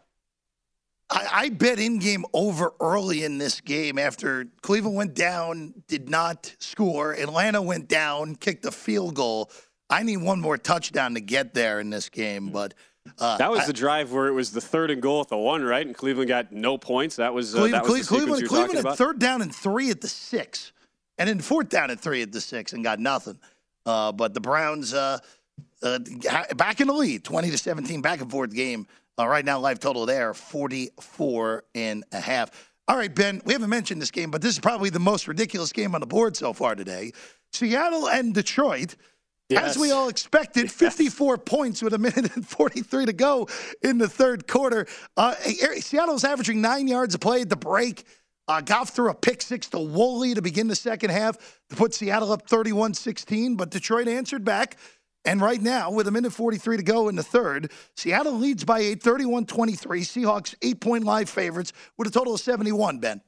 I, 1.10 1.28
I 1.32 1.50
bet 1.50 1.80
in 1.80 2.00
game 2.00 2.26
over 2.34 2.74
early 2.80 3.24
in 3.24 3.38
this 3.38 3.62
game 3.62 4.00
after 4.00 4.48
Cleveland 4.62 4.96
went 4.96 5.14
down, 5.14 5.74
did 5.88 6.10
not 6.10 6.56
score. 6.60 7.14
Atlanta 7.14 7.62
went 7.62 7.88
down, 7.88 8.36
kicked 8.36 8.66
a 8.66 8.72
field 8.72 9.16
goal. 9.16 9.52
I 9.90 10.04
need 10.04 10.18
one 10.18 10.40
more 10.40 10.58
touchdown 10.58 11.14
to 11.16 11.22
get 11.22 11.54
there 11.54 11.80
in 11.80 11.90
this 11.90 12.10
game, 12.10 12.50
but. 12.50 12.74
Uh, 13.20 13.36
that 13.36 13.52
was 13.52 13.60
I, 13.60 13.66
the 13.68 13.74
drive 13.74 14.14
where 14.14 14.28
it 14.28 14.32
was 14.32 14.52
the 14.52 14.62
third 14.62 14.90
and 14.90 15.02
goal 15.02 15.20
at 15.20 15.28
the 15.28 15.38
one, 15.38 15.62
right? 15.62 15.86
And 15.86 15.94
Cleveland 15.94 16.30
got 16.30 16.54
no 16.54 16.78
points. 16.78 17.18
That 17.18 17.34
was 17.34 17.54
uh, 17.54 17.60
Cleveland. 17.60 17.86
That 17.86 17.92
was 17.92 18.08
Cleveland, 18.08 18.48
Cleveland 18.48 18.88
had 18.88 18.96
third 18.96 19.20
down 19.20 19.42
and 19.42 19.54
three 19.54 19.90
at 19.90 20.00
the 20.00 20.08
six, 20.08 20.72
and 21.18 21.28
then 21.28 21.42
fourth 21.42 21.68
down 21.68 21.92
and 21.92 22.00
three 22.00 22.22
at 22.22 22.32
the 22.32 22.40
six, 22.40 22.72
and 22.72 22.82
got 22.82 23.00
nothing. 23.00 23.38
Uh, 23.86 24.12
but 24.12 24.34
the 24.34 24.42
Browns 24.42 24.94
uh, 24.94 25.20
uh, 25.82 26.00
back 26.56 26.82
in 26.82 26.88
the 26.88 26.94
lead, 26.94 27.24
20 27.24 27.52
to 27.52 27.58
17, 27.58 28.02
back 28.02 28.22
and 28.22 28.32
forth 28.32 28.54
game. 28.54 28.88
Uh, 29.18 29.28
right 29.28 29.46
now, 29.46 29.60
live 29.60 29.80
total 29.80 30.06
there, 30.06 30.34
44 30.34 31.64
and 31.76 32.04
a 32.12 32.20
half. 32.20 32.72
All 32.88 32.98
right, 32.98 33.14
Ben, 33.14 33.42
we 33.46 33.54
haven't 33.54 33.70
mentioned 33.70 34.02
this 34.02 34.12
game, 34.12 34.32
but 34.32 34.42
this 34.42 34.54
is 34.54 34.60
probably 34.60 34.90
the 34.90 35.00
most 35.00 35.28
ridiculous 35.28 35.72
game 35.72 35.94
on 35.94 36.02
the 36.02 36.08
board 36.08 36.36
so 36.36 36.52
far 36.52 36.76
today. 36.76 37.12
Seattle 37.52 38.10
and 38.10 38.34
Detroit. 38.34 38.96
Yes. 39.50 39.76
As 39.76 39.78
we 39.78 39.92
all 39.92 40.10
expected, 40.10 40.72
54 40.72 41.36
yes. 41.36 41.42
points 41.46 41.82
with 41.82 41.94
a 41.94 41.98
minute 42.00 42.36
and 42.36 42.48
43 42.48 43.06
to 43.06 43.14
go 43.14 43.48
in 43.82 44.00
the 44.00 44.10
third 44.10 44.48
quarter. 44.48 44.88
Uh, 45.16 45.36
Seattle's 45.36 46.24
averaging 46.24 46.62
nine 46.62 46.88
yards 46.88 47.14
a 47.14 47.20
play 47.20 47.42
at 47.42 47.50
the 47.50 47.56
break. 47.56 48.06
Uh, 48.48 48.62
Goff 48.62 48.90
threw 48.90 49.10
a 49.10 49.14
pick 49.14 49.42
six 49.42 49.68
to 49.70 49.80
Woolen 49.80 50.36
to 50.36 50.42
begin 50.42 50.68
the 50.68 50.76
second 50.76 51.12
half 51.12 51.38
to 51.70 51.76
put 51.76 51.94
Seattle 51.94 52.32
up 52.32 52.48
31 52.48 52.94
16, 52.94 53.56
but 53.56 53.70
Detroit 53.70 54.08
answered 54.08 54.44
back. 54.44 54.78
And 55.26 55.40
right 55.40 55.62
now, 55.62 55.90
with 55.90 56.08
a 56.10 56.12
minute 56.12 56.34
43 56.34 56.78
to 56.78 56.84
go 56.84 57.08
in 57.08 57.16
the 57.16 57.24
third, 57.24 57.72
Seattle 57.96 58.34
leads 58.34 58.66
by 58.66 58.80
eight, 58.80 59.02
31 59.02 59.46
23. 59.46 60.02
Seahawks 60.02 60.56
eight 60.62 60.82
point 60.82 61.06
live 61.06 61.30
favorites 61.30 61.72
with 61.98 62.08
a 62.10 62.12
total 62.12 62.34
of 62.34 62.42
71, 62.42 63.00
Ben. 63.00 63.22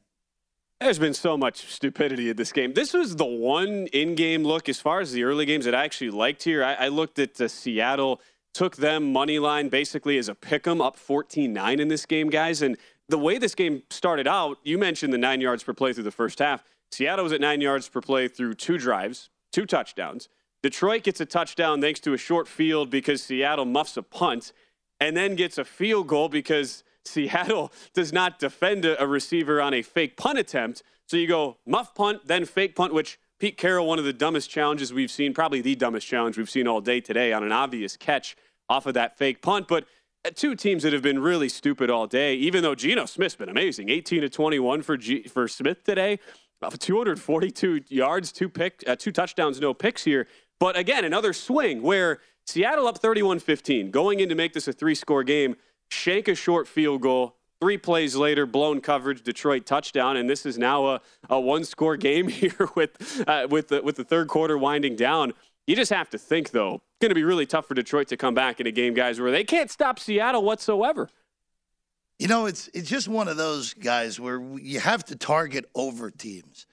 There's 0.81 0.99
been 0.99 1.13
so 1.13 1.37
much 1.37 1.71
stupidity 1.71 2.29
in 2.29 2.35
this 2.35 2.51
game. 2.51 2.73
This 2.73 2.93
was 2.93 3.15
the 3.15 3.23
one 3.23 3.87
in 3.87 4.13
game 4.15 4.43
look 4.43 4.67
as 4.67 4.81
far 4.81 4.99
as 4.99 5.13
the 5.13 5.23
early 5.23 5.45
games 5.45 5.63
that 5.63 5.73
I 5.73 5.85
actually 5.85 6.09
liked 6.09 6.43
here. 6.43 6.65
I, 6.65 6.73
I 6.73 6.87
looked 6.89 7.17
at 7.17 7.35
the 7.35 7.47
Seattle, 7.47 8.19
took 8.53 8.75
them 8.75 9.13
money 9.13 9.39
line 9.39 9.69
basically 9.69 10.17
as 10.17 10.27
a 10.27 10.35
pick 10.35 10.67
'em 10.67 10.81
up 10.81 10.97
14 10.97 11.53
9 11.53 11.79
in 11.79 11.87
this 11.87 12.05
game, 12.05 12.29
guys. 12.29 12.61
And 12.61 12.77
the 13.09 13.17
way 13.17 13.37
this 13.37 13.55
game 13.55 13.83
started 13.89 14.27
out, 14.27 14.57
you 14.63 14.77
mentioned 14.77 15.13
the 15.13 15.17
nine 15.17 15.41
yards 15.41 15.63
per 15.63 15.73
play 15.73 15.93
through 15.93 16.03
the 16.03 16.11
first 16.11 16.39
half. 16.39 16.63
Seattle 16.91 17.23
was 17.23 17.33
at 17.33 17.41
nine 17.41 17.61
yards 17.61 17.87
per 17.87 18.01
play 18.01 18.27
through 18.27 18.55
two 18.55 18.77
drives, 18.77 19.29
two 19.51 19.65
touchdowns. 19.65 20.29
Detroit 20.63 21.03
gets 21.03 21.21
a 21.21 21.25
touchdown 21.25 21.81
thanks 21.81 21.99
to 21.99 22.13
a 22.13 22.17
short 22.17 22.47
field 22.47 22.89
because 22.89 23.21
Seattle 23.21 23.65
muffs 23.65 23.97
a 23.97 24.03
punt, 24.03 24.51
and 24.99 25.15
then 25.15 25.35
gets 25.35 25.57
a 25.57 25.65
field 25.65 26.07
goal 26.07 26.29
because 26.29 26.83
Seattle 27.05 27.71
does 27.93 28.11
not 28.11 28.39
defend 28.39 28.85
a, 28.85 29.05
receiver 29.05 29.61
on 29.61 29.73
a 29.73 29.83
fake 29.83 30.17
punt 30.17 30.39
attempt. 30.39 30.81
So 31.07 31.17
you 31.17 31.27
go 31.27 31.57
muff 31.65 31.93
punt, 31.93 32.25
then 32.25 32.45
fake 32.45 32.75
punt, 32.75 32.93
which 32.93 33.19
Pete 33.37 33.57
Carroll, 33.57 33.85
one 33.85 33.99
of 33.99 34.05
the 34.05 34.13
dumbest 34.13 34.49
challenges 34.49 34.91
we've 34.91 35.11
seen, 35.11 35.33
probably 35.33 35.61
the 35.61 35.75
dumbest 35.75 36.07
challenge 36.07 36.37
we've 36.37 36.49
seen 36.49 36.67
all 36.67 36.81
day 36.81 36.99
today 36.99 37.31
on 37.31 37.43
an 37.43 37.51
obvious 37.51 37.95
catch 37.95 38.35
off 38.67 38.87
of 38.87 38.95
that 38.95 39.17
fake 39.17 39.41
punt. 39.41 39.67
But 39.67 39.85
two 40.31 40.55
teams 40.55 40.83
that 40.83 40.93
have 40.93 41.01
been 41.01 41.19
really 41.19 41.49
stupid 41.49 41.89
all 41.89 42.07
day, 42.07 42.35
even 42.35 42.63
though 42.63 42.75
Geno 42.75 43.05
Smith's 43.05 43.35
been 43.35 43.49
amazing. 43.49 43.89
18 43.89 44.21
to 44.21 44.29
21 44.29 44.81
for 44.81 44.97
G- 44.97 45.23
for 45.23 45.47
Smith 45.47 45.83
today. 45.83 46.19
242 46.79 47.81
yards, 47.89 48.31
two 48.31 48.49
pick, 48.49 48.83
uh, 48.87 48.95
two 48.95 49.11
touchdowns, 49.11 49.59
no 49.59 49.73
picks 49.73 50.03
here. 50.03 50.27
But 50.59 50.77
again, 50.77 51.05
another 51.05 51.33
swing 51.33 51.81
where 51.81 52.21
Seattle 52.45 52.87
up 52.87 53.01
31-15, 53.01 53.91
going 53.91 54.19
in 54.19 54.29
to 54.29 54.35
make 54.35 54.53
this 54.53 54.67
a 54.67 54.73
three-score 54.73 55.23
game. 55.23 55.55
Shank 55.89 56.27
a 56.27 56.35
short 56.35 56.67
field 56.67 57.01
goal. 57.01 57.35
Three 57.61 57.77
plays 57.77 58.15
later, 58.15 58.45
blown 58.45 58.81
coverage, 58.81 59.23
Detroit 59.23 59.65
touchdown, 59.65 60.17
and 60.17 60.29
this 60.29 60.45
is 60.45 60.57
now 60.57 60.87
a, 60.87 61.01
a 61.29 61.39
one-score 61.39 61.97
game 61.97 62.27
here 62.27 62.69
with 62.75 63.23
uh, 63.27 63.47
with 63.49 63.69
the 63.69 63.81
with 63.81 63.95
the 63.95 64.03
third 64.03 64.27
quarter 64.27 64.57
winding 64.57 64.95
down. 64.95 65.33
You 65.67 65.75
just 65.75 65.91
have 65.91 66.09
to 66.11 66.17
think, 66.17 66.51
though, 66.51 66.75
it's 66.75 66.99
going 67.01 67.09
to 67.09 67.15
be 67.15 67.23
really 67.23 67.45
tough 67.45 67.67
for 67.67 67.73
Detroit 67.73 68.07
to 68.09 68.17
come 68.17 68.33
back 68.33 68.59
in 68.59 68.67
a 68.67 68.71
game, 68.71 68.93
guys, 68.93 69.19
where 69.19 69.31
they 69.31 69.43
can't 69.43 69.71
stop 69.71 69.97
Seattle 69.97 70.43
whatsoever. 70.43 71.09
You 72.19 72.27
know, 72.27 72.45
it's 72.45 72.69
it's 72.73 72.89
just 72.89 73.07
one 73.07 73.27
of 73.27 73.35
those 73.35 73.73
guys 73.73 74.19
where 74.19 74.39
you 74.39 74.79
have 74.79 75.03
to 75.05 75.15
target 75.15 75.65
over 75.75 76.11
teams. 76.11 76.65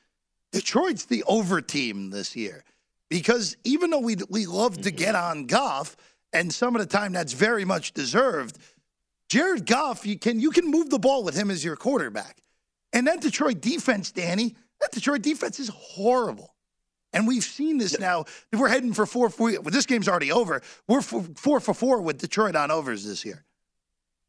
Detroit's 0.53 1.07
the 1.07 1.25
over 1.27 1.61
team 1.61 2.11
this 2.11 2.37
year 2.37 2.63
because 3.09 3.57
even 3.65 3.91
though 3.91 3.99
we 3.99 4.17
we 4.29 4.47
love 4.47 4.81
to 4.83 4.91
get 4.91 5.15
on 5.15 5.47
Goff, 5.47 5.97
and 6.33 6.53
some 6.53 6.77
of 6.77 6.81
the 6.81 6.87
time 6.87 7.13
that's 7.13 7.33
very 7.33 7.65
much 7.65 7.93
deserved, 7.93 8.59
Jared 9.29 9.67
Goff, 9.67 10.07
you 10.07 10.19
can 10.19 10.39
you 10.39 10.51
can 10.51 10.71
move 10.71 10.91
the 10.91 10.99
ball 10.99 11.25
with 11.25 11.35
him 11.35 11.51
as 11.51 11.65
your 11.65 11.75
quarterback, 11.77 12.41
and 12.93 13.07
that 13.09 13.21
Detroit 13.21 13.61
defense, 13.61 14.13
Danny, 14.13 14.55
that 14.81 14.93
Detroit 14.93 15.23
defense 15.23 15.59
is 15.59 15.71
horrible. 15.71 16.55
And 17.13 17.27
we've 17.27 17.45
seen 17.45 17.79
this 17.79 17.99
now. 17.99 18.25
We're 18.53 18.69
heading 18.69 18.93
for 18.93 19.07
four. 19.07 19.29
four 19.29 19.53
this 19.53 19.87
game's 19.87 20.09
already 20.09 20.33
over. 20.33 20.63
We're 20.89 21.03
four, 21.03 21.25
four 21.37 21.61
for 21.61 21.75
four 21.75 22.01
with 22.01 22.19
Detroit 22.19 22.57
on 22.57 22.71
overs 22.71 23.05
this 23.05 23.25
year. 23.25 23.45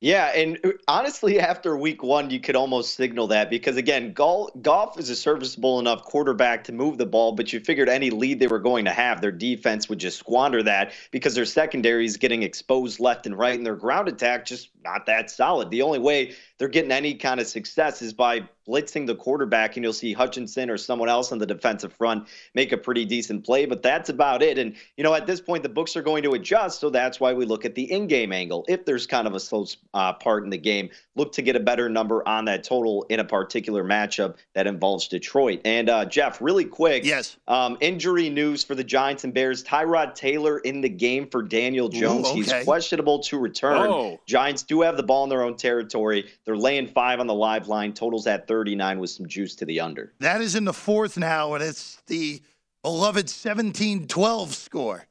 Yeah, 0.04 0.34
and 0.36 0.60
uh, 0.66 0.72
honestly, 0.90 1.40
after 1.40 1.78
week 1.78 2.04
one, 2.04 2.30
you 2.30 2.42
could 2.42 2.58
almost 2.58 2.96
signal 2.96 3.26
that 3.28 3.50
because 3.50 3.78
again, 3.78 4.12
Goff 4.12 5.00
is 5.00 5.10
a 5.10 5.16
serviceable 5.16 5.80
enough 5.80 6.04
quarterback 6.04 6.66
to 6.66 6.74
move 6.74 6.98
the 6.98 7.06
ball, 7.06 7.32
but 7.32 7.54
you 7.54 7.62
figured 7.62 7.88
any 7.88 8.10
lead 8.10 8.42
they 8.42 8.48
were 8.48 8.60
going 8.60 8.84
to 8.84 8.92
have, 8.92 9.22
their 9.22 9.32
defense 9.32 9.88
would 9.88 10.00
just 10.00 10.20
squander 10.20 10.62
that 10.62 10.92
because 11.12 11.36
their 11.36 11.46
secondary 11.46 12.06
is 12.06 12.18
getting 12.18 12.44
exposed 12.44 13.00
left 13.00 13.26
and 13.26 13.38
right, 13.38 13.56
and 13.56 13.66
their 13.66 13.78
ground 13.78 14.10
attack 14.10 14.46
just 14.46 14.72
not 14.84 15.06
that 15.06 15.32
solid. 15.32 15.70
The 15.70 15.82
only 15.82 16.00
way 16.00 16.36
they're 16.64 16.70
getting 16.70 16.94
any 16.94 17.14
kind 17.16 17.42
of 17.42 17.48
success 17.48 18.02
is 18.02 18.14
by 18.14 18.48
blitzing 18.66 19.06
the 19.06 19.16
quarterback, 19.16 19.76
and 19.76 19.84
you'll 19.84 19.92
see 19.92 20.14
Hutchinson 20.14 20.70
or 20.70 20.78
someone 20.78 21.10
else 21.10 21.34
on 21.34 21.38
the 21.38 21.46
defensive 21.46 21.92
front 21.92 22.26
make 22.54 22.72
a 22.72 22.78
pretty 22.78 23.04
decent 23.04 23.44
play. 23.44 23.66
But 23.66 23.84
that's 23.84 24.08
about 24.08 24.42
it. 24.42 24.58
And 24.58 24.76
you 24.96 25.04
know, 25.04 25.14
at 25.14 25.28
this 25.28 25.42
point, 25.42 25.64
the 25.64 25.70
books 25.70 25.98
are 25.98 26.02
going 26.02 26.24
to 26.24 26.32
adjust, 26.32 26.80
so 26.80 26.90
that's 26.90 27.20
why 27.20 27.34
we 27.34 27.46
look 27.46 27.66
at 27.66 27.76
the 27.76 27.92
in-game 27.92 28.32
angle. 28.32 28.64
If 28.70 28.86
there's 28.86 29.06
kind 29.06 29.28
of 29.28 29.36
a 29.36 29.42
slow 29.42 29.66
uh, 29.94 30.14
part 30.14 30.46
in 30.46 30.50
the 30.52 30.58
game, 30.58 30.90
look 31.16 31.34
to 31.34 31.42
get 31.42 31.58
a 31.58 31.60
better 31.60 31.90
number 31.90 32.26
on 32.26 32.46
that 32.46 32.64
total 32.64 33.06
in 33.10 33.20
a 33.20 33.26
particular 33.26 33.84
matchup 33.84 34.38
that 34.54 34.66
involves 34.66 35.10
Detroit. 35.10 35.60
And 35.66 35.90
uh, 35.90 36.06
Jeff, 36.06 36.42
really 36.42 36.64
quick, 36.64 37.04
yes, 37.04 37.36
um, 37.50 37.78
injury 37.82 38.30
news 38.30 38.64
for 38.64 38.76
the 38.76 38.86
Giants 38.86 39.26
and 39.26 39.34
Bears: 39.34 39.66
Tyrod 39.66 40.16
Taylor 40.16 40.60
in 40.60 40.80
the 40.80 40.88
game 40.88 41.28
for 41.28 41.44
Daniel 41.44 41.90
Jones. 41.90 42.28
Ooh, 42.28 42.32
okay. 42.32 42.38
He's 42.38 42.64
questionable 42.64 43.20
to 43.24 43.38
return. 43.38 43.90
Oh. 43.90 44.22
Giants 44.26 44.64
do 44.64 44.80
have 44.80 44.96
the 44.96 45.04
ball 45.04 45.26
in 45.26 45.30
their 45.30 45.44
own 45.44 45.58
territory. 45.58 46.32
They're 46.46 46.53
laying 46.58 46.88
five 46.88 47.20
on 47.20 47.28
the 47.28 47.34
live 47.34 47.68
line. 47.68 47.94
Totals 47.94 48.28
at 48.28 48.48
39 48.48 49.00
with 49.00 49.10
some 49.10 49.28
juice 49.28 49.56
to 49.56 49.66
the 49.66 49.80
under. 49.80 50.14
That 50.20 50.42
is 50.42 50.56
in 50.56 50.66
the 50.66 50.74
fourth 50.74 51.18
now, 51.18 51.54
and 51.54 51.64
it's 51.64 52.02
the 52.08 52.42
beloved 52.82 53.30
17 53.30 54.08
12 54.08 54.54
score. 54.54 55.08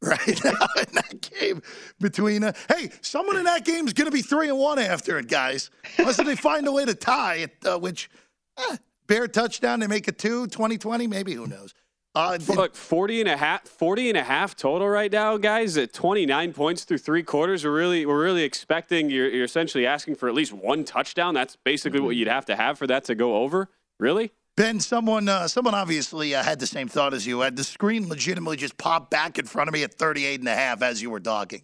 right 0.02 0.44
now 0.44 0.66
in 0.78 0.94
that 0.94 1.30
game 1.38 1.60
between. 2.00 2.42
Uh, 2.42 2.54
hey, 2.74 2.90
someone 3.02 3.36
in 3.36 3.44
that 3.44 3.66
game 3.66 3.86
is 3.86 3.92
going 3.92 4.06
to 4.06 4.10
be 4.10 4.22
three 4.22 4.48
and 4.48 4.56
one 4.56 4.78
after 4.78 5.18
it, 5.18 5.28
guys. 5.28 5.70
Unless 5.98 6.16
they 6.16 6.36
find 6.36 6.66
a 6.66 6.72
way 6.72 6.86
to 6.86 6.94
tie 6.94 7.34
it, 7.34 7.52
uh, 7.66 7.78
which 7.78 8.08
eh, 8.56 8.76
Bear 9.10 9.26
touchdown, 9.26 9.80
they 9.80 9.88
make 9.88 10.06
it 10.06 10.18
two, 10.18 10.46
2020, 10.46 11.08
maybe, 11.08 11.34
who 11.34 11.48
knows. 11.48 11.74
Uh, 12.12 12.38
Look, 12.48 12.74
40 12.74 13.20
and 13.20 13.28
a 13.28 13.36
half, 13.36 13.68
40 13.68 14.08
and 14.08 14.18
a 14.18 14.24
half 14.24 14.56
total 14.56 14.88
right 14.88 15.12
now, 15.12 15.36
guys. 15.36 15.76
At 15.76 15.92
29 15.92 16.52
points 16.52 16.82
through 16.82 16.98
three 16.98 17.22
quarters, 17.22 17.64
we're 17.64 17.72
really, 17.72 18.04
we're 18.04 18.22
really 18.22 18.42
expecting. 18.42 19.10
You're, 19.10 19.28
you're 19.28 19.44
essentially 19.44 19.86
asking 19.86 20.16
for 20.16 20.28
at 20.28 20.34
least 20.34 20.52
one 20.52 20.84
touchdown. 20.84 21.34
That's 21.34 21.56
basically 21.64 21.98
mm-hmm. 21.98 22.06
what 22.06 22.16
you'd 22.16 22.28
have 22.28 22.46
to 22.46 22.56
have 22.56 22.78
for 22.78 22.88
that 22.88 23.04
to 23.04 23.14
go 23.14 23.36
over. 23.36 23.68
Really? 24.00 24.32
Ben, 24.56 24.80
someone, 24.80 25.28
uh, 25.28 25.46
someone 25.46 25.74
obviously 25.74 26.34
uh, 26.34 26.42
had 26.42 26.58
the 26.58 26.66
same 26.66 26.88
thought 26.88 27.14
as 27.14 27.26
you. 27.26 27.40
Had 27.40 27.54
the 27.54 27.62
screen 27.64 28.08
legitimately 28.08 28.56
just 28.56 28.76
popped 28.76 29.10
back 29.10 29.38
in 29.38 29.46
front 29.46 29.68
of 29.68 29.72
me 29.72 29.84
at 29.84 29.94
38 29.94 30.40
and 30.40 30.48
a 30.48 30.54
half 30.54 30.82
as 30.82 31.00
you 31.00 31.10
were 31.10 31.20
talking. 31.20 31.62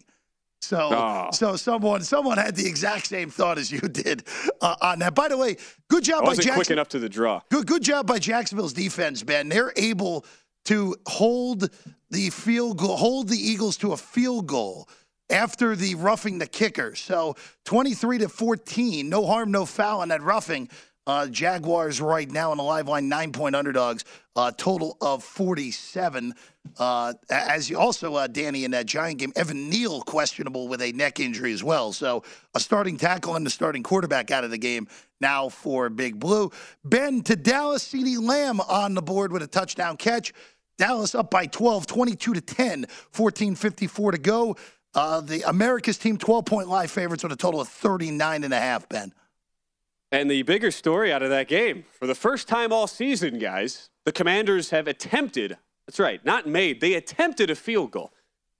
So, 0.61 0.89
oh. 0.91 1.29
so 1.31 1.55
someone, 1.55 2.03
someone 2.03 2.37
had 2.37 2.55
the 2.55 2.67
exact 2.67 3.07
same 3.07 3.29
thought 3.29 3.57
as 3.57 3.71
you 3.71 3.79
did 3.79 4.23
uh, 4.61 4.75
on 4.81 4.99
that. 4.99 5.15
By 5.15 5.27
the 5.27 5.37
way, 5.37 5.57
good 5.87 6.03
job 6.03 6.23
I 6.23 6.27
by 6.27 6.35
Jackson. 6.35 6.53
quick 6.55 6.71
enough 6.71 6.89
to 6.89 6.99
the 6.99 7.09
draw. 7.09 7.41
Good, 7.49 7.67
good 7.67 7.83
job 7.83 8.07
by 8.07 8.19
Jacksonville's 8.19 8.73
defense, 8.73 9.25
man. 9.25 9.49
They're 9.49 9.73
able 9.75 10.25
to 10.65 10.95
hold 11.07 11.69
the 12.09 12.29
field 12.29 12.77
goal, 12.77 12.97
hold 12.97 13.29
the 13.29 13.37
Eagles 13.37 13.77
to 13.77 13.93
a 13.93 13.97
field 13.97 14.47
goal 14.47 14.89
after 15.29 15.75
the 15.75 15.95
roughing 15.95 16.39
the 16.39 16.47
kicker. 16.47 16.95
So 16.95 17.35
23 17.65 18.19
to 18.19 18.29
14, 18.29 19.09
no 19.09 19.25
harm, 19.25 19.51
no 19.51 19.65
foul 19.65 20.01
on 20.01 20.09
that 20.09 20.21
roughing. 20.21 20.69
Uh, 21.07 21.25
Jaguars 21.25 22.01
right 22.01 22.29
now 22.29 22.51
in 22.51 22.57
the 22.57 22.63
live 22.63 22.89
line, 22.89 23.07
nine 23.07 23.31
point 23.31 23.55
underdogs, 23.55 24.03
uh, 24.35 24.51
total 24.51 24.97
of 24.99 25.23
47. 25.23 26.33
Uh, 26.77 27.13
as 27.29 27.69
you 27.69 27.79
also, 27.79 28.15
uh, 28.15 28.27
Danny, 28.27 28.65
in 28.65 28.71
that 28.71 28.85
Giant 28.85 29.19
game, 29.19 29.31
Evan 29.37 29.69
Neal 29.69 30.01
questionable 30.01 30.67
with 30.67 30.81
a 30.81 30.91
neck 30.91 31.21
injury 31.21 31.53
as 31.53 31.63
well. 31.63 31.93
So 31.93 32.23
a 32.53 32.59
starting 32.59 32.97
tackle 32.97 33.37
and 33.37 33.45
the 33.45 33.49
starting 33.49 33.83
quarterback 33.83 34.31
out 34.31 34.43
of 34.43 34.51
the 34.51 34.57
game 34.57 34.85
now 35.21 35.47
for 35.47 35.89
Big 35.89 36.19
Blue. 36.19 36.51
Ben 36.83 37.21
to 37.21 37.37
Dallas, 37.37 37.87
CeeDee 37.87 38.21
Lamb 38.21 38.59
on 38.59 38.93
the 38.93 39.01
board 39.01 39.31
with 39.31 39.41
a 39.41 39.47
touchdown 39.47 39.95
catch. 39.95 40.33
Dallas 40.77 41.15
up 41.15 41.31
by 41.31 41.45
12, 41.45 41.87
22 41.87 42.33
to 42.33 42.41
10, 42.41 42.85
14.54 43.13 44.11
to 44.11 44.17
go. 44.17 44.57
Uh, 44.93 45.21
the 45.21 45.41
America's 45.47 45.97
team, 45.97 46.17
12 46.17 46.45
point 46.45 46.67
live 46.67 46.91
favorites 46.91 47.23
with 47.23 47.31
a 47.31 47.37
total 47.37 47.61
of 47.61 47.69
39 47.69 48.43
and 48.43 48.53
a 48.53 48.59
half, 48.59 48.89
Ben. 48.89 49.13
And 50.11 50.31
the 50.31 50.41
bigger 50.43 50.71
story 50.71 51.11
out 51.11 51.21
of 51.21 51.29
that 51.29 51.47
game, 51.47 51.85
for 51.91 52.07
the 52.07 52.15
first 52.15 52.47
time 52.47 52.71
all 52.71 52.87
season, 52.87 53.39
guys, 53.39 53.89
the 54.05 54.11
Commanders 54.11 54.69
have 54.69 54.87
attempted, 54.87 55.57
that's 55.85 55.99
right, 55.99 56.23
not 56.23 56.47
made, 56.47 56.79
they 56.79 56.93
attempted 56.93 57.49
a 57.49 57.55
field 57.55 57.91
goal 57.91 58.13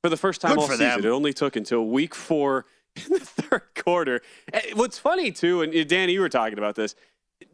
for 0.04 0.10
the 0.10 0.18
first 0.18 0.42
time 0.42 0.56
Good 0.56 0.60
all 0.60 0.68
season. 0.68 0.88
Them. 0.88 1.06
It 1.06 1.10
only 1.10 1.34
took 1.34 1.56
until 1.56 1.86
week 1.86 2.14
four 2.14 2.66
in 2.98 3.14
the 3.14 3.20
third 3.20 3.64
quarter. 3.76 4.22
Eh, 4.52 4.72
what's 4.74 5.00
funny, 5.00 5.32
too, 5.32 5.62
and 5.62 5.88
Danny, 5.88 6.14
you 6.14 6.20
were 6.20 6.30
talking 6.30 6.58
about 6.58 6.76
this, 6.76 6.96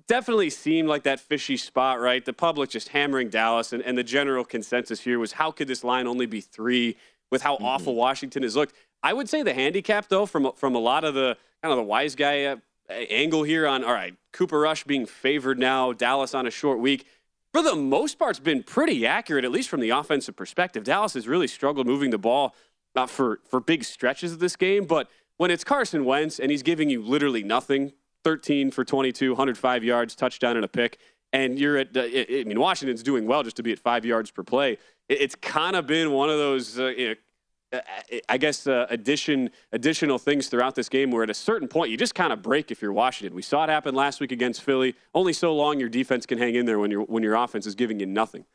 definitely 0.08 0.50
seemed 0.50 0.88
like 0.88 1.04
that 1.04 1.20
fishy 1.20 1.58
spot, 1.58 2.00
right? 2.00 2.24
The 2.24 2.34
public 2.34 2.70
just 2.70 2.90
hammering 2.90 3.30
Dallas, 3.30 3.74
and, 3.74 3.84
and 3.84 3.98
the 3.98 4.04
general 4.04 4.44
consensus 4.44 5.02
here 5.02 5.20
was 5.20 5.34
how 5.34 5.52
could 5.52 5.68
this 5.68 5.84
line 5.84 6.08
only 6.08 6.26
be 6.26 6.42
three 6.42 6.98
with 7.32 7.42
how 7.42 7.56
mm-hmm. 7.56 7.66
awful 7.66 7.96
Washington 7.96 8.44
has 8.44 8.56
looked? 8.56 8.74
I 9.04 9.14
would 9.14 9.30
say 9.30 9.44
the 9.44 9.54
handicap, 9.54 10.08
though, 10.08 10.26
from 10.26 10.52
from 10.56 10.76
a 10.76 10.80
lot 10.80 11.04
of 11.04 11.14
the 11.14 11.38
kind 11.62 11.72
of 11.72 11.78
the 11.78 11.84
wise 11.84 12.16
guy 12.16 12.46
uh, 12.46 12.56
angle 12.90 13.44
here 13.44 13.68
on, 13.68 13.84
all 13.84 13.94
right, 13.94 14.16
Cooper 14.32 14.60
Rush 14.60 14.84
being 14.84 15.06
favored 15.06 15.60
now, 15.60 15.94
Dallas 15.94 16.34
on 16.34 16.48
a 16.48 16.52
short 16.52 16.80
week. 16.80 17.06
For 17.54 17.62
the 17.62 17.76
most 17.76 18.18
part, 18.18 18.32
it's 18.32 18.40
been 18.40 18.64
pretty 18.64 19.06
accurate, 19.06 19.46
at 19.46 19.52
least 19.52 19.70
from 19.70 19.80
the 19.80 19.92
offensive 19.92 20.36
perspective. 20.36 20.84
Dallas 20.84 21.14
has 21.14 21.28
really 21.28 21.48
struggled 21.48 21.86
moving 21.86 22.10
the 22.10 22.18
ball 22.18 22.56
uh, 22.96 23.06
for, 23.06 23.42
for 23.48 23.60
big 23.60 23.84
stretches 23.84 24.34
of 24.34 24.40
this 24.40 24.56
game. 24.56 24.86
But 24.86 25.10
when 25.38 25.52
it's 25.52 25.64
Carson 25.64 26.04
Wentz 26.06 26.40
and 26.40 26.50
he's 26.50 26.64
giving 26.64 26.90
you 26.90 27.02
literally 27.02 27.44
nothing 27.44 27.94
13 28.24 28.72
for 28.72 28.84
22, 28.84 29.32
105 29.32 29.84
yards, 29.84 30.16
touchdown, 30.16 30.56
and 30.56 30.66
a 30.66 30.68
pick 30.68 30.98
and 31.34 31.60
you're 31.60 31.78
at, 31.78 31.98
uh, 31.98 32.02
I 32.04 32.44
mean, 32.46 32.60
Washington's 32.60 33.04
doing 33.04 33.26
well 33.26 33.44
just 33.44 33.58
to 33.58 33.64
be 33.64 33.72
at 33.72 33.80
five 33.80 34.06
yards 34.06 34.32
per 34.32 34.44
play. 34.44 34.78
It's 35.10 35.36
kind 35.36 35.76
of 35.76 35.88
been 35.88 36.12
one 36.12 36.30
of 36.30 36.38
those, 36.38 36.80
uh, 36.80 36.88
you 36.88 37.10
know, 37.10 37.16
I 38.30 38.38
guess 38.38 38.68
uh, 38.68 38.86
addition 38.90 39.50
additional 39.72 40.20
things 40.20 40.48
throughout 40.48 40.76
this 40.76 40.90
game 40.90 41.12
where 41.12 41.24
at 41.24 41.30
a 41.30 41.34
certain 41.34 41.68
point 41.68 41.90
you 41.90 41.98
just 41.98 42.14
kind 42.14 42.32
of 42.32 42.42
break 42.42 42.70
if 42.72 42.82
you're 42.82 42.94
Washington. 42.94 43.36
We 43.36 43.42
saw 43.42 43.64
it 43.64 43.70
happen 43.70 43.96
last 43.96 44.20
week 44.20 44.32
against 44.32 44.62
Philly. 44.62 44.96
Only 45.14 45.34
so 45.34 45.56
long 45.56 45.80
your 45.80 45.90
defense 45.90 46.26
can 46.26 46.38
hang 46.38 46.56
in 46.56 46.66
there 46.66 46.80
when 46.80 46.92
your 46.92 47.02
when 47.02 47.24
your 47.24 47.36
offense 47.36 47.66
is 47.66 47.76
giving 47.76 48.00
you 48.00 48.06
nothing. 48.06 48.46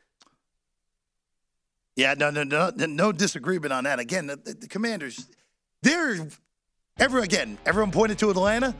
Yeah, 1.95 2.13
no, 2.17 2.29
no, 2.29 2.43
no, 2.43 2.71
no 2.75 3.11
disagreement 3.11 3.73
on 3.73 3.83
that. 3.83 3.99
Again, 3.99 4.27
the, 4.27 4.37
the 4.37 4.67
Commanders, 4.67 5.27
they're 5.83 6.27
every 6.97 7.23
again, 7.23 7.57
everyone 7.65 7.91
pointed 7.91 8.17
to 8.19 8.29
Atlanta. 8.29 8.73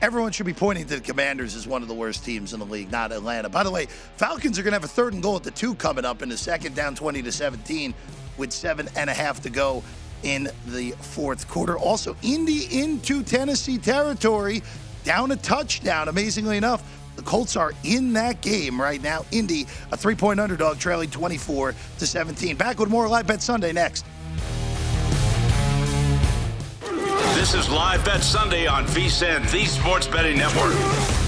Everyone 0.00 0.32
should 0.32 0.46
be 0.46 0.54
pointing 0.54 0.86
to 0.86 0.96
the 0.96 1.00
Commanders 1.00 1.54
as 1.54 1.66
one 1.66 1.82
of 1.82 1.88
the 1.88 1.94
worst 1.94 2.24
teams 2.24 2.54
in 2.54 2.58
the 2.58 2.66
league, 2.66 2.90
not 2.90 3.12
Atlanta. 3.12 3.48
By 3.48 3.62
the 3.62 3.70
way, 3.70 3.86
Falcons 4.16 4.58
are 4.58 4.62
going 4.62 4.72
to 4.72 4.76
have 4.76 4.84
a 4.84 4.88
third 4.88 5.12
and 5.12 5.22
goal 5.22 5.36
at 5.36 5.44
the 5.44 5.52
two 5.52 5.76
coming 5.76 6.04
up 6.04 6.22
in 6.22 6.28
the 6.28 6.36
second, 6.36 6.74
down 6.74 6.96
20 6.96 7.22
to 7.22 7.30
17 7.30 7.94
with 8.36 8.52
seven 8.52 8.88
and 8.96 9.08
a 9.08 9.14
half 9.14 9.40
to 9.42 9.50
go 9.50 9.82
in 10.22 10.48
the 10.66 10.92
fourth 10.92 11.48
quarter. 11.48 11.76
Also, 11.78 12.16
Indy 12.22 12.80
into 12.80 13.22
Tennessee 13.22 13.78
territory, 13.78 14.62
down 15.04 15.32
a 15.32 15.36
touchdown. 15.36 16.08
Amazingly 16.08 16.56
enough, 16.56 16.82
the 17.16 17.22
Colts 17.22 17.56
are 17.56 17.72
in 17.84 18.12
that 18.14 18.40
game 18.40 18.80
right 18.80 19.02
now. 19.02 19.24
Indy, 19.32 19.66
a 19.90 19.96
three 19.96 20.14
point 20.14 20.40
underdog, 20.40 20.78
trailing 20.78 21.10
24 21.10 21.74
to 21.98 22.06
17. 22.06 22.56
Back 22.56 22.78
with 22.78 22.88
more 22.88 23.08
Live 23.08 23.26
Bet 23.26 23.42
Sunday 23.42 23.72
next. 23.72 24.04
This 27.34 27.54
is 27.54 27.68
Live 27.68 28.04
Bet 28.04 28.22
Sunday 28.22 28.66
on 28.66 28.84
VSIN, 28.86 29.50
the 29.50 29.64
Sports 29.64 30.06
Betting 30.06 30.38
Network. 30.38 31.21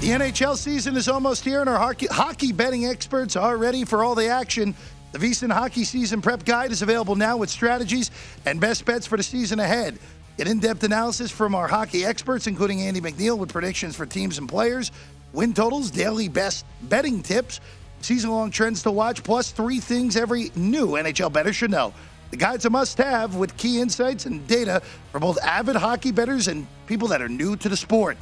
The 0.00 0.08
NHL 0.08 0.56
season 0.56 0.96
is 0.96 1.08
almost 1.08 1.44
here, 1.44 1.60
and 1.60 1.68
our 1.68 1.94
hockey, 2.10 2.52
betting 2.52 2.86
experts 2.86 3.36
are 3.36 3.58
ready 3.58 3.84
for 3.84 4.02
all 4.02 4.14
the 4.14 4.28
action. 4.28 4.74
The 5.12 5.18
VSIN 5.18 5.52
Hockey 5.52 5.84
Season 5.84 6.22
Prep 6.22 6.46
Guide 6.46 6.72
is 6.72 6.80
available 6.80 7.16
now 7.16 7.36
with 7.36 7.50
strategies 7.50 8.10
and 8.46 8.58
best 8.58 8.86
bets 8.86 9.06
for 9.06 9.18
the 9.18 9.22
season 9.22 9.60
ahead. 9.60 9.98
Get 10.38 10.48
in 10.48 10.58
depth 10.58 10.84
analysis 10.84 11.30
from 11.30 11.54
our 11.54 11.68
hockey 11.68 12.06
experts, 12.06 12.46
including 12.46 12.80
Andy 12.80 13.02
McNeil, 13.02 13.36
with 13.36 13.52
predictions 13.52 13.94
for 13.94 14.06
teams 14.06 14.38
and 14.38 14.48
players, 14.48 14.90
win 15.34 15.52
totals, 15.52 15.90
daily 15.90 16.28
best 16.28 16.64
betting 16.84 17.22
tips, 17.22 17.60
season 18.00 18.30
long 18.30 18.50
trends 18.50 18.82
to 18.84 18.90
watch, 18.90 19.22
plus 19.22 19.50
three 19.50 19.80
things 19.80 20.16
every 20.16 20.50
new 20.56 20.92
NHL 20.92 21.30
bettor 21.30 21.52
should 21.52 21.70
know. 21.70 21.92
The 22.30 22.38
guide's 22.38 22.64
a 22.64 22.70
must 22.70 22.96
have 22.96 23.34
with 23.34 23.54
key 23.58 23.82
insights 23.82 24.24
and 24.24 24.46
data 24.46 24.80
for 25.12 25.20
both 25.20 25.36
avid 25.42 25.76
hockey 25.76 26.10
bettors 26.10 26.48
and 26.48 26.66
people 26.86 27.08
that 27.08 27.20
are 27.20 27.28
new 27.28 27.54
to 27.56 27.68
the 27.68 27.76
sport. 27.76 28.16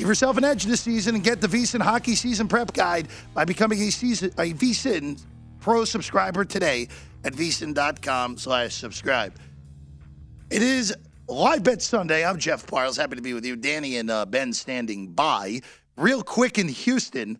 Give 0.00 0.08
yourself 0.08 0.38
an 0.38 0.44
edge 0.44 0.64
this 0.64 0.80
season 0.80 1.14
and 1.14 1.22
get 1.22 1.42
the 1.42 1.46
VSIN 1.46 1.82
Hockey 1.82 2.14
Season 2.14 2.48
Prep 2.48 2.72
Guide 2.72 3.08
by 3.34 3.44
becoming 3.44 3.82
a, 3.82 3.90
season, 3.90 4.30
a 4.38 4.54
VSIN 4.54 5.22
Pro 5.60 5.84
subscriber 5.84 6.42
today 6.42 6.88
at 7.22 7.34
VSIN.com 7.34 8.38
slash 8.38 8.72
subscribe. 8.72 9.36
It 10.48 10.62
is 10.62 10.96
Live 11.28 11.64
Bet 11.64 11.82
Sunday. 11.82 12.24
I'm 12.24 12.38
Jeff 12.38 12.66
Parles. 12.66 12.96
Happy 12.96 13.16
to 13.16 13.20
be 13.20 13.34
with 13.34 13.44
you. 13.44 13.56
Danny 13.56 13.98
and 13.98 14.10
uh, 14.10 14.24
Ben 14.24 14.54
standing 14.54 15.08
by. 15.08 15.60
Real 15.98 16.22
quick 16.22 16.58
in 16.58 16.68
Houston, 16.68 17.38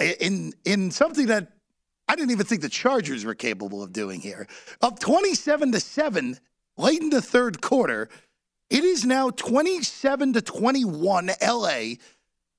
in, 0.00 0.52
in 0.64 0.90
something 0.90 1.28
that 1.28 1.52
I 2.08 2.16
didn't 2.16 2.32
even 2.32 2.44
think 2.44 2.62
the 2.62 2.68
Chargers 2.68 3.24
were 3.24 3.36
capable 3.36 3.84
of 3.84 3.92
doing 3.92 4.20
here. 4.20 4.48
Up 4.82 4.98
27 4.98 5.70
to 5.70 5.78
7 5.78 6.40
late 6.76 7.02
in 7.02 7.10
the 7.10 7.22
third 7.22 7.60
quarter– 7.60 8.08
it 8.70 8.84
is 8.84 9.04
now 9.04 9.30
27 9.30 10.32
to 10.34 10.42
21 10.42 11.30
LA. 11.42 11.94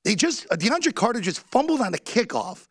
They 0.04 0.16
just 0.16 0.48
DeAndre 0.50 0.94
Carter 0.94 1.22
just 1.22 1.40
fumbled 1.48 1.82
on 1.82 1.92
the 1.92 2.00
kickoff. 2.00 2.68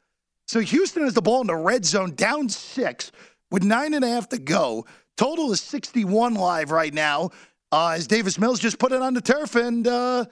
So 0.46 0.60
Houston 0.60 1.04
has 1.04 1.14
the 1.14 1.22
ball 1.22 1.40
in 1.40 1.46
the 1.46 1.56
red 1.56 1.84
zone, 1.84 2.14
down 2.14 2.48
six 2.48 3.12
with 3.50 3.62
nine 3.62 3.94
and 3.94 4.04
a 4.04 4.08
half 4.08 4.28
to 4.30 4.38
go. 4.38 4.84
Total 5.16 5.52
is 5.52 5.60
61 5.60 6.34
live 6.34 6.70
right 6.70 6.92
now. 6.92 7.30
Uh, 7.72 7.90
as 7.90 8.06
Davis 8.08 8.38
Mills 8.38 8.58
just 8.58 8.78
put 8.78 8.90
it 8.90 9.00
on 9.00 9.14
the 9.14 9.20
turf, 9.20 9.54
and 9.54 9.86
uh, 9.86 10.24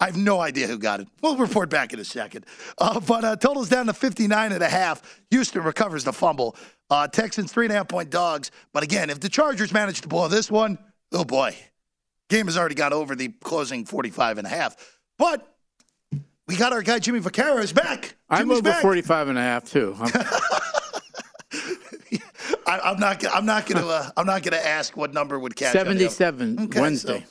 I 0.00 0.06
have 0.06 0.18
no 0.18 0.40
idea 0.40 0.66
who 0.66 0.78
got 0.78 1.00
it. 1.00 1.08
We'll 1.22 1.36
report 1.36 1.70
back 1.70 1.94
in 1.94 1.98
a 1.98 2.04
second. 2.04 2.44
Uh, 2.76 3.00
but 3.00 3.24
uh, 3.24 3.36
total's 3.36 3.70
down 3.70 3.86
to 3.86 3.94
59 3.94 4.52
and 4.52 4.62
a 4.62 4.68
half. 4.68 5.02
Houston 5.30 5.62
recovers 5.62 6.04
the 6.04 6.12
fumble. 6.12 6.56
Uh, 6.90 7.08
Texans 7.08 7.52
three 7.52 7.66
and 7.66 7.72
a 7.72 7.76
half 7.76 7.88
point 7.88 8.10
dogs. 8.10 8.50
But 8.72 8.82
again, 8.82 9.08
if 9.08 9.20
the 9.20 9.28
Chargers 9.28 9.72
manage 9.72 10.02
to 10.02 10.08
blow 10.08 10.28
this 10.28 10.50
one, 10.50 10.78
oh 11.12 11.24
boy, 11.24 11.56
Game 12.30 12.46
has 12.46 12.56
already 12.56 12.76
got 12.76 12.94
over 12.94 13.14
the 13.14 13.28
closing 13.42 13.84
45 13.84 14.38
and 14.38 14.46
a 14.46 14.50
half. 14.50 14.76
But 15.18 15.46
we 16.46 16.56
got 16.56 16.72
our 16.72 16.80
guy 16.80 17.00
Jimmy 17.00 17.20
Vaccaro 17.20 17.62
is 17.62 17.72
back. 17.72 18.16
I'm 18.30 18.50
over 18.50 18.62
back. 18.62 18.80
45 18.82 19.28
and 19.28 19.38
a 19.38 19.42
half 19.42 19.64
too. 19.64 19.94
I'm, 20.00 20.10
I, 22.66 22.90
am 22.92 23.00
not. 23.00 23.24
I'm 23.34 23.44
not 23.44 23.66
going 23.66 23.82
to. 23.82 23.88
Uh, 23.88 24.10
I'm 24.16 24.26
not 24.26 24.44
going 24.44 24.52
to 24.52 24.64
ask 24.64 24.96
what 24.96 25.12
number 25.12 25.38
would 25.38 25.56
catch. 25.56 25.72
77 25.72 26.60
okay, 26.60 26.80
Wednesday. 26.80 27.20
So, 27.20 27.26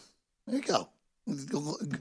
there 0.48 0.58
you 0.58 0.64
go. 0.64 0.90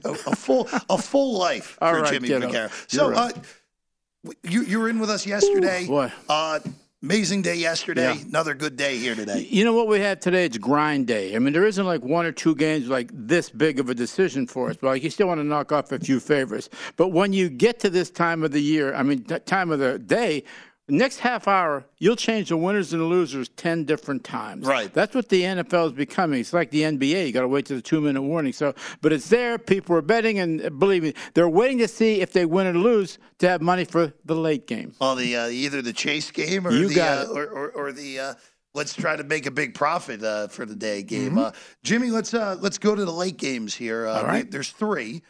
A, 0.03 0.11
a, 0.11 0.35
full 0.35 0.67
a 0.89 0.97
full 0.97 1.37
life 1.37 1.77
for 1.79 2.01
right, 2.01 2.11
Jimmy 2.11 2.27
Vaccaro. 2.29 2.91
So, 2.91 3.11
right. 3.11 3.33
uh, 3.35 4.31
You 4.43 4.63
you 4.63 4.79
were 4.79 4.89
in 4.89 4.99
with 4.99 5.09
us 5.09 5.25
yesterday. 5.25 5.87
Ooh. 5.87 6.11
Uh, 6.27 6.59
amazing 7.01 7.41
day 7.41 7.55
yesterday. 7.55 8.13
Yeah. 8.13 8.21
Another 8.27 8.53
good 8.53 8.75
day 8.75 8.97
here 8.97 9.15
today. 9.15 9.47
You 9.49 9.63
know 9.63 9.73
what 9.73 9.87
we 9.87 9.99
have 10.01 10.19
today? 10.19 10.45
It's 10.45 10.57
grind 10.57 11.07
day. 11.07 11.35
I 11.35 11.39
mean, 11.39 11.53
there 11.53 11.65
isn't 11.65 11.85
like 11.85 12.03
one 12.03 12.25
or 12.25 12.31
two 12.31 12.55
games 12.55 12.87
like 12.87 13.09
this 13.13 13.49
big 13.49 13.79
of 13.79 13.89
a 13.89 13.95
decision 13.95 14.47
for 14.47 14.69
us, 14.69 14.77
but 14.79 14.87
like 14.87 15.03
you 15.03 15.09
still 15.09 15.27
want 15.27 15.39
to 15.39 15.45
knock 15.45 15.71
off 15.71 15.91
a 15.91 15.99
few 15.99 16.19
favorites. 16.19 16.69
But 16.97 17.09
when 17.09 17.33
you 17.33 17.49
get 17.49 17.79
to 17.81 17.89
this 17.89 18.09
time 18.09 18.43
of 18.43 18.51
the 18.51 18.61
year, 18.61 18.93
I 18.93 19.03
mean, 19.03 19.23
time 19.23 19.71
of 19.71 19.79
the 19.79 19.99
day, 19.99 20.43
next 20.89 21.19
half 21.19 21.47
hour, 21.47 21.85
you'll 21.97 22.15
change 22.15 22.49
the 22.49 22.57
winners 22.57 22.93
and 22.93 23.01
the 23.01 23.05
losers 23.05 23.49
10 23.49 23.85
different 23.85 24.23
times. 24.23 24.65
Right. 24.65 24.93
That's 24.93 25.15
what 25.15 25.29
the 25.29 25.41
NFL 25.41 25.87
is 25.87 25.91
becoming. 25.93 26.39
It's 26.39 26.53
like 26.53 26.71
the 26.71 26.81
NBA. 26.81 27.27
You 27.27 27.31
got 27.31 27.41
to 27.41 27.47
wait 27.47 27.65
to 27.67 27.75
the 27.75 27.81
two 27.81 28.01
minute 28.01 28.21
warning. 28.21 28.53
So, 28.53 28.73
but 29.01 29.13
it's 29.13 29.29
there. 29.29 29.57
People 29.57 29.95
are 29.95 30.01
betting, 30.01 30.39
and 30.39 30.79
believe 30.79 31.03
me, 31.03 31.13
they're 31.33 31.49
waiting 31.49 31.77
to 31.79 31.87
see 31.87 32.21
if 32.21 32.33
they 32.33 32.45
win 32.45 32.67
or 32.67 32.73
lose 32.73 33.17
to 33.39 33.49
have 33.49 33.61
money 33.61 33.85
for 33.85 34.13
the 34.25 34.35
late 34.35 34.67
game. 34.67 34.93
Well, 34.99 35.15
the 35.15 35.35
uh, 35.35 35.47
either 35.47 35.81
the 35.81 35.93
chase 35.93 36.31
game 36.31 36.67
or 36.67 36.71
You 36.71 36.89
the 36.89 37.01
uh, 37.01 37.25
or, 37.33 37.45
or, 37.45 37.69
or 37.71 37.91
the 37.91 38.19
uh, 38.19 38.33
let's 38.73 38.93
try 38.93 39.15
to 39.15 39.23
make 39.23 39.45
a 39.45 39.51
big 39.51 39.73
profit 39.73 40.23
uh, 40.23 40.47
for 40.47 40.65
the 40.65 40.75
day 40.75 41.03
game. 41.03 41.31
Mm-hmm. 41.31 41.39
Uh, 41.39 41.51
Jimmy, 41.83 42.09
let's 42.09 42.33
uh, 42.33 42.57
let's 42.59 42.77
go 42.77 42.95
to 42.95 43.05
the 43.05 43.11
late 43.11 43.37
games 43.37 43.75
here. 43.75 44.07
Uh, 44.07 44.19
All 44.19 44.25
right. 44.25 44.49
There's 44.49 44.69
three: 44.69 45.21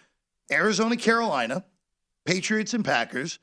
Arizona, 0.51 0.97
Carolina, 0.97 1.63
Patriots 2.25 2.73
and 2.73 2.83
Packers, 2.83 3.39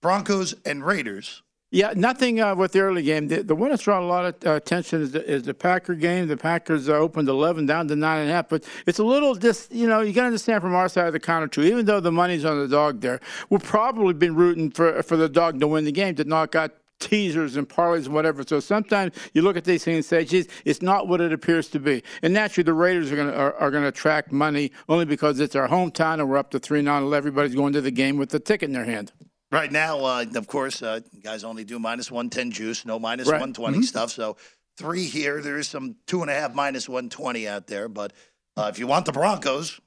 Broncos 0.00 0.54
and 0.64 0.84
Raiders. 0.84 1.42
Yeah, 1.72 1.92
nothing 1.94 2.40
uh, 2.40 2.56
with 2.56 2.72
the 2.72 2.80
early 2.80 3.04
game. 3.04 3.28
The, 3.28 3.44
the 3.44 3.54
one 3.54 3.70
that's 3.70 3.84
drawn 3.84 4.02
a 4.02 4.06
lot 4.06 4.24
of 4.24 4.34
uh, 4.44 4.54
attention 4.56 5.02
is 5.02 5.12
the, 5.12 5.24
is 5.24 5.44
the 5.44 5.54
Packer 5.54 5.94
game. 5.94 6.26
The 6.26 6.36
Packers 6.36 6.88
uh, 6.88 6.94
opened 6.94 7.28
11 7.28 7.66
down 7.66 7.86
to 7.88 7.94
nine 7.94 8.22
and 8.22 8.30
a 8.30 8.32
half, 8.32 8.48
but 8.48 8.64
it's 8.86 8.98
a 8.98 9.04
little 9.04 9.36
just 9.36 9.70
you 9.70 9.86
know 9.86 10.00
you 10.00 10.12
got 10.12 10.22
to 10.22 10.26
understand 10.26 10.62
from 10.62 10.74
our 10.74 10.88
side 10.88 11.06
of 11.06 11.12
the 11.12 11.20
counter 11.20 11.46
too. 11.46 11.62
Even 11.62 11.86
though 11.86 12.00
the 12.00 12.10
money's 12.10 12.44
on 12.44 12.58
the 12.58 12.66
dog, 12.66 13.00
there 13.00 13.20
we've 13.50 13.62
probably 13.62 14.14
been 14.14 14.34
rooting 14.34 14.72
for 14.72 15.00
for 15.04 15.16
the 15.16 15.28
dog 15.28 15.60
to 15.60 15.68
win 15.68 15.84
the 15.84 15.92
game 15.92 16.16
to 16.16 16.24
knock 16.24 16.56
out 16.56 16.72
teasers 16.98 17.56
and 17.56 17.68
parlays 17.68 18.06
and 18.06 18.14
whatever. 18.14 18.42
So 18.42 18.58
sometimes 18.58 19.14
you 19.32 19.42
look 19.42 19.56
at 19.56 19.64
these 19.64 19.84
things 19.84 19.96
and 19.96 20.04
say, 20.04 20.24
geez, 20.24 20.48
it's 20.64 20.82
not 20.82 21.06
what 21.06 21.20
it 21.20 21.32
appears 21.32 21.68
to 21.68 21.78
be. 21.78 22.02
And 22.22 22.34
naturally, 22.34 22.64
the 22.64 22.74
Raiders 22.74 23.12
are 23.12 23.16
going 23.16 23.28
to 23.28 23.36
are, 23.36 23.54
are 23.54 23.70
going 23.70 23.84
to 23.84 23.88
attract 23.88 24.32
money 24.32 24.72
only 24.88 25.04
because 25.04 25.38
it's 25.38 25.54
our 25.54 25.68
hometown 25.68 26.14
and 26.14 26.28
we're 26.28 26.36
up 26.36 26.50
to 26.50 26.58
three 26.58 26.82
now, 26.82 26.98
and 26.98 27.14
everybody's 27.14 27.54
going 27.54 27.72
to 27.74 27.80
the 27.80 27.92
game 27.92 28.16
with 28.16 28.30
the 28.30 28.40
ticket 28.40 28.68
in 28.68 28.72
their 28.72 28.86
hand. 28.86 29.12
Right 29.52 29.72
now, 29.72 29.98
uh, 30.04 30.24
of 30.36 30.46
course, 30.46 30.80
uh, 30.80 31.00
guys 31.22 31.42
only 31.42 31.64
do 31.64 31.78
minus 31.80 32.10
110 32.10 32.52
juice, 32.52 32.84
no 32.86 32.98
minus 33.00 33.26
Right. 33.26 33.40
120 33.40 33.78
Mhm. 33.78 33.84
stuff. 33.84 34.12
So 34.12 34.36
three 34.76 35.06
here. 35.06 35.42
There 35.42 35.58
is 35.58 35.66
some 35.66 35.96
two 36.06 36.22
and 36.22 36.30
a 36.30 36.34
half 36.34 36.54
minus 36.54 36.88
120 36.88 37.48
out 37.48 37.66
there. 37.66 37.88
But 37.88 38.12
uh, 38.56 38.70
if 38.72 38.78
you 38.78 38.86
want 38.86 39.06
the 39.06 39.12
Broncos, 39.12 39.80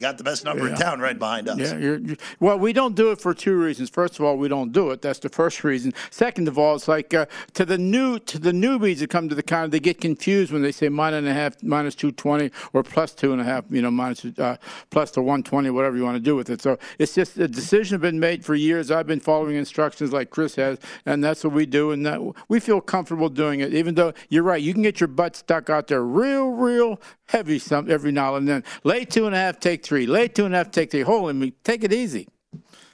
got 0.00 0.18
the 0.18 0.24
best 0.24 0.44
number 0.44 0.66
in 0.68 0.74
town 0.74 0.98
right 1.00 1.18
behind 1.18 1.48
us. 1.48 1.58
Yeah, 1.58 1.76
you're, 1.76 1.98
you 1.98 2.16
well, 2.40 2.58
we 2.58 2.72
don't 2.72 2.96
do 2.96 3.12
it 3.12 3.20
for 3.20 3.34
two 3.34 3.56
reasons. 3.56 3.90
First 3.90 4.18
of 4.18 4.24
all, 4.24 4.36
we 4.36 4.48
don't 4.48 4.72
do 4.72 4.90
it. 4.90 5.02
That's 5.02 5.18
the 5.18 5.28
first 5.28 5.62
reason. 5.62 5.92
Second 6.10 6.48
of 6.48 6.58
all, 6.58 6.74
it's 6.74 6.88
like 6.88 7.12
uh, 7.12 7.26
to 7.54 7.64
the 7.64 7.78
new 7.78 8.18
to 8.20 8.38
the 8.38 8.52
newbies 8.52 8.98
that 8.98 9.10
come 9.10 9.28
to 9.28 9.34
the 9.34 9.42
counter, 9.42 9.68
they 9.68 9.80
get 9.80 10.00
confused 10.00 10.52
when 10.52 10.62
they 10.62 10.72
say 10.72 10.88
minus 10.88 11.18
and 11.18 11.28
a 11.28 11.34
half, 11.34 11.62
minus 11.62 11.94
two 11.94 12.12
twenty, 12.12 12.50
or 12.72 12.82
plus 12.82 13.14
two 13.14 13.32
and 13.32 13.40
a 13.40 13.44
half. 13.44 13.64
You 13.70 13.82
know, 13.82 13.90
minus 13.90 14.24
uh, 14.24 14.56
plus 14.90 15.10
the 15.10 15.22
one 15.22 15.42
twenty, 15.42 15.70
whatever 15.70 15.96
you 15.96 16.04
want 16.04 16.16
to 16.16 16.20
do 16.22 16.34
with 16.34 16.48
it. 16.48 16.62
So 16.62 16.78
it's 16.98 17.14
just 17.14 17.36
a 17.36 17.46
decision 17.46 17.96
has 17.96 18.02
been 18.02 18.18
made 18.18 18.44
for 18.44 18.54
years. 18.54 18.90
I've 18.90 19.06
been 19.06 19.20
following 19.20 19.56
instructions 19.56 20.12
like 20.12 20.30
Chris 20.30 20.54
has, 20.54 20.78
and 21.04 21.22
that's 21.22 21.44
what 21.44 21.52
we 21.52 21.66
do, 21.66 21.90
and 21.90 22.06
that, 22.06 22.20
we 22.48 22.58
feel 22.60 22.80
comfortable 22.80 23.28
doing 23.28 23.60
it. 23.60 23.74
Even 23.74 23.94
though 23.94 24.14
you're 24.28 24.42
right, 24.42 24.62
you 24.62 24.72
can 24.72 24.82
get 24.82 25.00
your 25.00 25.08
butt 25.08 25.36
stuck 25.36 25.68
out 25.68 25.88
there 25.88 26.02
real, 26.02 26.48
real 26.48 27.00
heavy 27.26 27.58
some 27.58 27.90
every 27.90 28.10
now 28.10 28.34
and 28.34 28.48
then. 28.48 28.64
Lay 28.82 29.04
two 29.04 29.26
and 29.26 29.34
a 29.34 29.38
half, 29.38 29.60
take 29.60 29.84
three. 29.84 29.89
Lay 29.90 30.28
two 30.28 30.44
and 30.46 30.54
a 30.54 30.58
half, 30.58 30.70
take 30.70 30.90
three. 30.90 31.00
Holy 31.02 31.32
me, 31.34 31.52
take 31.64 31.84
it 31.84 31.92
easy. 31.92 32.28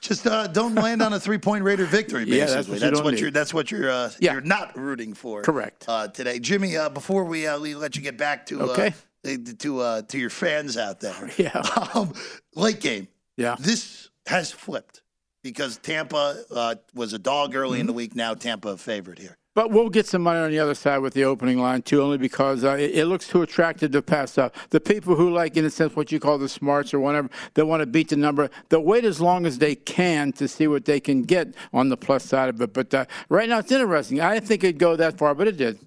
Just 0.01 0.27
uh, 0.27 0.47
don't 0.47 0.75
land 0.75 1.01
on 1.01 1.13
a 1.13 1.19
three-point 1.19 1.63
Raider 1.63 1.85
victory. 1.85 2.23
Basically, 2.25 2.37
Yeah, 2.39 2.45
that's 2.45 2.67
what 2.67 2.73
you 2.75 2.79
that's 2.79 2.97
don't 2.97 3.03
what 3.03 3.19
you're. 3.19 3.31
That's 3.31 3.53
what 3.53 3.71
you're. 3.71 3.89
Uh, 3.89 4.11
Yeah. 4.19 4.33
You're 4.33 4.41
not 4.41 4.77
rooting 4.77 5.13
for. 5.13 5.41
Correct. 5.41 5.85
Uh, 5.87 6.07
today, 6.07 6.39
Jimmy. 6.39 6.77
Uh, 6.77 6.89
before 6.89 7.23
we, 7.25 7.47
uh, 7.47 7.59
we 7.59 7.73
let 7.75 7.95
you 7.95 8.01
get 8.03 8.17
back 8.17 8.45
to 8.47 8.61
Okay. 8.61 8.93
uh, 9.25 9.35
to 9.59 9.79
uh, 9.79 10.01
to 10.03 10.17
your 10.19 10.29
fans 10.29 10.77
out 10.77 10.99
there. 10.99 11.29
Yeah. 11.37 11.61
Um, 11.95 12.13
late 12.55 12.79
game. 12.79 13.07
Yeah. 13.37 13.55
This 13.59 14.09
has 14.27 14.51
flipped 14.51 15.01
because 15.43 15.77
Tampa 15.77 16.43
uh, 16.51 16.75
was 16.93 17.13
a 17.13 17.19
dog 17.19 17.55
early 17.55 17.73
Mm-hmm. 17.73 17.81
in 17.81 17.87
the 17.87 17.93
week. 17.93 18.15
Now 18.15 18.33
Tampa 18.35 18.69
a 18.69 18.77
favorite 18.77 19.17
here. 19.19 19.37
But 19.57 19.71
we'll 19.71 19.89
get 19.89 20.05
some 20.05 20.21
money 20.21 20.39
on 20.39 20.51
the 20.51 20.59
other 20.59 20.75
side 20.75 20.99
with 20.99 21.15
the 21.15 21.23
opening 21.23 21.57
line 21.57 21.81
too, 21.81 21.99
only 21.99 22.19
because 22.19 22.63
uh, 22.63 22.73
it, 22.73 22.91
it 22.91 23.05
looks 23.07 23.27
too 23.27 23.41
attractive 23.41 23.89
to 23.89 24.03
pass 24.03 24.37
up. 24.37 24.55
The 24.69 24.79
people 24.79 25.15
who 25.15 25.31
like, 25.31 25.57
in 25.57 25.65
a 25.65 25.71
sense, 25.71 25.95
what 25.95 26.11
you 26.11 26.19
call 26.19 26.37
the 26.37 26.47
smarts 26.47 26.93
or 26.93 26.99
whatever, 26.99 27.27
they 27.55 27.63
want 27.63 27.81
to 27.81 27.87
beat 27.87 28.09
the 28.09 28.17
number. 28.17 28.51
They'll 28.69 28.83
wait 28.83 29.03
as 29.03 29.19
long 29.19 29.47
as 29.47 29.57
they 29.57 29.73
can 29.73 30.31
to 30.33 30.47
see 30.47 30.67
what 30.67 30.85
they 30.85 30.99
can 30.99 31.23
get 31.23 31.55
on 31.73 31.89
the 31.89 31.97
plus 31.97 32.23
side 32.23 32.49
of 32.49 32.61
it. 32.61 32.71
But 32.71 32.93
uh, 32.93 33.05
right 33.29 33.49
now, 33.49 33.57
it's 33.57 33.71
interesting. 33.71 34.21
I 34.21 34.35
didn't 34.35 34.45
think 34.45 34.63
it'd 34.63 34.77
go 34.77 34.95
that 34.95 35.17
far, 35.17 35.33
but 35.33 35.47
it 35.47 35.57
did. 35.57 35.79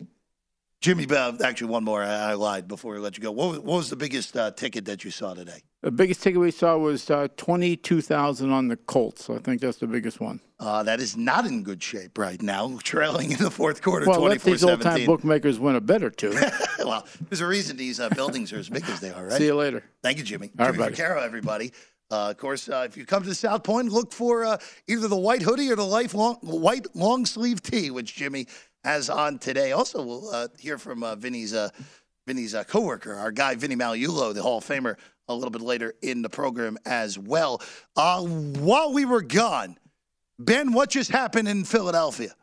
Jimmy, 0.81 1.07
uh, 1.11 1.33
actually, 1.45 1.69
one 1.69 1.85
more. 1.85 2.03
I, 2.03 2.31
I 2.31 2.35
lied 2.35 2.67
before 2.67 2.95
we 2.95 3.01
let 3.01 3.19
you 3.19 3.23
go. 3.23 3.31
What 3.31 3.51
was, 3.51 3.59
what 3.59 3.77
was 3.77 3.91
the 3.91 3.97
biggest 3.97 4.35
uh, 4.35 4.51
ticket 4.51 4.87
that 4.87 5.05
you 5.05 5.11
saw 5.11 5.35
today? 5.35 5.63
The 5.83 5.91
biggest 5.91 6.23
ticket 6.23 6.41
we 6.41 6.51
saw 6.51 6.79
was 6.79 7.11
uh, 7.11 7.29
twenty-two 7.37 8.01
thousand 8.01 8.51
on 8.51 8.69
the 8.69 8.77
Colts. 8.77 9.27
So 9.27 9.35
I 9.35 9.39
think 9.41 9.61
that's 9.61 9.77
the 9.77 9.87
biggest 9.87 10.21
one. 10.21 10.41
Uh, 10.59 10.83
that 10.83 11.01
is 11.01 11.19
not 11.19 11.45
in 11.45 11.63
good 11.63 11.83
shape 11.83 12.17
right 12.17 12.41
now, 12.41 12.79
trailing 12.83 13.33
in 13.33 13.39
the 13.39 13.51
fourth 13.51 13.83
quarter, 13.83 14.07
Well, 14.07 14.21
let 14.23 14.43
these 14.43 14.65
old-time 14.65 15.05
bookmakers 15.05 15.59
win 15.59 15.77
a 15.77 15.81
bet 15.81 16.03
or 16.03 16.11
two. 16.11 16.35
well, 16.79 17.07
there's 17.29 17.41
a 17.41 17.47
reason 17.47 17.77
these 17.77 18.01
uh, 18.01 18.09
buildings 18.11 18.53
are 18.53 18.59
as 18.59 18.69
big 18.69 18.87
as 18.89 19.01
they 19.01 19.11
are, 19.11 19.25
right? 19.25 19.33
See 19.39 19.47
you 19.47 19.55
later. 19.55 19.83
Thank 20.03 20.19
you, 20.19 20.25
Jimmy. 20.25 20.51
All 20.59 20.67
right, 20.67 20.75
Jimmy. 20.75 20.91
Vaccaro, 20.91 21.23
everybody. 21.23 21.73
Uh, 22.11 22.31
of 22.31 22.37
course, 22.39 22.69
uh, 22.69 22.85
if 22.89 22.97
you 22.97 23.07
come 23.07 23.23
to 23.23 23.35
South 23.35 23.63
Point, 23.63 23.93
look 23.93 24.13
for 24.13 24.45
uh, 24.45 24.59
either 24.89 25.07
the 25.07 25.17
white 25.17 25.43
hoodie 25.43 25.71
or 25.71 25.77
the 25.77 25.87
lifelong 25.87 26.37
white 26.43 26.87
long 26.95 27.25
sleeve 27.25 27.63
tee, 27.63 27.91
which 27.91 28.15
Jimmy 28.17 28.49
has 28.85 29.11
on 29.11 29.39
today. 29.39 29.73
Also, 29.73 30.03
we'll 30.03 30.31
uh, 30.31 30.49
hear 30.59 30.79
from 30.79 31.03
uh, 31.03 31.15
Vinny's 31.15 31.55
uh, 31.55 31.71
Vinny's 32.27 32.55
uh, 32.55 32.65
coworker, 32.65 33.15
our 33.15 33.33
guy 33.33 33.55
Vinny 33.55 33.77
Magliulo, 33.77 34.35
the 34.35 34.43
Hall 34.43 34.59
of 34.59 34.65
Famer, 34.65 34.97
a 35.29 35.35
little 35.35 35.51
bit 35.51 35.63
later 35.63 35.95
in 36.03 36.23
the 36.23 36.29
program 36.29 36.79
as 36.85 37.19
well. 37.19 37.63
Uh, 37.97 38.23
while 38.23 38.93
we 38.93 39.05
were 39.05 39.23
gone, 39.23 39.79
Ben, 40.39 40.73
what 40.73 40.91
just 40.91 41.11
happened 41.11 41.49
in 41.49 41.65
Philadelphia? 41.65 42.35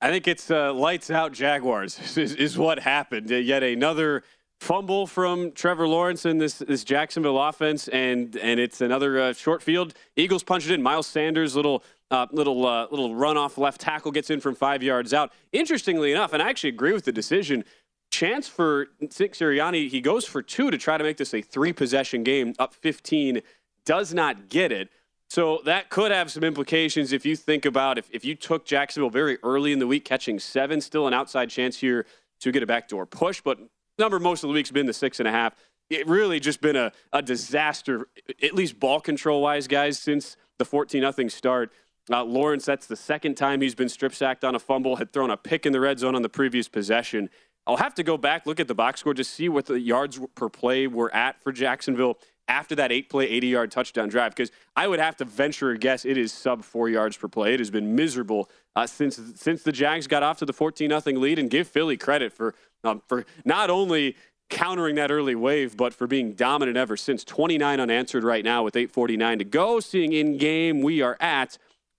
I 0.00 0.08
think 0.10 0.26
it's 0.26 0.50
uh, 0.50 0.72
lights 0.72 1.10
out 1.10 1.32
Jaguars 1.32 1.98
is, 2.16 2.34
is 2.34 2.56
what 2.56 2.78
happened. 2.78 3.30
Yet 3.30 3.62
another 3.62 4.22
fumble 4.60 5.06
from 5.06 5.52
Trevor 5.52 5.88
Lawrence 5.88 6.26
in 6.26 6.38
this, 6.38 6.58
this 6.58 6.84
Jacksonville 6.84 7.40
offense, 7.40 7.88
and 7.88 8.36
and 8.36 8.60
it's 8.60 8.80
another 8.80 9.18
uh, 9.18 9.32
short 9.32 9.62
field. 9.62 9.94
Eagles 10.16 10.42
punch 10.42 10.66
it 10.66 10.72
in. 10.72 10.82
Miles 10.82 11.06
Sanders 11.06 11.56
little 11.56 11.82
uh, 12.10 12.26
little 12.30 12.66
uh, 12.66 12.86
little 12.90 13.14
run 13.14 13.36
off 13.36 13.58
left 13.58 13.80
tackle 13.80 14.12
gets 14.12 14.30
in 14.30 14.40
from 14.40 14.54
five 14.54 14.82
yards 14.82 15.12
out. 15.12 15.32
Interestingly 15.52 16.12
enough, 16.12 16.32
and 16.32 16.42
I 16.42 16.48
actually 16.48 16.70
agree 16.70 16.92
with 16.92 17.04
the 17.04 17.12
decision. 17.12 17.64
Chance 18.10 18.48
for 18.48 18.88
Nick 19.00 19.34
Sirianni, 19.34 19.88
he 19.88 20.00
goes 20.00 20.24
for 20.24 20.42
two 20.42 20.70
to 20.72 20.76
try 20.76 20.98
to 20.98 21.04
make 21.04 21.16
this 21.16 21.32
a 21.32 21.40
three 21.40 21.72
possession 21.72 22.24
game, 22.24 22.54
up 22.58 22.74
15, 22.74 23.40
does 23.84 24.12
not 24.12 24.48
get 24.48 24.72
it. 24.72 24.88
So 25.28 25.60
that 25.64 25.90
could 25.90 26.10
have 26.10 26.28
some 26.28 26.42
implications 26.42 27.12
if 27.12 27.24
you 27.24 27.36
think 27.36 27.64
about 27.64 27.98
if, 27.98 28.10
if 28.12 28.24
you 28.24 28.34
took 28.34 28.66
Jacksonville 28.66 29.10
very 29.10 29.38
early 29.44 29.72
in 29.72 29.78
the 29.78 29.86
week, 29.86 30.04
catching 30.04 30.40
seven, 30.40 30.80
still 30.80 31.06
an 31.06 31.14
outside 31.14 31.50
chance 31.50 31.76
here 31.76 32.04
to 32.40 32.50
get 32.50 32.64
a 32.64 32.66
backdoor 32.66 33.06
push. 33.06 33.40
But 33.40 33.60
number 34.00 34.18
most 34.18 34.42
of 34.42 34.48
the 34.48 34.54
week's 34.54 34.72
been 34.72 34.86
the 34.86 34.92
six 34.92 35.20
and 35.20 35.28
a 35.28 35.32
half. 35.32 35.54
It 35.88 36.06
really 36.08 36.40
just 36.40 36.60
been 36.60 36.76
a, 36.76 36.92
a 37.12 37.22
disaster, 37.22 38.08
at 38.42 38.54
least 38.54 38.80
ball 38.80 39.00
control 39.00 39.42
wise, 39.42 39.68
guys, 39.68 39.98
since 39.98 40.36
the 40.58 40.64
14 40.64 41.00
nothing 41.00 41.28
start. 41.28 41.72
Uh, 42.10 42.24
Lawrence, 42.24 42.64
that's 42.64 42.86
the 42.86 42.96
second 42.96 43.36
time 43.36 43.60
he's 43.60 43.74
been 43.74 43.88
strip 43.88 44.14
sacked 44.14 44.44
on 44.44 44.54
a 44.54 44.58
fumble, 44.58 44.96
had 44.96 45.12
thrown 45.12 45.30
a 45.30 45.36
pick 45.36 45.66
in 45.66 45.72
the 45.72 45.80
red 45.80 45.98
zone 45.98 46.14
on 46.16 46.22
the 46.22 46.28
previous 46.28 46.68
possession. 46.68 47.30
I'll 47.66 47.76
have 47.76 47.94
to 47.96 48.02
go 48.02 48.16
back, 48.16 48.46
look 48.46 48.58
at 48.58 48.68
the 48.68 48.74
box 48.74 49.00
score, 49.00 49.14
just 49.14 49.32
see 49.32 49.48
what 49.48 49.66
the 49.66 49.78
yards 49.78 50.18
per 50.34 50.48
play 50.48 50.86
were 50.86 51.14
at 51.14 51.40
for 51.42 51.52
Jacksonville 51.52 52.18
after 52.50 52.74
that 52.74 52.90
eight 52.90 53.08
play, 53.08 53.26
80 53.28 53.46
yard 53.46 53.70
touchdown 53.70 54.08
drive, 54.08 54.34
because 54.34 54.50
I 54.74 54.88
would 54.88 54.98
have 54.98 55.16
to 55.18 55.24
venture 55.24 55.70
a 55.70 55.78
guess 55.78 56.04
it 56.04 56.18
is 56.18 56.32
sub 56.32 56.64
four 56.64 56.88
yards 56.88 57.16
per 57.16 57.28
play. 57.28 57.54
It 57.54 57.60
has 57.60 57.70
been 57.70 57.94
miserable 57.94 58.50
uh, 58.74 58.86
since 58.86 59.20
since 59.36 59.62
the 59.62 59.72
Jags 59.72 60.06
got 60.06 60.22
off 60.22 60.38
to 60.38 60.46
the 60.46 60.52
14 60.52 60.88
nothing 60.88 61.20
lead, 61.20 61.38
and 61.38 61.48
give 61.48 61.68
Philly 61.68 61.96
credit 61.96 62.32
for 62.32 62.54
um, 62.82 63.02
for 63.08 63.24
not 63.44 63.70
only 63.70 64.16
countering 64.48 64.96
that 64.96 65.12
early 65.12 65.36
wave, 65.36 65.76
but 65.76 65.94
for 65.94 66.08
being 66.08 66.32
dominant 66.32 66.76
ever 66.76 66.96
since. 66.96 67.22
29 67.22 67.78
unanswered 67.78 68.24
right 68.24 68.44
now 68.44 68.64
with 68.64 68.74
8:49 68.74 69.38
to 69.38 69.44
go. 69.44 69.78
Seeing 69.78 70.12
in 70.12 70.36
game, 70.36 70.82
we 70.82 71.00
are 71.02 71.16
at 71.20 71.56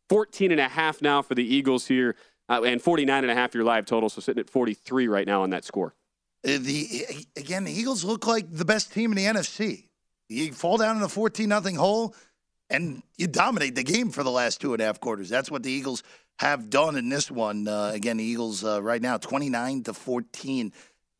14 0.10 0.52
and 0.52 0.60
a 0.60 0.68
half 0.68 1.02
now 1.02 1.22
for 1.22 1.34
the 1.34 1.46
Eagles 1.46 1.88
here, 1.88 2.18
uh, 2.50 2.62
and 2.64 2.82
49 2.82 3.24
and 3.24 3.32
a 3.32 3.36
half 3.36 3.56
your 3.56 3.64
live 3.64 3.86
total. 3.86 4.10
So 4.10 4.20
sitting 4.20 4.42
at 4.42 4.50
43 4.50 5.08
right 5.08 5.26
now 5.26 5.44
on 5.44 5.50
that 5.52 5.64
score. 5.64 5.96
Uh, 6.46 6.58
the 6.60 7.26
again, 7.38 7.64
the 7.64 7.72
Eagles 7.72 8.04
look 8.04 8.28
like 8.28 8.52
the 8.52 8.66
best 8.66 8.92
team 8.92 9.12
in 9.14 9.18
the 9.18 9.26
NFC. 9.26 9.86
You 10.32 10.54
fall 10.54 10.78
down 10.78 10.96
in 10.96 11.04
a 11.04 11.10
fourteen 11.10 11.50
nothing 11.50 11.76
hole, 11.76 12.16
and 12.70 13.04
you 13.18 13.28
dominate 13.28 13.76
the 13.76 13.84
game 13.84 14.12
for 14.12 14.24
the 14.24 14.32
last 14.32 14.62
two 14.62 14.74
and 14.74 14.82
a 14.82 14.86
half 14.86 15.02
quarters. 15.02 15.28
That's 15.28 15.52
what 15.52 15.62
the 15.62 15.72
Eagles 15.72 16.04
have 16.40 16.70
done 16.70 16.96
in 16.96 17.10
this 17.10 17.30
one. 17.30 17.68
Uh, 17.68 17.92
again, 17.94 18.16
the 18.16 18.24
Eagles 18.24 18.64
uh, 18.64 18.82
right 18.82 19.02
now 19.02 19.18
twenty 19.18 19.50
nine 19.50 19.84
to 19.84 19.94
fourteen. 19.94 20.72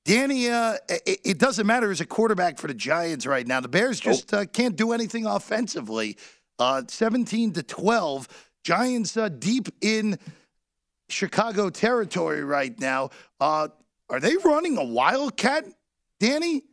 Danny, 0.06 0.50
uh, 0.50 0.78
it, 0.90 1.20
it 1.26 1.38
doesn't 1.40 1.68
matter 1.68 1.92
as 1.92 2.00
a 2.00 2.06
quarterback 2.06 2.58
for 2.58 2.68
the 2.68 2.74
Giants 2.74 3.28
right 3.28 3.46
now. 3.46 3.60
The 3.60 3.68
Bears 3.68 4.00
just 4.00 4.34
uh, 4.34 4.46
can't 4.46 4.76
do 4.76 4.94
anything 4.94 5.26
offensively. 5.26 6.18
Uh, 6.58 6.84
Seventeen 6.88 7.52
to 7.54 7.64
twelve. 7.64 8.30
Giants 8.64 9.18
uh, 9.18 9.28
deep 9.28 9.68
in 9.82 10.18
Chicago 11.10 11.70
territory 11.70 12.44
right 12.46 12.80
now. 12.80 13.10
Uh, 13.40 13.68
are 14.10 14.20
they 14.22 14.38
running 14.38 14.78
a 14.78 14.84
wildcat, 14.84 15.66
Danny? 16.20 16.64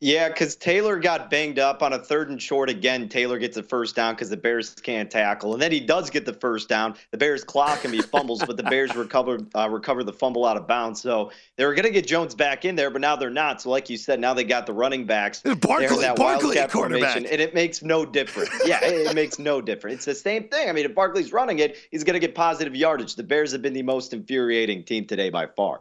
Yeah, 0.00 0.28
because 0.28 0.56
Taylor 0.56 0.98
got 0.98 1.30
banged 1.30 1.58
up 1.58 1.82
on 1.82 1.94
a 1.94 1.98
third 1.98 2.28
and 2.28 2.40
short 2.40 2.68
again. 2.68 3.08
Taylor 3.08 3.38
gets 3.38 3.54
the 3.54 3.62
first 3.62 3.96
down 3.96 4.14
because 4.14 4.28
the 4.28 4.36
Bears 4.36 4.74
can't 4.74 5.10
tackle, 5.10 5.54
and 5.54 5.62
then 5.62 5.72
he 5.72 5.80
does 5.80 6.10
get 6.10 6.26
the 6.26 6.34
first 6.34 6.68
down. 6.68 6.96
The 7.12 7.16
Bears 7.16 7.44
clock 7.44 7.80
him, 7.80 7.92
he 7.92 8.02
fumbles, 8.02 8.44
but 8.44 8.58
the 8.58 8.62
Bears 8.62 8.94
recover 8.94 9.38
uh, 9.54 9.70
recover 9.70 10.04
the 10.04 10.12
fumble 10.12 10.44
out 10.44 10.58
of 10.58 10.66
bounds. 10.66 11.00
So 11.00 11.32
they 11.56 11.64
were 11.64 11.72
going 11.72 11.86
to 11.86 11.90
get 11.90 12.06
Jones 12.06 12.34
back 12.34 12.66
in 12.66 12.76
there, 12.76 12.90
but 12.90 13.00
now 13.00 13.16
they're 13.16 13.30
not. 13.30 13.62
So 13.62 13.70
like 13.70 13.88
you 13.88 13.96
said, 13.96 14.20
now 14.20 14.34
they 14.34 14.44
got 14.44 14.66
the 14.66 14.74
running 14.74 15.06
backs. 15.06 15.40
Barkley, 15.40 15.86
that 16.02 16.16
Barkley 16.16 16.56
quarterback. 16.56 16.70
formation, 16.70 17.24
and 17.24 17.40
it 17.40 17.54
makes 17.54 17.82
no 17.82 18.04
difference. 18.04 18.50
yeah, 18.66 18.84
it, 18.84 19.06
it 19.06 19.14
makes 19.14 19.38
no 19.38 19.62
difference. 19.62 19.94
It's 19.94 20.04
the 20.04 20.14
same 20.14 20.48
thing. 20.48 20.68
I 20.68 20.72
mean, 20.72 20.84
if 20.84 20.94
Barkley's 20.94 21.32
running 21.32 21.60
it, 21.60 21.78
he's 21.90 22.04
going 22.04 22.14
to 22.14 22.20
get 22.20 22.34
positive 22.34 22.76
yardage. 22.76 23.14
The 23.14 23.22
Bears 23.22 23.50
have 23.52 23.62
been 23.62 23.72
the 23.72 23.82
most 23.82 24.12
infuriating 24.12 24.84
team 24.84 25.06
today 25.06 25.30
by 25.30 25.46
far. 25.46 25.80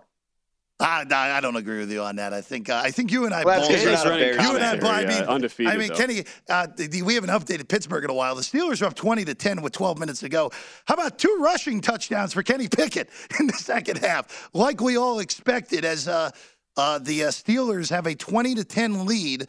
I, 0.77 1.05
I 1.09 1.39
don't 1.39 1.55
agree 1.55 1.79
with 1.79 1.91
you 1.91 2.01
on 2.01 2.17
that. 2.17 2.33
I 2.33 2.41
think 2.41 2.69
uh, 2.69 2.81
I 2.83 2.91
think 2.91 3.09
you 3.11 3.23
and 3.25 3.33
I 3.33 3.45
Well, 3.45 3.61
both. 3.61 3.81
you're 3.81 3.91
not 3.93 4.05
a 4.05 4.09
running 4.09 4.25
Bears 4.35 4.43
you 4.43 4.55
and 4.55 4.63
I, 4.63 4.75
but 4.75 4.89
I 4.89 5.05
mean, 5.05 5.23
uh, 5.23 5.31
undefeated, 5.31 5.73
I 5.73 5.77
mean, 5.77 5.87
though. 5.87 5.95
Kenny, 5.95 6.23
uh, 6.49 6.67
the, 6.75 6.87
the- 6.87 7.01
we 7.01 7.15
haven't 7.15 7.29
updated 7.29 7.69
Pittsburgh 7.69 8.03
in 8.03 8.09
a 8.09 8.13
while. 8.13 8.35
The 8.35 8.41
Steelers 8.41 8.81
are 8.81 8.85
up 8.85 8.93
twenty 8.95 9.23
to 9.25 9.33
ten 9.33 9.61
with 9.61 9.71
twelve 9.71 9.97
minutes 9.99 10.19
to 10.19 10.29
go. 10.29 10.51
How 10.85 10.95
about 10.95 11.17
two 11.17 11.37
rushing 11.39 11.79
touchdowns 11.79 12.33
for 12.33 12.43
Kenny 12.43 12.67
Pickett 12.67 13.09
in 13.39 13.47
the 13.47 13.53
second 13.53 13.99
half, 13.99 14.49
like 14.53 14.81
we 14.81 14.97
all 14.97 15.19
expected, 15.19 15.85
as 15.85 16.09
uh, 16.09 16.29
uh, 16.75 16.99
the 16.99 17.23
uh, 17.25 17.27
Steelers 17.29 17.89
have 17.89 18.05
a 18.05 18.15
twenty 18.15 18.53
to 18.55 18.65
ten 18.65 19.05
lead. 19.05 19.47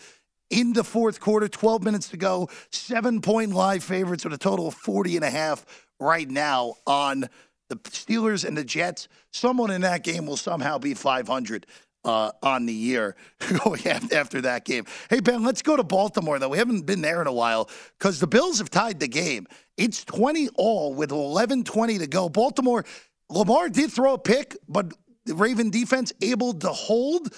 In 0.49 0.73
the 0.75 0.85
fourth 0.85 1.19
quarter, 1.19 1.49
12 1.49 1.83
minutes 1.83 2.11
to 2.11 2.17
go, 2.17 2.49
seven 2.71 3.21
point 3.21 3.53
live 3.53 3.83
favorites 3.83 4.23
with 4.23 4.33
a 4.33 4.39
total 4.39 4.69
of 4.69 4.75
40 4.75 5.17
and 5.17 5.25
a 5.25 5.31
half 5.31 5.67
right 5.99 6.31
now 6.31 6.75
on 6.87 7.29
the 7.69 7.77
Steelers 7.77 8.45
and 8.45 8.57
the 8.57 8.65
Jets. 8.65 9.09
Someone 9.33 9.71
in 9.71 9.83
that 9.83 10.05
game 10.05 10.27
will 10.27 10.37
somehow 10.37 10.79
be 10.79 10.95
500 10.95 11.67
uh, 12.05 12.31
on 12.43 12.67
the 12.67 12.73
year 12.73 13.17
going 13.65 13.87
after 13.87 14.41
that 14.43 14.65
game. 14.65 14.85
Hey, 15.11 15.21
Ben, 15.21 15.43
let's 15.43 15.63
go 15.63 15.77
to 15.77 15.83
Baltimore, 15.83 16.39
though. 16.39 16.49
We 16.49 16.59
haven't 16.59 16.87
been 16.87 17.03
there 17.03 17.21
in 17.21 17.27
a 17.27 17.33
while 17.33 17.69
because 17.99 18.21
the 18.21 18.27
Bills 18.27 18.59
have 18.59 18.71
tied 18.71 19.01
the 19.01 19.09
game. 19.09 19.47
It's 19.77 20.05
20 20.05 20.49
all 20.55 20.95
with 20.95 21.11
11 21.11 21.65
20 21.65 21.99
to 21.99 22.07
go. 22.07 22.29
Baltimore, 22.29 22.85
Lamar 23.29 23.69
did 23.69 23.91
throw 23.91 24.15
a 24.15 24.19
pick, 24.19 24.57
but 24.69 24.93
the 25.25 25.35
Raven 25.35 25.71
defense 25.71 26.13
able 26.23 26.55
to 26.55 26.69
hold. 26.69 27.35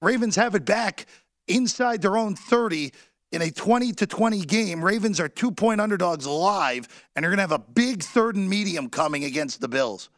Ravens 0.00 0.36
have 0.36 0.54
it 0.54 0.64
back 0.64 1.06
inside 1.48 2.00
their 2.00 2.16
own 2.16 2.36
30 2.36 2.92
in 3.34 3.42
a 3.42 3.50
20 3.50 3.92
to 3.92 4.06
20 4.06 4.40
game. 4.42 4.84
Ravens 4.84 5.20
are 5.20 5.28
two 5.28 5.50
point 5.50 5.80
underdogs 5.80 6.26
live, 6.26 6.88
and 7.14 7.22
they're 7.22 7.30
going 7.30 7.38
to 7.38 7.42
have 7.42 7.52
a 7.52 7.58
big 7.58 8.02
third 8.02 8.36
and 8.36 8.48
medium 8.48 8.88
coming 8.88 9.24
against 9.24 9.60
the 9.60 9.68
Bills. 9.68 10.08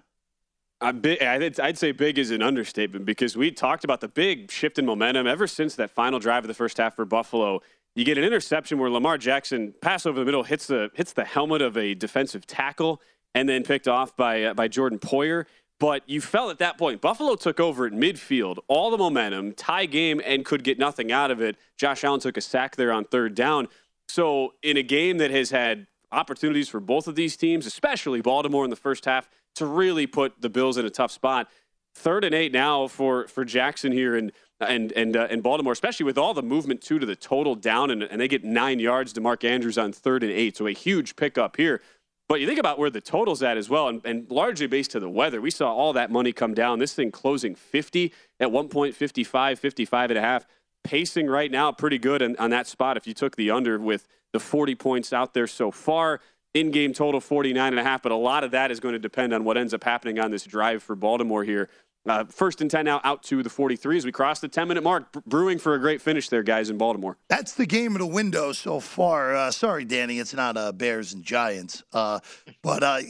I'd 0.81 1.79
say 1.79 1.93
big 1.93 2.19
is 2.19 2.31
an 2.31 2.43
understatement 2.43 3.07
because 3.07 3.35
we 3.35 3.51
talked 3.51 3.83
about 3.83 4.03
the 4.03 4.09
big 4.09 4.51
shift 4.51 4.79
in 4.79 4.85
momentum 4.85 5.27
ever 5.27 5.47
since 5.47 5.75
that 5.77 5.91
final 5.91 6.19
drive 6.19 6.45
of 6.45 6.49
the 6.49 6.55
first 6.55 6.77
half 6.77 6.95
for 6.95 7.07
Buffalo. 7.07 7.63
You 7.95 8.05
get 8.05 8.19
an 8.19 8.25
interception 8.25 8.79
where 8.79 8.91
Lamar 8.91 9.17
Jackson 9.17 9.73
pass 9.81 10.05
over 10.05 10.19
the 10.19 10.27
middle 10.27 10.43
hits 10.43 10.67
the 10.67 10.91
hits 10.93 11.15
the 11.15 11.25
helmet 11.25 11.63
of 11.63 11.79
a 11.79 11.95
defensive 11.95 12.47
tackle 12.47 13.01
and 13.35 13.49
then 13.49 13.63
picked 13.63 13.89
off 13.89 14.15
by 14.17 14.43
uh, 14.43 14.55
by 14.55 14.69
Jordan 14.69 14.99
Poyer. 14.99 15.47
But 15.79 16.03
you 16.07 16.21
felt 16.21 16.51
at 16.51 16.59
that 16.59 16.79
point 16.79 17.01
Buffalo 17.01 17.35
took 17.35 17.61
over 17.61 17.87
at 17.87 17.93
midfield, 17.93 18.59
all 18.67 18.91
the 18.91 18.99
momentum, 18.99 19.53
tie 19.53 19.87
game, 19.87 20.21
and 20.25 20.45
could 20.45 20.65
get 20.65 20.79
nothing 20.79 21.13
out 21.13 21.31
of 21.31 21.43
it. 21.43 21.57
Josh 21.77 22.03
Allen 22.03 22.21
took 22.21 22.37
a 22.37 22.41
sack 22.41 22.77
there 22.77 22.93
on 22.93 23.05
third 23.05 23.35
down. 23.35 23.69
So 24.09 24.55
in 24.63 24.77
a 24.77 24.83
game 24.83 25.19
that 25.19 25.31
has 25.31 25.51
had 25.51 25.87
opportunities 26.13 26.69
for 26.69 26.81
both 26.81 27.09
of 27.09 27.15
these 27.15 27.37
teams, 27.37 27.67
especially 27.67 28.21
Baltimore 28.23 28.65
in 28.65 28.71
the 28.71 28.77
first 28.77 29.05
half, 29.05 29.29
to 29.57 29.67
really 29.67 30.07
put 30.07 30.41
the 30.41 30.49
Bills 30.49 30.77
in 30.79 30.87
a 30.87 30.91
tough 30.91 31.11
spot. 31.11 31.49
Third 31.95 32.25
and 32.25 32.35
eight 32.35 32.53
now 32.53 32.89
for 32.89 33.27
for 33.27 33.45
Jackson 33.45 33.91
here 33.91 34.17
and 34.17 34.31
and 34.61 34.93
and 34.93 35.17
uh, 35.17 35.29
and 35.31 35.43
Baltimore, 35.43 35.73
especially 35.73 36.05
with 36.05 36.19
all 36.19 36.35
the 36.35 36.43
movement 36.43 36.83
two 36.83 36.99
to 36.99 37.07
the 37.07 37.17
total 37.17 37.55
down, 37.55 37.91
and, 37.91 38.03
and 38.03 38.21
they 38.21 38.29
get 38.29 38.45
nine 38.45 38.79
yards 38.81 39.13
to 39.15 39.21
Mark 39.21 39.45
Andrews 39.45 39.79
on 39.79 39.93
third 39.93 40.23
and 40.23 40.33
eight, 40.33 40.57
so 40.57 40.67
a 40.67 40.73
huge 40.73 41.17
pickup 41.17 41.57
here. 41.57 41.81
But 42.29 42.41
you 42.41 42.47
think 42.47 42.59
about 42.59 42.79
where 42.79 42.91
the 42.91 43.01
total's 43.01 43.43
at 43.43 43.57
as 43.57 43.71
well, 43.71 43.89
and, 43.89 44.05
and 44.05 44.31
largely 44.31 44.67
based 44.67 44.91
to 44.93 45.01
the 45.01 45.09
weather. 45.09 45.41
We 45.41 45.51
saw 45.51 45.73
all 45.73 45.93
that 45.93 46.11
money 46.11 46.33
come 46.33 46.55
down. 46.55 46.81
This 46.81 46.93
thing 46.93 47.13
closing 47.13 47.55
50 47.55 48.13
at 48.41 48.51
one 48.51 48.69
point, 48.69 48.95
55, 48.95 49.59
55 49.59 50.11
and 50.11 50.19
a 50.19 50.23
half. 50.23 50.47
Pacing 50.83 51.29
right 51.29 51.51
now 51.51 51.73
pretty 51.73 51.99
good 51.99 52.23
on, 52.23 52.37
on 52.37 52.51
that 52.51 52.67
spot 52.67 52.97
if 52.97 53.07
you 53.07 53.15
took 53.15 53.37
the 53.37 53.51
under 53.51 53.79
with 53.79 54.09
the 54.33 54.41
40 54.41 54.75
points 54.75 55.13
out 55.13 55.35
there 55.35 55.47
so 55.47 55.71
far. 55.71 56.21
In 56.55 56.71
game 56.71 56.95
total 56.95 57.21
49 57.21 57.75
and 57.75 57.79
a 57.79 57.83
half, 57.83 58.03
but 58.03 58.13
a 58.13 58.17
lot 58.17 58.43
of 58.43 58.53
that 58.53 58.71
is 58.71 58.81
going 58.81 58.95
to 58.95 58.99
depend 58.99 59.35
on 59.35 59.45
what 59.45 59.59
ends 59.59 59.75
up 59.75 59.85
happening 59.85 60.19
on 60.19 60.31
this 60.31 60.45
drive 60.45 60.83
for 60.83 60.97
Baltimore 60.97 61.45
here. 61.45 61.69
Uh, 62.07 62.25
first 62.25 62.61
and 62.61 62.71
10 62.71 62.85
now 62.85 63.01
out 63.03 63.23
to 63.25 63.43
the 63.43 63.51
43 63.51 63.99
as 63.99 64.05
we 64.05 64.13
cross 64.13 64.39
the 64.41 64.49
10 64.49 64.69
minute 64.69 64.85
mark. 64.85 65.11
Bre- 65.13 65.19
Brewing 65.27 65.59
for 65.59 65.75
a 65.75 65.79
great 65.79 66.01
finish 66.01 66.29
there, 66.29 66.43
guys, 66.43 66.71
in 66.71 66.79
Baltimore. 66.79 67.17
That's 67.29 67.55
the 67.55 67.67
game 67.67 67.93
of 67.93 67.99
the 67.99 68.07
window 68.07 68.53
so 68.53 68.79
far. 68.81 69.35
Uh, 69.35 69.51
sorry, 69.51 69.85
Danny, 69.85 70.19
it's 70.19 70.33
not 70.35 70.57
uh, 70.57 70.73
Bears 70.73 71.13
and 71.13 71.25
Giants, 71.25 71.83
uh, 71.93 72.21
but 72.63 72.83
uh, 72.83 73.01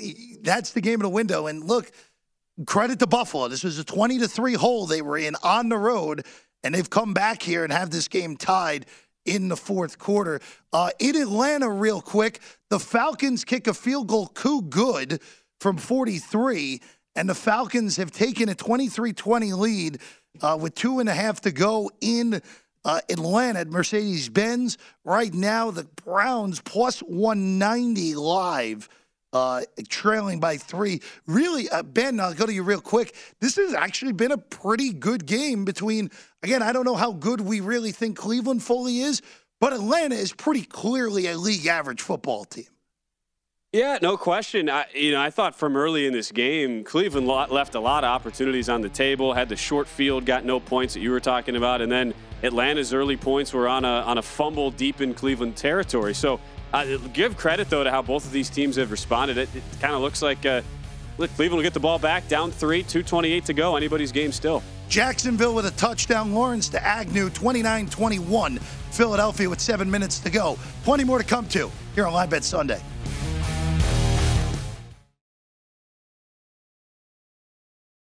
that's 0.41 0.71
the 0.73 0.81
game 0.81 0.95
of 1.01 1.03
the 1.03 1.11
window. 1.11 1.47
And 1.47 1.65
look, 1.65 1.91
credit 2.67 2.99
to 3.01 3.07
Buffalo. 3.07 3.49
This 3.49 3.65
was 3.65 3.79
a 3.79 3.85
twenty 3.85 4.19
to 4.19 4.29
three 4.29 4.55
hole 4.55 4.87
they 4.87 5.03
were 5.03 5.19
in 5.19 5.37
on 5.43 5.69
the 5.69 5.77
road, 5.79 6.25
and 6.65 6.75
they've 6.75 6.89
come 6.89 7.13
back 7.13 7.43
here 7.43 7.65
and 7.65 7.73
have 7.73 7.91
this 7.91 8.09
game 8.09 8.37
tied 8.37 8.87
in 9.27 9.49
the 9.49 9.57
fourth 9.57 9.99
quarter. 9.99 10.41
Uh, 10.73 10.91
in 10.99 11.17
Atlanta, 11.17 11.69
real 11.69 12.01
quick, 12.01 12.41
the 12.71 12.79
Falcons 12.79 13.45
kick 13.45 13.67
a 13.67 13.75
field 13.75 14.07
goal 14.07 14.29
coup 14.29 14.63
good 14.63 15.21
from 15.61 15.77
43, 15.77 16.81
and 17.17 17.29
the 17.29 17.35
Falcons 17.35 17.97
have 17.97 18.11
taken 18.11 18.49
a 18.49 18.55
23 18.55 19.13
20 19.13 19.53
lead 19.55 19.99
uh, 20.43 20.57
with 20.61 20.75
two 20.75 21.01
and 21.01 21.09
a 21.09 21.15
half 21.15 21.41
to 21.41 21.51
go 21.51 21.91
in 22.01 22.41
uh, 22.85 23.01
Atlanta 23.11 23.61
at 23.61 23.69
Mercedes 23.69 24.29
Benz. 24.29 24.79
Right 25.05 25.33
now, 25.35 25.71
the 25.71 25.85
Browns 26.05 26.61
plus 26.61 27.01
190 27.01 28.15
live. 28.15 28.89
Uh, 29.33 29.63
trailing 29.89 30.41
by 30.41 30.57
three. 30.57 31.03
Really, 31.27 31.69
uh, 31.69 31.83
Ben, 31.83 32.21
I'll 32.21 32.33
go 32.33 32.47
to 32.47 32.53
you 32.53 32.63
real 32.63 32.81
quick. 32.81 33.15
This 33.41 33.57
has 33.57 33.75
actually 33.75 34.13
been 34.13 34.33
a 34.33 34.39
pretty 34.39 34.93
good 34.93 35.27
game 35.27 35.67
between, 35.67 36.11
again, 36.43 36.63
I 36.63 36.73
don't 36.73 36.85
know 36.87 36.95
how 36.95 37.13
good 37.13 37.43
we 37.43 37.61
really 37.61 37.93
think 37.93 38.17
Cleveland 38.17 38.63
fully 38.63 39.01
is, 39.01 39.21
but 39.61 39.75
Atlanta 39.75 40.15
is 40.15 40.33
pretty 40.33 40.63
clearly 40.63 41.27
a 41.27 41.37
league 41.37 41.67
average 41.67 42.01
football 42.01 42.45
team. 42.45 42.67
Yeah, 43.77 43.99
no 44.01 44.17
question. 44.17 44.71
I, 44.71 44.87
you 44.95 45.13
know, 45.13 45.21
I 45.21 45.29
thought 45.29 45.55
from 45.55 45.77
early 45.77 46.07
in 46.07 46.15
this 46.15 46.33
game, 46.33 46.83
Cleveland 46.83 47.27
left 47.27 47.75
a 47.75 47.81
lot 47.81 48.05
of 48.05 48.09
opportunities 48.09 48.71
on 48.71 48.81
the 48.81 48.89
table. 48.89 49.35
Had 49.35 49.51
the 49.51 49.57
short 49.57 49.87
field, 49.87 50.25
got 50.25 50.47
no 50.47 50.59
points 50.59 50.95
that 50.95 51.01
you 51.01 51.11
were 51.11 51.21
talking 51.21 51.57
about, 51.57 51.83
and 51.83 51.93
then 51.93 52.15
Atlanta's 52.43 52.95
early 52.95 53.19
points 53.19 53.53
were 53.53 53.69
on 53.69 53.85
a 53.85 54.01
on 54.01 54.17
a 54.17 54.23
fumble 54.23 54.71
deep 54.71 55.03
in 55.03 55.13
Cleveland 55.13 55.57
territory. 55.57 56.15
So, 56.15 56.41
uh, 56.73 56.97
give 57.13 57.37
credit 57.37 57.69
though 57.69 57.85
to 57.85 57.91
how 57.91 58.01
both 58.01 58.25
of 58.25 58.33
these 58.33 58.49
teams 58.49 58.77
have 58.77 58.91
responded. 58.91 59.37
It, 59.37 59.55
it 59.55 59.63
kind 59.79 59.95
of 59.95 60.01
looks 60.01 60.23
like 60.23 60.47
uh, 60.47 60.63
look, 61.19 61.31
Cleveland 61.35 61.59
will 61.59 61.63
get 61.63 61.75
the 61.75 61.81
ball 61.81 61.99
back, 61.99 62.29
down 62.29 62.53
three, 62.53 62.83
two 62.83 63.03
twenty-eight 63.03 63.45
to 63.45 63.53
go. 63.53 63.77
Anybody's 63.77 64.11
game 64.11 64.33
still. 64.33 64.63
Jacksonville 64.89 65.55
with 65.55 65.67
a 65.67 65.73
touchdown. 65.73 66.33
Lawrence 66.33 66.71
to 66.71 66.83
Agnew, 66.83 67.29
29 67.29 67.91
21. 67.91 68.59
Philadelphia 68.93 69.51
with 69.51 69.61
seven 69.61 69.91
minutes 69.91 70.19
to 70.21 70.31
go. 70.31 70.57
Plenty 70.83 71.05
more 71.05 71.19
to 71.19 71.25
come 71.25 71.47
to 71.49 71.71
here 71.95 72.07
on 72.07 72.15
Live 72.15 72.31
Bet 72.31 72.43
Sunday. 72.43 72.81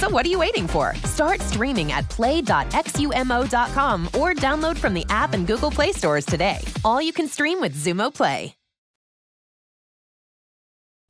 So 0.00 0.08
what 0.08 0.24
are 0.24 0.30
you 0.30 0.38
waiting 0.38 0.66
for? 0.66 0.94
Start 1.04 1.42
streaming 1.42 1.92
at 1.92 2.08
play.xumo.com 2.08 4.06
or 4.18 4.32
download 4.32 4.78
from 4.78 4.94
the 4.94 5.04
app 5.10 5.34
and 5.34 5.46
Google 5.46 5.70
Play 5.70 5.92
stores 5.92 6.24
today. 6.24 6.56
All 6.86 7.02
you 7.02 7.12
can 7.12 7.28
stream 7.28 7.60
with 7.60 7.76
Xumo 7.76 8.12
Play. 8.12 8.54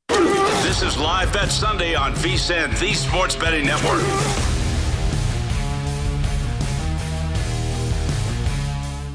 This 0.09 0.81
is 0.83 0.97
Live 0.97 1.31
Bet 1.31 1.49
Sunday 1.49 1.95
on 1.95 2.11
VSIN, 2.15 2.77
the 2.81 2.93
Sports 2.93 3.33
Betting 3.37 3.65
Network. 3.65 4.01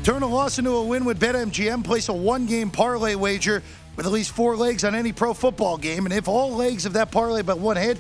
Turn 0.03 0.23
a 0.23 0.27
loss 0.27 0.59
into 0.59 0.71
a 0.71 0.83
win 0.83 1.05
with 1.05 1.21
BetMGM. 1.21 1.85
Place 1.85 2.09
a 2.09 2.15
one 2.15 2.47
game 2.47 2.71
parlay 2.71 3.15
wager 3.15 3.63
with 3.95 4.07
at 4.07 4.13
least 4.13 4.33
four 4.33 4.57
legs 4.57 4.85
on 4.85 4.95
any 4.95 5.13
pro 5.13 5.35
football 5.35 5.77
game. 5.77 6.07
And 6.07 6.15
if 6.15 6.29
all 6.29 6.55
legs 6.55 6.87
of 6.87 6.95
that 6.95 7.11
parlay 7.11 7.43
but 7.43 7.59
one 7.59 7.77
hit, 7.77 7.99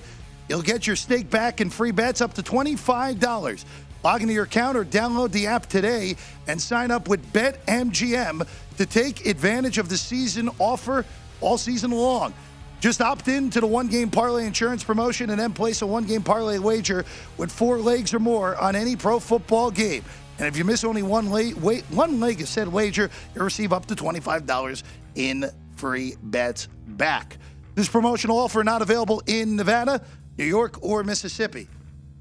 you'll 0.48 0.62
get 0.62 0.86
your 0.86 0.96
stake 0.96 1.30
back 1.30 1.60
and 1.60 1.72
free 1.72 1.90
bets 1.90 2.20
up 2.20 2.34
to 2.34 2.42
$25. 2.42 3.64
Log 4.04 4.22
into 4.22 4.34
your 4.34 4.44
account 4.44 4.76
or 4.76 4.84
download 4.84 5.32
the 5.32 5.46
app 5.46 5.66
today 5.66 6.16
and 6.46 6.60
sign 6.60 6.90
up 6.90 7.08
with 7.08 7.32
BetMGM 7.32 8.46
to 8.76 8.86
take 8.86 9.26
advantage 9.26 9.78
of 9.78 9.88
the 9.88 9.96
season 9.96 10.50
offer 10.58 11.04
all 11.40 11.58
season 11.58 11.90
long. 11.90 12.32
Just 12.80 13.00
opt 13.00 13.28
in 13.28 13.50
to 13.50 13.60
the 13.60 13.66
one 13.66 13.88
game 13.88 14.10
parlay 14.10 14.46
insurance 14.46 14.84
promotion 14.84 15.30
and 15.30 15.40
then 15.40 15.52
place 15.52 15.82
a 15.82 15.86
one 15.86 16.04
game 16.04 16.22
parlay 16.22 16.58
wager 16.58 17.04
with 17.36 17.50
four 17.50 17.78
legs 17.78 18.12
or 18.12 18.20
more 18.20 18.54
on 18.56 18.76
any 18.76 18.94
pro 18.94 19.18
football 19.18 19.70
game. 19.70 20.04
And 20.38 20.46
if 20.46 20.56
you 20.56 20.64
miss 20.64 20.84
only 20.84 21.02
one 21.02 21.30
leg, 21.30 21.54
wait, 21.54 21.82
one 21.90 22.20
leg 22.20 22.40
of 22.42 22.48
said 22.48 22.68
wager, 22.68 23.10
you'll 23.34 23.44
receive 23.44 23.72
up 23.72 23.86
to 23.86 23.96
$25 23.96 24.82
in 25.14 25.46
free 25.76 26.14
bets 26.22 26.68
back. 26.86 27.38
This 27.74 27.88
promotional 27.88 28.38
offer 28.38 28.62
not 28.62 28.82
available 28.82 29.22
in 29.26 29.56
Nevada, 29.56 30.02
New 30.38 30.44
York, 30.44 30.82
or 30.82 31.02
Mississippi. 31.02 31.68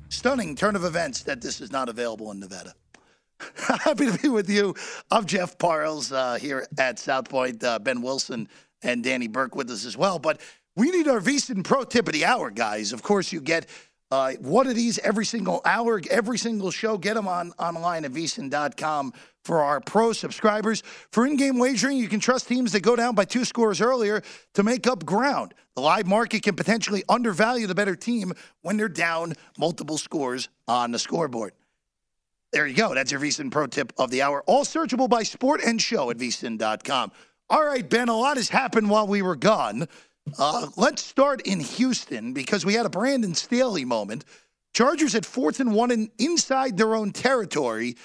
Stunning 0.09 0.55
turn 0.55 0.75
of 0.75 0.85
events 0.85 1.23
that 1.23 1.41
this 1.41 1.59
is 1.59 1.71
not 1.71 1.89
available 1.89 2.31
in 2.31 2.39
Nevada. 2.39 2.73
Happy 3.55 4.09
to 4.09 4.17
be 4.17 4.29
with 4.29 4.49
you. 4.49 4.73
I'm 5.11 5.25
Jeff 5.25 5.57
Parles 5.57 6.11
uh, 6.11 6.35
here 6.35 6.65
at 6.77 6.99
South 6.99 7.29
Point. 7.29 7.63
Uh, 7.63 7.79
ben 7.79 8.01
Wilson 8.01 8.47
and 8.81 9.03
Danny 9.03 9.27
Burke 9.27 9.55
with 9.55 9.69
us 9.69 9.85
as 9.85 9.97
well. 9.97 10.19
But 10.19 10.39
we 10.77 10.91
need 10.91 11.07
our 11.07 11.19
VSIN 11.19 11.63
Pro 11.63 11.83
Tip 11.83 12.07
of 12.07 12.13
the 12.13 12.25
Hour, 12.25 12.51
guys. 12.51 12.93
Of 12.93 13.03
course, 13.03 13.33
you 13.33 13.41
get 13.41 13.67
uh, 14.11 14.33
one 14.39 14.67
of 14.67 14.75
these 14.75 14.99
every 14.99 15.25
single 15.25 15.61
hour, 15.65 16.01
every 16.11 16.37
single 16.37 16.71
show. 16.71 16.97
Get 16.97 17.15
them 17.15 17.27
on 17.27 17.53
online 17.57 18.05
at 18.05 18.11
VSIN.com 18.11 19.13
for 19.43 19.61
our 19.61 19.79
pro 19.81 20.13
subscribers. 20.13 20.83
For 21.11 21.25
in-game 21.25 21.57
wagering, 21.57 21.97
you 21.97 22.07
can 22.07 22.19
trust 22.19 22.47
teams 22.47 22.71
that 22.73 22.81
go 22.81 22.95
down 22.95 23.15
by 23.15 23.25
two 23.25 23.45
scores 23.45 23.81
earlier 23.81 24.21
to 24.53 24.63
make 24.63 24.87
up 24.87 25.05
ground. 25.05 25.53
The 25.75 25.81
live 25.81 26.07
market 26.07 26.43
can 26.43 26.55
potentially 26.55 27.03
undervalue 27.09 27.67
the 27.67 27.75
better 27.75 27.95
team 27.95 28.33
when 28.61 28.77
they're 28.77 28.89
down 28.89 29.33
multiple 29.57 29.97
scores 29.97 30.49
on 30.67 30.91
the 30.91 30.99
scoreboard. 30.99 31.53
There 32.51 32.65
you 32.65 32.75
go. 32.75 32.93
That's 32.93 33.11
your 33.11 33.19
VSIN 33.19 33.51
pro 33.51 33.67
tip 33.67 33.91
of 33.97 34.11
the 34.11 34.21
hour. 34.21 34.43
All 34.47 34.63
searchable 34.63 35.09
by 35.09 35.23
sport 35.23 35.61
and 35.65 35.81
show 35.81 36.09
at 36.09 36.17
VSIN.com. 36.17 37.11
All 37.49 37.65
right, 37.65 37.87
Ben, 37.87 38.07
a 38.07 38.15
lot 38.15 38.37
has 38.37 38.49
happened 38.49 38.89
while 38.89 39.07
we 39.07 39.21
were 39.21 39.35
gone. 39.35 39.87
Uh, 40.37 40.67
let's 40.75 41.03
start 41.03 41.41
in 41.41 41.59
Houston 41.59 42.33
because 42.33 42.65
we 42.65 42.73
had 42.73 42.85
a 42.85 42.89
Brandon 42.89 43.35
Staley 43.35 43.85
moment. 43.85 44.25
Chargers 44.73 45.15
at 45.15 45.25
fourth 45.25 45.59
and 45.59 45.73
one 45.73 45.91
and 45.91 46.09
inside 46.17 46.77
their 46.77 46.95
own 46.95 47.11
territory, 47.11 47.95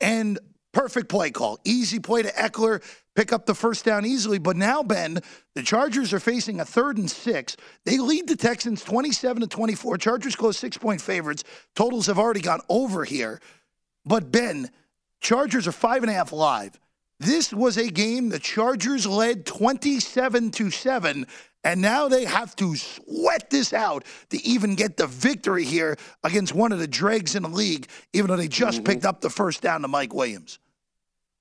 and 0.00 0.38
perfect 0.72 1.08
play 1.08 1.30
call. 1.30 1.58
Easy 1.64 1.98
play 1.98 2.22
to 2.22 2.32
Ekeler, 2.32 2.82
pick 3.16 3.32
up 3.32 3.46
the 3.46 3.54
first 3.54 3.84
down 3.84 4.04
easily. 4.04 4.38
But 4.38 4.56
now, 4.56 4.82
Ben, 4.82 5.20
the 5.54 5.62
Chargers 5.62 6.12
are 6.12 6.20
facing 6.20 6.60
a 6.60 6.64
third 6.64 6.98
and 6.98 7.10
six. 7.10 7.56
They 7.84 7.98
lead 7.98 8.28
the 8.28 8.36
Texans 8.36 8.84
27 8.84 9.42
to 9.42 9.46
24. 9.46 9.96
Chargers 9.98 10.36
close 10.36 10.58
six 10.58 10.76
point 10.76 11.00
favorites. 11.00 11.44
Totals 11.74 12.06
have 12.06 12.18
already 12.18 12.40
gone 12.40 12.60
over 12.68 13.04
here. 13.04 13.40
But 14.04 14.30
Ben, 14.30 14.70
Chargers 15.20 15.66
are 15.66 15.72
five 15.72 16.02
and 16.02 16.10
a 16.10 16.14
half 16.14 16.32
live. 16.32 16.78
This 17.20 17.52
was 17.52 17.76
a 17.76 17.88
game 17.88 18.28
the 18.28 18.38
Chargers 18.38 19.06
led 19.06 19.44
27 19.44 20.50
to 20.52 20.70
7 20.70 21.26
and 21.64 21.80
now 21.80 22.08
they 22.08 22.24
have 22.24 22.54
to 22.56 22.76
sweat 22.76 23.50
this 23.50 23.72
out 23.72 24.04
to 24.30 24.42
even 24.44 24.74
get 24.74 24.96
the 24.96 25.06
victory 25.06 25.64
here 25.64 25.96
against 26.24 26.54
one 26.54 26.72
of 26.72 26.78
the 26.78 26.86
dregs 26.86 27.34
in 27.34 27.42
the 27.42 27.48
league, 27.48 27.88
even 28.12 28.28
though 28.28 28.36
they 28.36 28.48
just 28.48 28.78
mm-hmm. 28.78 28.86
picked 28.86 29.04
up 29.04 29.20
the 29.20 29.30
first 29.30 29.60
down 29.60 29.82
to 29.82 29.88
Mike 29.88 30.14
Williams. 30.14 30.58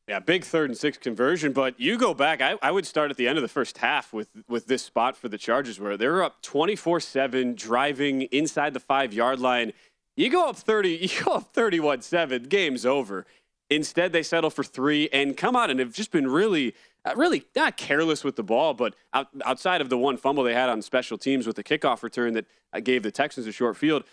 Yeah, 0.07 0.19
big 0.19 0.45
third 0.45 0.69
and 0.69 0.77
six 0.77 0.97
conversion. 0.97 1.51
But 1.51 1.79
you 1.79 1.97
go 1.97 2.13
back, 2.13 2.41
I, 2.41 2.55
I, 2.61 2.71
would 2.71 2.85
start 2.85 3.11
at 3.11 3.17
the 3.17 3.27
end 3.27 3.37
of 3.37 3.41
the 3.41 3.49
first 3.49 3.77
half 3.79 4.13
with 4.13 4.29
with 4.47 4.65
this 4.67 4.81
spot 4.81 5.17
for 5.17 5.27
the 5.27 5.37
Chargers 5.37 5.81
where 5.81 5.97
they're 5.97 6.23
up 6.23 6.41
24 6.41 7.01
7, 7.01 7.55
driving 7.55 8.21
inside 8.23 8.73
the 8.73 8.79
five 8.79 9.13
yard 9.13 9.39
line. 9.39 9.73
You 10.15 10.29
go 10.29 10.47
up 10.49 10.55
30, 10.55 10.89
you 11.01 11.23
go 11.25 11.33
up 11.33 11.53
31 11.53 12.01
7, 12.01 12.43
game's 12.43 12.85
over. 12.85 13.25
Instead, 13.69 14.13
they 14.13 14.23
settle 14.23 14.49
for 14.49 14.63
three 14.63 15.09
and 15.11 15.35
come 15.35 15.57
out 15.57 15.69
and 15.69 15.81
have 15.81 15.91
just 15.91 16.11
been 16.11 16.27
really, 16.27 16.73
really 17.15 17.45
not 17.55 17.77
careless 17.77 18.23
with 18.23 18.35
the 18.35 18.43
ball, 18.43 18.73
but 18.73 18.95
out, 19.13 19.27
outside 19.45 19.81
of 19.81 19.89
the 19.89 19.97
one 19.97 20.17
fumble 20.17 20.43
they 20.43 20.53
had 20.53 20.69
on 20.69 20.81
special 20.81 21.17
teams 21.17 21.47
with 21.47 21.55
the 21.55 21.63
kickoff 21.63 22.03
return 22.03 22.33
that 22.33 22.45
uh, 22.73 22.79
gave 22.79 23.03
the 23.03 23.11
Texans 23.11 23.47
a 23.47 23.51
short 23.51 23.77
field, 23.77 24.03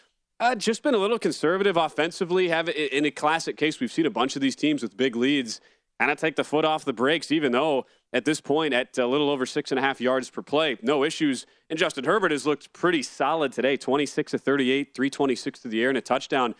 uh, 0.40 0.54
just 0.54 0.82
been 0.82 0.94
a 0.94 0.98
little 0.98 1.18
conservative 1.18 1.76
offensively. 1.76 2.48
Have 2.48 2.68
in 2.68 3.04
a 3.04 3.10
classic 3.10 3.56
case, 3.56 3.80
we've 3.80 3.92
seen 3.92 4.06
a 4.06 4.10
bunch 4.10 4.36
of 4.36 4.42
these 4.42 4.56
teams 4.56 4.82
with 4.82 4.96
big 4.96 5.16
leads 5.16 5.60
kind 5.98 6.10
of 6.10 6.18
take 6.18 6.36
the 6.36 6.44
foot 6.44 6.64
off 6.64 6.84
the 6.84 6.92
brakes, 6.92 7.30
even 7.30 7.52
though 7.52 7.86
at 8.12 8.24
this 8.24 8.40
point, 8.40 8.74
at 8.74 8.96
a 8.98 9.06
little 9.06 9.30
over 9.30 9.46
six 9.46 9.72
and 9.72 9.78
a 9.78 9.82
half 9.82 10.00
yards 10.00 10.30
per 10.30 10.42
play, 10.42 10.76
no 10.82 11.04
issues. 11.04 11.46
And 11.70 11.78
Justin 11.78 12.04
Herbert 12.04 12.30
has 12.30 12.46
looked 12.46 12.72
pretty 12.72 13.02
solid 13.02 13.52
today 13.52 13.76
26 13.76 14.32
to 14.32 14.38
38, 14.38 14.94
326 14.94 15.60
to 15.60 15.68
the 15.68 15.82
air, 15.82 15.88
and 15.88 15.98
a 15.98 16.00
touchdown. 16.00 16.54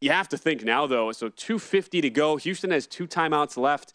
You 0.00 0.10
have 0.10 0.28
to 0.30 0.38
think 0.38 0.64
now, 0.64 0.86
though. 0.86 1.12
So 1.12 1.28
250 1.28 2.00
to 2.00 2.10
go. 2.10 2.36
Houston 2.36 2.70
has 2.72 2.86
two 2.86 3.06
timeouts 3.06 3.56
left. 3.56 3.92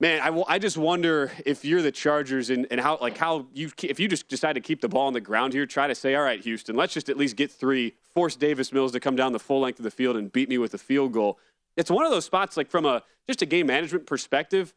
Man, 0.00 0.20
I, 0.20 0.42
I 0.46 0.58
just 0.60 0.76
wonder 0.76 1.32
if 1.44 1.64
you're 1.64 1.82
the 1.82 1.90
Chargers 1.90 2.50
and, 2.50 2.68
and 2.70 2.80
how 2.80 2.98
like 3.00 3.18
how 3.18 3.46
you 3.52 3.70
if 3.82 3.98
you 3.98 4.06
just 4.06 4.28
decide 4.28 4.52
to 4.52 4.60
keep 4.60 4.80
the 4.80 4.88
ball 4.88 5.08
on 5.08 5.12
the 5.12 5.20
ground 5.20 5.52
here, 5.52 5.66
try 5.66 5.88
to 5.88 5.94
say, 5.94 6.14
all 6.14 6.22
right, 6.22 6.40
Houston, 6.40 6.76
let's 6.76 6.94
just 6.94 7.08
at 7.08 7.16
least 7.16 7.34
get 7.34 7.50
three, 7.50 7.94
force 8.14 8.36
Davis 8.36 8.72
Mills 8.72 8.92
to 8.92 9.00
come 9.00 9.16
down 9.16 9.32
the 9.32 9.40
full 9.40 9.60
length 9.60 9.80
of 9.80 9.82
the 9.82 9.90
field 9.90 10.16
and 10.16 10.30
beat 10.30 10.48
me 10.48 10.56
with 10.56 10.72
a 10.72 10.78
field 10.78 11.12
goal. 11.12 11.38
It's 11.76 11.90
one 11.90 12.04
of 12.04 12.12
those 12.12 12.24
spots 12.24 12.56
like 12.56 12.70
from 12.70 12.86
a 12.86 13.02
just 13.26 13.42
a 13.42 13.46
game 13.46 13.66
management 13.66 14.06
perspective 14.06 14.72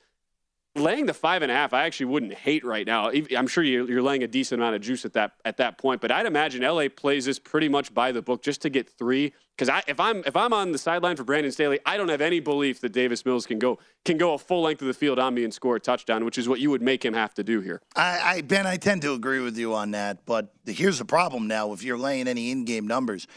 laying 0.76 1.06
the 1.06 1.14
five 1.14 1.42
and 1.42 1.52
a 1.52 1.56
half, 1.56 1.74
I 1.74 1.84
actually 1.84 2.08
wouldn't 2.08 2.34
hate 2.34 2.64
right 2.64 2.86
now. 2.86 3.12
I'm 3.36 3.48
sure 3.48 3.64
you're 3.64 4.02
laying 4.02 4.24
a 4.24 4.28
decent 4.28 4.62
amount 4.62 4.76
of 4.76 4.82
juice 4.82 5.06
at 5.06 5.14
that 5.14 5.34
at 5.44 5.58
that 5.58 5.78
point, 5.78 6.02
but 6.02 6.12
I'd 6.12 6.26
imagine 6.26 6.62
LA 6.62 6.88
plays 6.88 7.26
this 7.26 7.40
pretty 7.40 7.70
much 7.70 7.94
by 7.94 8.12
the 8.12 8.22
book 8.22 8.42
just 8.42 8.62
to 8.62 8.70
get 8.70 8.90
three. 8.90 9.34
Because 9.58 9.84
if 9.88 10.00
I'm 10.00 10.24
if 10.26 10.36
I'm 10.36 10.54
on 10.54 10.72
the 10.72 10.78
sideline 10.78 11.16
for 11.16 11.24
Brandon 11.24 11.52
Staley, 11.52 11.80
I 11.86 11.98
don't 11.98 12.10
have 12.10 12.22
any 12.22 12.40
belief 12.40 12.80
that 12.82 12.94
Davis 12.94 13.26
Mills 13.26 13.46
can 13.46 13.60
go 13.60 13.80
can 14.06 14.18
go 14.18 14.34
a 14.34 14.38
full 14.38 14.62
length 14.62 14.82
of 14.82 14.88
the 14.88 14.94
field 14.94 15.20
on 15.20 15.34
me 15.34 15.44
and 15.44 15.54
score 15.54 15.76
a 15.76 15.80
touchdown, 15.80 16.26
which 16.26 16.38
is 16.38 16.48
what 16.48 16.60
you 16.60 16.72
would 16.72 16.82
make 16.82 17.04
him 17.04 17.14
have 17.14 17.34
to 17.36 17.44
do 17.44 17.62
here. 17.62 17.82
I, 17.96 18.22
I 18.24 18.42
Ben, 18.42 18.66
I 18.66 18.78
tend 18.78 19.02
to 19.04 19.14
agree 19.14 19.40
with 19.40 19.58
you 19.58 19.74
on 19.74 19.92
that, 19.92 20.26
but 20.26 20.54
here's 20.66 21.00
the 21.00 21.06
problem 21.06 21.48
now: 21.48 21.74
if 21.74 21.84
you're 21.84 21.98
laying 21.98 22.28
any 22.28 22.52
in-game 22.52 22.88
numbers. 22.88 23.28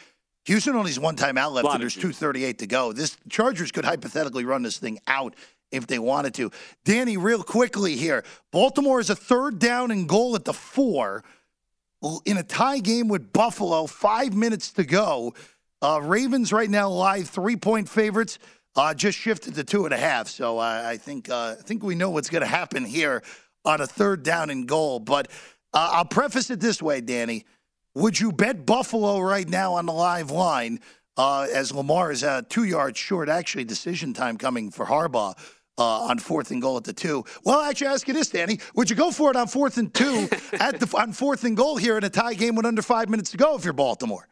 Houston 0.47 0.76
only 0.76 0.91
has 0.91 1.01
one 1.01 1.16
timeout 1.16 1.53
left, 1.53 1.66
and 1.68 1.80
there's 1.80 1.97
2:38 1.97 2.59
to 2.59 2.66
go. 2.66 2.93
This 2.93 3.16
Chargers 3.30 3.72
could 3.72 3.87
hypothetically 3.87 4.45
run 4.45 4.62
this 4.62 4.76
thing 4.76 4.99
out 5.07 5.35
if 5.75 5.87
they 5.87 5.99
wanted 5.99 6.35
to. 6.35 6.51
Danny, 6.85 7.16
real 7.16 7.43
quickly 7.43 7.97
here. 7.97 8.25
Baltimore 8.53 9.01
is 9.01 9.11
a 9.11 9.16
third 9.16 9.59
down 9.59 9.91
and 9.91 10.09
goal 10.09 10.35
at 10.35 10.45
the 10.45 10.53
four 10.53 11.25
in 12.25 12.37
a 12.37 12.43
tie 12.43 12.79
game 12.79 13.09
with 13.09 13.33
Buffalo. 13.33 13.87
Five 13.87 14.35
minutes 14.35 14.72
to 14.72 14.85
go. 14.85 15.35
Uh, 15.83 16.01
Ravens 16.03 16.53
right 16.53 16.70
now 16.70 16.89
live 16.89 17.29
three 17.29 17.57
point 17.57 17.89
favorites 17.89 18.39
uh, 18.77 18.95
just 18.95 19.18
shifted 19.18 19.55
to 19.55 19.64
two 19.64 19.85
and 19.85 19.95
a 19.95 19.99
half. 19.99 20.29
So 20.29 20.59
I, 20.59 20.93
I 20.93 20.97
think 20.97 21.29
uh, 21.29 21.57
I 21.59 21.62
think 21.62 21.83
we 21.83 21.95
know 21.95 22.11
what's 22.11 22.31
going 22.31 22.43
to 22.43 22.49
happen 22.49 22.85
here 22.85 23.22
on 23.64 23.81
a 23.81 23.87
third 23.87 24.22
down 24.22 24.51
and 24.51 24.66
goal. 24.66 25.01
But 25.01 25.29
uh, 25.72 25.91
I'll 25.93 26.05
preface 26.05 26.51
it 26.51 26.61
this 26.61 26.83
way, 26.83 27.01
Danny. 27.01 27.45
Would 27.95 28.18
you 28.18 28.33
bet 28.33 28.66
Buffalo 28.66 29.20
right 29.20 29.49
now 29.49 29.75
on 29.75 29.87
the 29.87 29.93
live 29.93 30.31
line 30.31 30.81
uh, 31.16 31.47
as 31.53 31.72
Lamar 31.72 32.11
is 32.11 32.25
uh, 32.25 32.43
two 32.49 32.64
yards 32.64 32.99
short? 32.99 33.29
Actually, 33.29 33.64
decision 33.64 34.12
time 34.12 34.37
coming 34.37 34.70
for 34.70 34.87
Harbaugh. 34.87 35.35
Uh, 35.77 36.03
on 36.03 36.20
fourth 36.20 36.53
and 36.53 36.62
goal 36.62 36.77
at 36.77 36.85
the 36.85 36.93
two. 36.93 37.25
Well, 37.43 37.59
I 37.59 37.68
actually, 37.68 37.89
ask 37.89 38.07
you 38.07 38.14
this, 38.14 38.29
Danny: 38.29 38.61
Would 38.77 38.89
you 38.91 38.95
go 38.95 39.11
for 39.11 39.31
it 39.31 39.37
on 39.37 39.49
fourth 39.49 39.77
and 39.77 39.93
two 39.93 40.29
at 40.53 40.79
the 40.79 40.89
on 40.97 41.12
fourth 41.12 41.43
and 41.43 41.57
goal 41.57 41.77
here 41.77 41.99
in 41.99 42.05
a 42.05 42.11
tie 42.11 42.35
game 42.35 42.55
with 42.55 42.64
under 42.64 42.81
five 42.81 43.09
minutes 43.09 43.33
to 43.33 43.37
go 43.37 43.57
if 43.57 43.64
you're 43.64 43.72
Baltimore? 43.72 44.29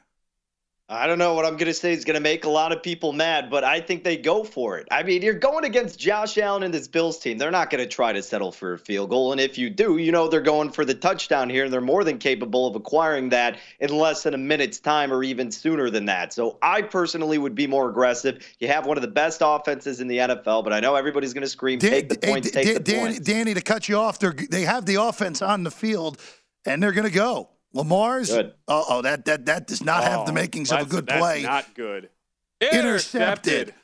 I 0.92 1.06
don't 1.06 1.18
know 1.18 1.32
what 1.32 1.46
I'm 1.46 1.56
going 1.56 1.68
to 1.68 1.74
say 1.74 1.94
is 1.94 2.04
going 2.04 2.16
to 2.16 2.20
make 2.20 2.44
a 2.44 2.50
lot 2.50 2.70
of 2.70 2.82
people 2.82 3.14
mad, 3.14 3.48
but 3.48 3.64
I 3.64 3.80
think 3.80 4.04
they 4.04 4.18
go 4.18 4.44
for 4.44 4.76
it. 4.76 4.86
I 4.90 5.02
mean, 5.02 5.22
you're 5.22 5.32
going 5.32 5.64
against 5.64 5.98
Josh 5.98 6.36
Allen 6.36 6.62
and 6.62 6.74
this 6.74 6.86
Bills 6.86 7.18
team. 7.18 7.38
They're 7.38 7.50
not 7.50 7.70
going 7.70 7.82
to 7.82 7.88
try 7.88 8.12
to 8.12 8.22
settle 8.22 8.52
for 8.52 8.74
a 8.74 8.78
field 8.78 9.08
goal. 9.08 9.32
And 9.32 9.40
if 9.40 9.56
you 9.56 9.70
do, 9.70 9.96
you 9.96 10.12
know 10.12 10.28
they're 10.28 10.42
going 10.42 10.70
for 10.70 10.84
the 10.84 10.92
touchdown 10.92 11.48
here, 11.48 11.64
and 11.64 11.72
they're 11.72 11.80
more 11.80 12.04
than 12.04 12.18
capable 12.18 12.66
of 12.66 12.76
acquiring 12.76 13.30
that 13.30 13.58
in 13.80 13.88
less 13.88 14.24
than 14.24 14.34
a 14.34 14.38
minute's 14.38 14.80
time 14.80 15.10
or 15.10 15.24
even 15.24 15.50
sooner 15.50 15.88
than 15.88 16.04
that. 16.04 16.34
So 16.34 16.58
I 16.60 16.82
personally 16.82 17.38
would 17.38 17.54
be 17.54 17.66
more 17.66 17.88
aggressive. 17.88 18.46
You 18.58 18.68
have 18.68 18.84
one 18.84 18.98
of 18.98 19.02
the 19.02 19.08
best 19.08 19.40
offenses 19.42 20.02
in 20.02 20.08
the 20.08 20.18
NFL, 20.18 20.62
but 20.62 20.74
I 20.74 20.80
know 20.80 20.94
everybody's 20.94 21.32
going 21.32 21.40
to 21.40 21.48
scream, 21.48 21.78
Dan, 21.78 21.90
take 21.90 22.10
the 22.10 22.18
points, 22.18 22.52
hey, 22.52 22.64
take 22.64 22.84
Dan, 22.84 22.84
the 22.84 23.00
points. 23.00 23.20
Danny, 23.20 23.54
to 23.54 23.62
cut 23.62 23.88
you 23.88 23.96
off, 23.96 24.18
they 24.18 24.62
have 24.62 24.84
the 24.84 24.96
offense 24.96 25.40
on 25.40 25.64
the 25.64 25.70
field, 25.70 26.20
and 26.66 26.82
they're 26.82 26.92
going 26.92 27.08
to 27.08 27.14
go. 27.14 27.48
Lamar's. 27.72 28.30
Good. 28.30 28.54
Oh, 28.68 28.84
oh, 28.88 29.02
that 29.02 29.24
that 29.26 29.46
that 29.46 29.66
does 29.66 29.82
not 29.84 30.02
oh, 30.02 30.06
have 30.06 30.26
the 30.26 30.32
oh, 30.32 30.34
makings 30.34 30.70
of 30.72 30.80
a 30.80 30.84
good 30.84 31.06
that's 31.06 31.18
play. 31.20 31.42
Not 31.42 31.74
good. 31.74 32.10
Intercepted. 32.60 32.78
Intercepted. 32.80 33.74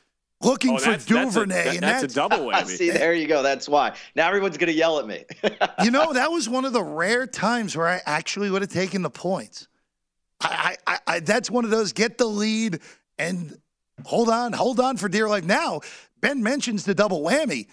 Looking 0.41 0.75
Oh, 0.75 0.77
for 0.77 0.85
that's- 0.91 1.05
that's 1.05 1.11
a- 1.35 1.39
Duvernay, 1.39 1.63
that- 1.65 1.73
and 1.75 1.83
that's 1.83 2.03
a 2.03 2.15
double 2.15 2.37
whammy. 2.51 2.65
See, 2.67 2.91
there 2.91 3.13
you 3.13 3.27
go. 3.27 3.43
That's 3.43 3.67
why. 3.67 3.93
Now 4.15 4.27
everyone's 4.27 4.57
going 4.57 4.71
to 4.71 4.77
yell 4.77 4.99
at 4.99 5.05
me. 5.07 5.25
you 5.83 5.91
know 5.91 6.13
that 6.13 6.31
was 6.31 6.47
one 6.47 6.63
of 6.65 6.71
the 6.71 6.83
rare 6.83 7.27
times 7.27 7.75
where 7.75 7.87
I 7.87 7.99
actually 8.05 8.49
would 8.49 8.61
have 8.61 8.71
taken 8.71 9.01
the 9.01 9.09
points. 9.09 9.67
I, 10.41 10.77
I, 10.87 10.93
I, 10.93 10.99
I 11.15 11.19
that's 11.19 11.51
one 11.51 11.65
of 11.65 11.71
those 11.71 11.91
get 11.91 12.17
the 12.17 12.25
lead 12.25 12.79
and 13.17 13.59
hold 14.05 14.29
on, 14.29 14.53
hold 14.53 14.79
on 14.79 14.95
for 14.95 15.09
dear 15.09 15.27
life. 15.27 15.43
Now 15.43 15.81
Ben 16.21 16.41
mentions 16.41 16.85
the 16.85 16.95
double 16.95 17.21
whammy. 17.21 17.67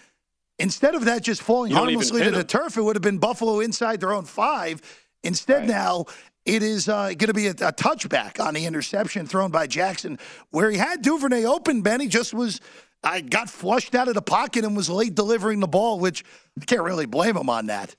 Instead 0.59 0.95
of 0.95 1.05
that 1.05 1.21
just 1.21 1.41
falling 1.43 1.69
You 1.69 1.77
don't 1.77 1.89
even 1.91 1.99
harmlessly 1.99 2.23
to 2.23 2.31
the 2.31 2.37
them. 2.39 2.47
turf, 2.47 2.77
it 2.77 2.81
would 2.81 2.95
have 2.95 3.03
been 3.03 3.19
Buffalo 3.19 3.59
inside 3.61 3.99
their 4.01 4.11
own 4.11 4.25
five. 4.25 4.81
Instead, 5.23 5.59
Right. 5.61 5.67
now 5.67 6.05
it 6.45 6.63
is 6.63 6.87
uh, 6.87 7.07
going 7.07 7.27
to 7.27 7.33
be 7.33 7.47
a, 7.47 7.51
a 7.51 7.73
touchback 7.73 8.39
on 8.39 8.53
the 8.53 8.65
interception 8.65 9.27
thrown 9.27 9.51
by 9.51 9.67
Jackson, 9.67 10.17
where 10.51 10.71
he 10.71 10.77
had 10.77 11.01
Duvernay 11.01 11.43
open. 11.45 11.81
Benny 11.81 12.07
just 12.07 12.33
was, 12.33 12.61
I 13.03 13.21
got 13.21 13.49
flushed 13.49 13.95
out 13.95 14.07
of 14.07 14.13
the 14.13 14.21
pocket 14.21 14.63
and 14.63 14.75
was 14.75 14.89
late 14.89 15.15
delivering 15.15 15.59
the 15.59 15.67
ball, 15.67 15.99
which 15.99 16.23
I 16.61 16.65
can't 16.65 16.83
really 16.83 17.05
blame 17.05 17.35
him 17.35 17.49
on 17.49 17.65
that. 17.65 17.95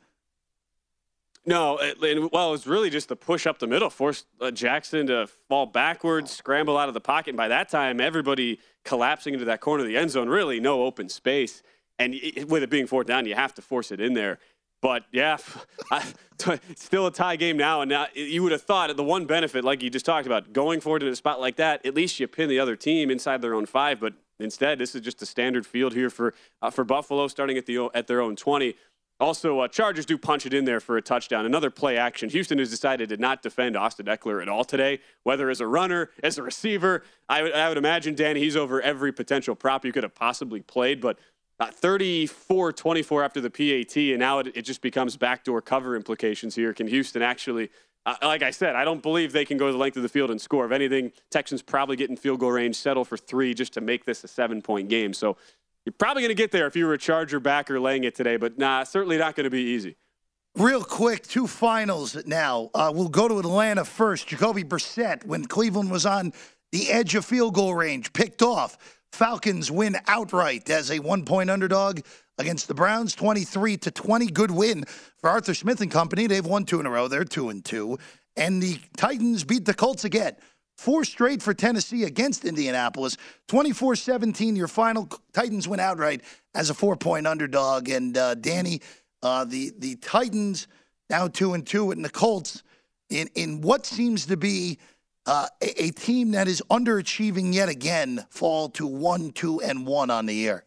No, 1.46 1.78
and, 1.78 2.30
well, 2.30 2.48
it 2.48 2.52
was 2.52 2.66
really 2.66 2.90
just 2.90 3.08
the 3.08 3.16
push 3.16 3.46
up 3.46 3.58
the 3.58 3.66
middle, 3.66 3.88
forced 3.88 4.26
uh, 4.40 4.50
Jackson 4.50 5.06
to 5.06 5.26
fall 5.48 5.64
backwards, 5.64 6.30
scramble 6.30 6.76
out 6.76 6.88
of 6.88 6.94
the 6.94 7.00
pocket. 7.00 7.30
And 7.30 7.36
by 7.38 7.48
that 7.48 7.70
time, 7.70 8.00
everybody 8.00 8.60
collapsing 8.84 9.32
into 9.32 9.46
that 9.46 9.60
corner 9.60 9.82
of 9.82 9.88
the 9.88 9.96
end 9.96 10.10
zone, 10.10 10.28
really 10.28 10.60
no 10.60 10.82
open 10.82 11.08
space. 11.08 11.62
And 11.98 12.14
it, 12.14 12.48
with 12.48 12.62
it 12.62 12.70
being 12.70 12.86
fourth 12.86 13.06
down, 13.06 13.24
you 13.24 13.34
have 13.34 13.54
to 13.54 13.62
force 13.62 13.90
it 13.92 14.00
in 14.00 14.12
there. 14.12 14.38
But 14.80 15.04
yeah, 15.12 15.38
I, 15.90 16.04
it's 16.46 16.84
still 16.84 17.06
a 17.06 17.12
tie 17.12 17.36
game 17.36 17.56
now. 17.56 17.80
And 17.80 17.88
now 17.88 18.06
you 18.14 18.42
would 18.42 18.52
have 18.52 18.62
thought 18.62 18.94
the 18.96 19.04
one 19.04 19.26
benefit, 19.26 19.64
like 19.64 19.82
you 19.82 19.90
just 19.90 20.06
talked 20.06 20.26
about, 20.26 20.52
going 20.52 20.80
forward 20.80 21.02
in 21.02 21.08
a 21.08 21.16
spot 21.16 21.40
like 21.40 21.56
that, 21.56 21.84
at 21.84 21.94
least 21.94 22.20
you 22.20 22.28
pin 22.28 22.48
the 22.48 22.60
other 22.60 22.76
team 22.76 23.10
inside 23.10 23.42
their 23.42 23.54
own 23.54 23.66
five. 23.66 24.00
But 24.00 24.14
instead, 24.38 24.78
this 24.78 24.94
is 24.94 25.00
just 25.00 25.20
a 25.22 25.26
standard 25.26 25.66
field 25.66 25.94
here 25.94 26.10
for 26.10 26.34
uh, 26.62 26.70
for 26.70 26.84
Buffalo, 26.84 27.28
starting 27.28 27.58
at 27.58 27.66
the 27.66 27.90
at 27.94 28.06
their 28.06 28.20
own 28.20 28.36
20. 28.36 28.74
Also, 29.20 29.58
uh, 29.58 29.66
Chargers 29.66 30.06
do 30.06 30.16
punch 30.16 30.46
it 30.46 30.54
in 30.54 30.64
there 30.64 30.78
for 30.78 30.96
a 30.96 31.02
touchdown. 31.02 31.44
Another 31.44 31.70
play 31.70 31.96
action. 31.96 32.30
Houston 32.30 32.58
has 32.58 32.70
decided 32.70 33.08
to 33.08 33.16
not 33.16 33.42
defend 33.42 33.76
Austin 33.76 34.06
Ekeler 34.06 34.40
at 34.40 34.48
all 34.48 34.64
today, 34.64 35.00
whether 35.24 35.50
as 35.50 35.60
a 35.60 35.66
runner, 35.66 36.10
as 36.22 36.38
a 36.38 36.42
receiver. 36.44 37.02
I 37.28 37.42
would, 37.42 37.52
I 37.52 37.68
would 37.68 37.78
imagine, 37.78 38.14
Danny, 38.14 38.38
he's 38.38 38.56
over 38.56 38.80
every 38.80 39.12
potential 39.12 39.56
prop 39.56 39.84
you 39.84 39.90
could 39.90 40.04
have 40.04 40.14
possibly 40.14 40.60
played. 40.60 41.00
But 41.00 41.18
uh, 41.60 41.70
34 41.70 42.72
24 42.72 43.24
after 43.24 43.40
the 43.40 43.50
PAT, 43.50 43.96
and 43.96 44.18
now 44.18 44.38
it, 44.38 44.48
it 44.54 44.62
just 44.62 44.80
becomes 44.80 45.16
backdoor 45.16 45.60
cover 45.60 45.96
implications 45.96 46.54
here. 46.54 46.72
Can 46.72 46.86
Houston 46.86 47.22
actually, 47.22 47.70
uh, 48.06 48.14
like 48.22 48.42
I 48.42 48.50
said, 48.50 48.76
I 48.76 48.84
don't 48.84 49.02
believe 49.02 49.32
they 49.32 49.44
can 49.44 49.58
go 49.58 49.70
the 49.72 49.78
length 49.78 49.96
of 49.96 50.02
the 50.02 50.08
field 50.08 50.30
and 50.30 50.40
score. 50.40 50.64
If 50.66 50.72
anything, 50.72 51.12
Texans 51.30 51.62
probably 51.62 51.96
get 51.96 52.10
in 52.10 52.16
field 52.16 52.40
goal 52.40 52.52
range, 52.52 52.76
settle 52.76 53.04
for 53.04 53.16
three 53.16 53.54
just 53.54 53.72
to 53.74 53.80
make 53.80 54.04
this 54.04 54.22
a 54.24 54.28
seven 54.28 54.62
point 54.62 54.88
game. 54.88 55.12
So 55.12 55.36
you're 55.84 55.94
probably 55.98 56.22
going 56.22 56.30
to 56.30 56.34
get 56.34 56.52
there 56.52 56.66
if 56.66 56.76
you 56.76 56.86
were 56.86 56.94
a 56.94 56.98
Charger 56.98 57.40
backer 57.40 57.80
laying 57.80 58.04
it 58.04 58.14
today, 58.14 58.36
but 58.36 58.58
nah, 58.58 58.84
certainly 58.84 59.18
not 59.18 59.34
going 59.34 59.44
to 59.44 59.50
be 59.50 59.62
easy. 59.62 59.96
Real 60.54 60.82
quick, 60.82 61.26
two 61.26 61.46
finals 61.46 62.26
now. 62.26 62.70
Uh, 62.74 62.90
we'll 62.94 63.08
go 63.08 63.28
to 63.28 63.38
Atlanta 63.38 63.84
first. 63.84 64.26
Jacoby 64.26 64.64
Brissett, 64.64 65.24
when 65.24 65.44
Cleveland 65.44 65.90
was 65.90 66.04
on 66.04 66.32
the 66.72 66.90
edge 66.90 67.14
of 67.14 67.24
field 67.24 67.54
goal 67.54 67.74
range, 67.74 68.12
picked 68.12 68.42
off. 68.42 68.97
Falcons 69.12 69.70
win 69.70 69.96
outright 70.06 70.68
as 70.70 70.90
a 70.90 70.98
one 70.98 71.24
point 71.24 71.50
underdog 71.50 72.00
against 72.38 72.68
the 72.68 72.74
Browns, 72.74 73.14
23 73.14 73.76
to 73.78 73.90
20. 73.90 74.26
Good 74.28 74.50
win 74.50 74.84
for 75.18 75.30
Arthur 75.30 75.54
Smith 75.54 75.80
and 75.80 75.90
company. 75.90 76.26
They've 76.26 76.44
won 76.44 76.64
two 76.64 76.80
in 76.80 76.86
a 76.86 76.90
row. 76.90 77.08
They're 77.08 77.24
two 77.24 77.48
and 77.48 77.64
two. 77.64 77.98
And 78.36 78.62
the 78.62 78.78
Titans 78.96 79.44
beat 79.44 79.64
the 79.64 79.74
Colts 79.74 80.04
again. 80.04 80.36
Four 80.76 81.04
straight 81.04 81.42
for 81.42 81.52
Tennessee 81.54 82.04
against 82.04 82.44
Indianapolis. 82.44 83.16
24 83.48 83.96
17, 83.96 84.54
your 84.54 84.68
final. 84.68 85.08
Titans 85.32 85.66
win 85.66 85.80
outright 85.80 86.22
as 86.54 86.70
a 86.70 86.74
four 86.74 86.96
point 86.96 87.26
underdog. 87.26 87.88
And 87.88 88.16
uh, 88.16 88.34
Danny, 88.36 88.80
uh, 89.22 89.44
the, 89.44 89.72
the 89.76 89.96
Titans 89.96 90.68
now 91.10 91.28
two 91.28 91.54
and 91.54 91.66
two, 91.66 91.90
and 91.90 92.04
the 92.04 92.10
Colts 92.10 92.62
in, 93.10 93.28
in 93.34 93.60
what 93.60 93.86
seems 93.86 94.26
to 94.26 94.36
be 94.36 94.78
uh, 95.28 95.46
a, 95.60 95.84
a 95.84 95.90
team 95.90 96.30
that 96.30 96.48
is 96.48 96.62
underachieving 96.70 97.52
yet 97.52 97.68
again 97.68 98.24
fall 98.30 98.70
to 98.70 98.86
one, 98.86 99.30
two, 99.30 99.60
and 99.60 99.86
one 99.86 100.10
on 100.10 100.24
the 100.26 100.34
year. 100.34 100.64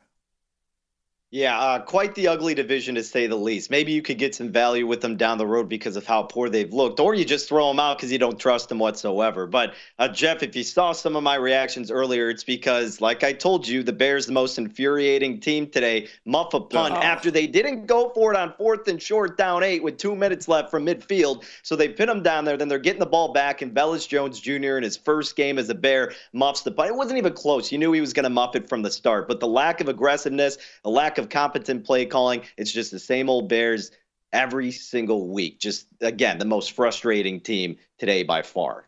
Yeah, 1.33 1.57
uh, 1.57 1.79
quite 1.79 2.13
the 2.15 2.27
ugly 2.27 2.53
division 2.53 2.95
to 2.95 3.03
say 3.03 3.25
the 3.25 3.37
least. 3.37 3.71
Maybe 3.71 3.93
you 3.93 4.01
could 4.01 4.17
get 4.17 4.35
some 4.35 4.51
value 4.51 4.85
with 4.85 4.99
them 4.99 5.15
down 5.15 5.37
the 5.37 5.47
road 5.47 5.69
because 5.69 5.95
of 5.95 6.05
how 6.05 6.23
poor 6.23 6.49
they've 6.49 6.73
looked, 6.73 6.99
or 6.99 7.15
you 7.15 7.23
just 7.23 7.47
throw 7.47 7.69
them 7.69 7.79
out 7.79 7.97
because 7.97 8.11
you 8.11 8.17
don't 8.17 8.37
trust 8.37 8.67
them 8.67 8.79
whatsoever. 8.79 9.47
But 9.47 9.73
uh, 9.97 10.09
Jeff, 10.09 10.43
if 10.43 10.57
you 10.57 10.63
saw 10.63 10.91
some 10.91 11.15
of 11.15 11.23
my 11.23 11.35
reactions 11.35 11.89
earlier, 11.89 12.29
it's 12.29 12.43
because, 12.43 12.99
like 12.99 13.23
I 13.23 13.31
told 13.31 13.65
you, 13.65 13.81
the 13.81 13.93
Bears 13.93 14.25
the 14.25 14.33
most 14.33 14.57
infuriating 14.57 15.39
team 15.39 15.67
today. 15.67 16.09
Muff 16.25 16.53
a 16.53 16.59
punt 16.59 16.95
Oh. 16.95 16.97
after 16.97 17.31
they 17.31 17.47
didn't 17.47 17.85
go 17.85 18.09
for 18.09 18.33
it 18.33 18.37
on 18.37 18.53
fourth 18.57 18.89
and 18.89 19.01
short, 19.01 19.37
down 19.37 19.63
eight 19.63 19.81
with 19.81 19.97
two 19.97 20.17
minutes 20.17 20.49
left 20.49 20.69
from 20.69 20.85
midfield. 20.85 21.45
So 21.63 21.77
they 21.77 21.87
pin 21.87 22.07
them 22.07 22.23
down 22.23 22.43
there. 22.43 22.57
Then 22.57 22.67
they're 22.67 22.77
getting 22.77 22.99
the 22.99 23.05
ball 23.05 23.31
back, 23.31 23.61
and 23.61 23.73
Velus 23.73 24.05
Jones 24.05 24.37
Jr. 24.41 24.75
in 24.75 24.83
his 24.83 24.97
first 24.97 25.37
game 25.37 25.57
as 25.57 25.69
a 25.69 25.75
Bear 25.75 26.11
muffs 26.33 26.63
the 26.63 26.71
punt. 26.71 26.89
It 26.89 26.95
wasn't 26.97 27.19
even 27.19 27.31
close. 27.31 27.71
You 27.71 27.77
knew 27.77 27.93
he 27.93 28.01
was 28.01 28.11
going 28.11 28.25
to 28.25 28.29
muff 28.29 28.53
it 28.57 28.67
from 28.67 28.81
the 28.81 28.91
start. 28.91 29.29
But 29.29 29.39
the 29.39 29.47
lack 29.47 29.79
of 29.79 29.87
aggressiveness, 29.87 30.57
the 30.83 30.89
lack 30.89 31.19
of 31.19 31.20
competent 31.29 31.85
play 31.85 32.05
calling, 32.05 32.41
it's 32.57 32.71
just 32.71 32.91
the 32.91 32.99
same 32.99 33.29
old 33.29 33.49
Bears 33.49 33.91
every 34.33 34.71
single 34.71 35.27
week. 35.27 35.59
Just 35.59 35.87
again, 36.01 36.37
the 36.37 36.45
most 36.45 36.71
frustrating 36.71 37.39
team 37.39 37.77
today 37.97 38.23
by 38.23 38.41
far. 38.41 38.87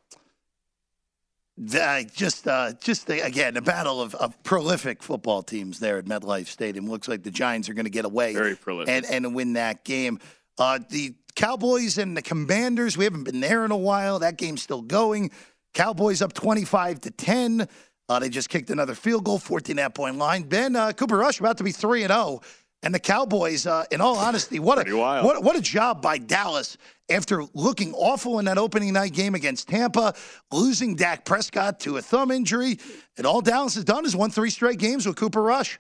The- 1.58 2.10
just, 2.16 2.48
uh, 2.48 2.74
just 2.82 3.06
the, 3.08 3.24
again, 3.24 3.58
a 3.58 3.62
battle 3.62 4.02
of, 4.02 4.16
of 4.16 4.42
prolific 4.44 5.04
football 5.04 5.44
teams 5.44 5.80
there 5.80 5.98
at 5.98 6.06
MetLife 6.06 6.48
Stadium. 6.48 6.90
Looks 6.90 7.08
like 7.08 7.22
the 7.24 7.32
Giants 7.32 7.70
are 7.70 7.74
going 7.76 7.86
to 7.86 7.92
get 7.92 8.06
away 8.06 8.34
Very 8.34 8.56
prolific. 8.56 8.92
and, 8.94 9.06
and 9.26 9.36
win 9.36 9.54
that 9.54 9.84
game. 9.84 10.20
Uh, 10.58 10.80
the 10.90 11.14
Cowboys 11.36 11.98
and 11.98 12.18
the 12.18 12.22
Commanders, 12.24 12.98
we 12.98 13.04
haven't 13.04 13.24
been 13.24 13.40
there 13.40 13.66
in 13.66 13.72
a 13.72 13.78
while. 13.78 14.20
That 14.20 14.38
game's 14.38 14.64
still 14.64 14.82
going. 14.82 15.30
Cowboys 15.74 16.22
up 16.22 16.34
25 16.34 17.02
to 17.02 17.12
10. 17.12 17.68
Uh, 18.10 18.20
they 18.20 18.30
just 18.30 18.50
kicked 18.50 18.70
another 18.70 18.96
field 18.96 19.24
goal, 19.24 19.40
14 19.40 19.78
half 19.78 19.94
point 19.94 20.18
line. 20.18 20.44
Ben 20.44 20.76
uh, 20.76 20.92
Cooper 20.92 21.18
Rush 21.18 21.40
about 21.40 21.58
to 21.58 21.64
be 21.64 21.72
3 21.72 22.04
and 22.04 22.12
0. 22.12 22.42
And 22.84 22.94
the 22.94 23.00
Cowboys, 23.00 23.66
uh, 23.66 23.86
in 23.92 24.02
all 24.02 24.18
honesty, 24.18 24.60
what 24.60 24.78
a 24.78 24.84
what, 25.24 25.42
what 25.42 25.56
a 25.56 25.62
job 25.62 26.02
by 26.02 26.18
Dallas 26.18 26.78
after 27.10 27.44
looking 27.54 27.94
awful 27.94 28.40
in 28.40 28.46
that 28.46 28.58
opening 28.58 28.92
night 28.92 29.14
game 29.14 29.36
against 29.36 29.70
Tampa, 29.70 30.14
losing 30.52 30.96
Dak 30.96 31.24
Prescott 31.24 31.80
to 31.82 31.96
a 31.96 32.02
thumb 32.02 32.30
injury. 32.30 32.80
And 33.18 33.26
all 33.26 33.40
Dallas 33.40 33.76
has 33.76 33.86
done 33.86 34.06
is 34.06 34.18
won 34.18 34.32
three 34.32 34.50
straight 34.50 34.80
games 34.80 35.06
with 35.06 35.16
Cooper 35.16 35.42
Rush. 35.42 35.80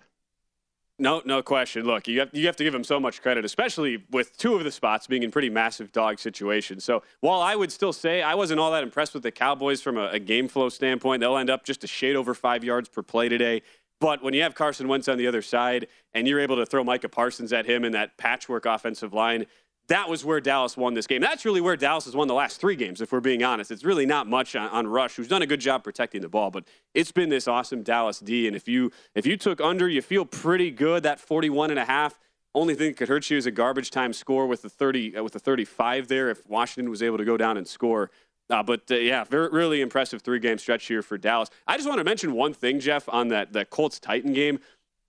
No, 1.00 1.24
no 1.26 1.41
question. 1.41 1.86
Look, 1.86 2.08
you 2.08 2.20
have, 2.20 2.30
you 2.34 2.46
have 2.46 2.56
to 2.58 2.64
give 2.64 2.74
him 2.74 2.84
so 2.84 3.00
much 3.00 3.22
credit, 3.22 3.44
especially 3.44 4.04
with 4.12 4.38
two 4.38 4.56
of 4.56 4.64
the 4.64 4.72
spots 4.72 5.08
being 5.08 5.24
in 5.24 5.32
pretty 5.32 5.50
massive 5.50 5.91
dog 5.91 6.20
situations. 6.20 6.84
So 6.84 7.02
while 7.22 7.41
I 7.41 7.56
would 7.56 7.72
still 7.72 7.94
say 7.94 8.22
I 8.22 8.36
wasn't 8.36 8.60
all 8.60 8.72
that 8.72 8.84
impressed 8.84 9.16
with 9.16 9.24
the 9.24 9.32
Cowboys 9.32 9.82
from 9.82 9.98
a, 9.98 10.10
a 10.10 10.20
game 10.20 10.48
flow 10.48 10.70
standpoint, 10.70 11.22
they'll 11.22 11.38
end 11.38 11.50
up 11.50 11.66
just 11.66 11.84
a 11.84 11.88
shade 11.88 12.16
over 12.16 12.36
five 12.36 12.64
yards 12.64 12.89
per 12.89 13.02
play 13.02 13.28
today. 13.28 13.64
But 14.00 14.22
when 14.22 14.34
you 14.34 14.44
have 14.44 14.54
Carson 14.54 14.88
Wentz 14.88 15.08
on 15.08 15.18
the 15.18 15.28
other 15.28 15.41
side 15.41 15.88
and 16.14 16.28
you're 16.28 16.41
able 16.41 16.58
to 16.58 16.66
throw 16.66 16.84
Micah 16.84 17.10
Parsons 17.10 17.54
at 17.54 17.66
him 17.66 17.84
in 17.86 17.94
that 17.94 18.18
patchwork 18.18 18.66
offensive 18.66 19.14
line, 19.14 19.46
that 19.88 20.10
was 20.10 20.24
where 20.24 20.40
Dallas 20.40 20.78
won 20.78 20.94
this 20.94 21.08
game. 21.08 21.22
That's 21.22 21.44
really 21.44 21.60
where 21.60 21.76
Dallas 21.76 22.06
has 22.06 22.16
won 22.16 22.28
the 22.28 22.34
last 22.34 22.60
three 22.60 22.76
games, 22.76 23.02
if 23.02 23.12
we're 23.12 23.20
being 23.20 23.44
honest. 23.44 23.70
It's 23.70 23.84
really 23.84 24.06
not 24.06 24.28
much 24.28 24.56
on, 24.56 24.70
on, 24.70 24.88
Rush, 24.88 25.16
who's 25.16 25.28
done 25.28 25.42
a 25.42 25.46
good 25.46 25.60
job 25.60 25.84
protecting 25.84 26.22
the 26.22 26.30
ball, 26.30 26.52
but 26.52 26.66
it's 26.94 27.12
been 27.12 27.30
this 27.30 27.48
awesome 27.48 27.84
Dallas 27.84 28.20
D. 28.20 28.48
And 28.48 28.56
if 28.56 28.68
you 28.68 28.92
if 29.14 29.26
you 29.26 29.36
took 29.36 29.60
under, 29.60 29.90
you 29.90 30.02
feel 30.02 30.26
pretty 30.26 30.72
good. 30.72 31.04
That 31.04 31.20
41 31.20 31.72
and 31.72 31.80
a 31.80 31.86
half. 31.86 32.20
Only 32.56 32.76
thing 32.76 32.90
that 32.90 32.98
could 32.98 33.10
hurt 33.10 33.30
you 33.30 33.38
is 33.38 33.48
a 33.48 33.52
garbage 33.52 33.90
time 33.90 34.14
score 34.14 34.46
with 34.46 34.62
the 34.62 34.70
30 34.70 35.18
uh, 35.18 35.24
with 35.24 35.34
the 35.34 35.40
35 35.40 36.08
there. 36.08 36.30
If 36.30 36.48
Washington 36.48 36.90
was 36.90 37.04
able 37.04 37.18
to 37.18 37.26
go 37.26 37.38
down 37.38 37.58
and 37.58 37.68
score. 37.68 38.10
Uh, 38.50 38.62
but 38.62 38.84
uh, 38.92 38.96
yeah, 38.96 39.24
very, 39.24 39.50
really 39.50 39.82
impressive 39.82 40.22
three 40.22 40.40
game 40.40 40.58
stretch 40.58 40.86
here 40.86 41.02
for 41.02 41.18
Dallas. 41.18 41.50
I 41.66 41.78
just 41.78 41.88
want 41.88 42.00
to 42.00 42.04
mention 42.04 42.34
one 42.34 42.54
thing, 42.54 42.80
Jeff, 42.80 43.10
on 43.10 43.30
that 43.30 43.54
that 43.54 43.70
Colts 43.70 44.00
Titan 44.00 44.34
game, 44.34 44.60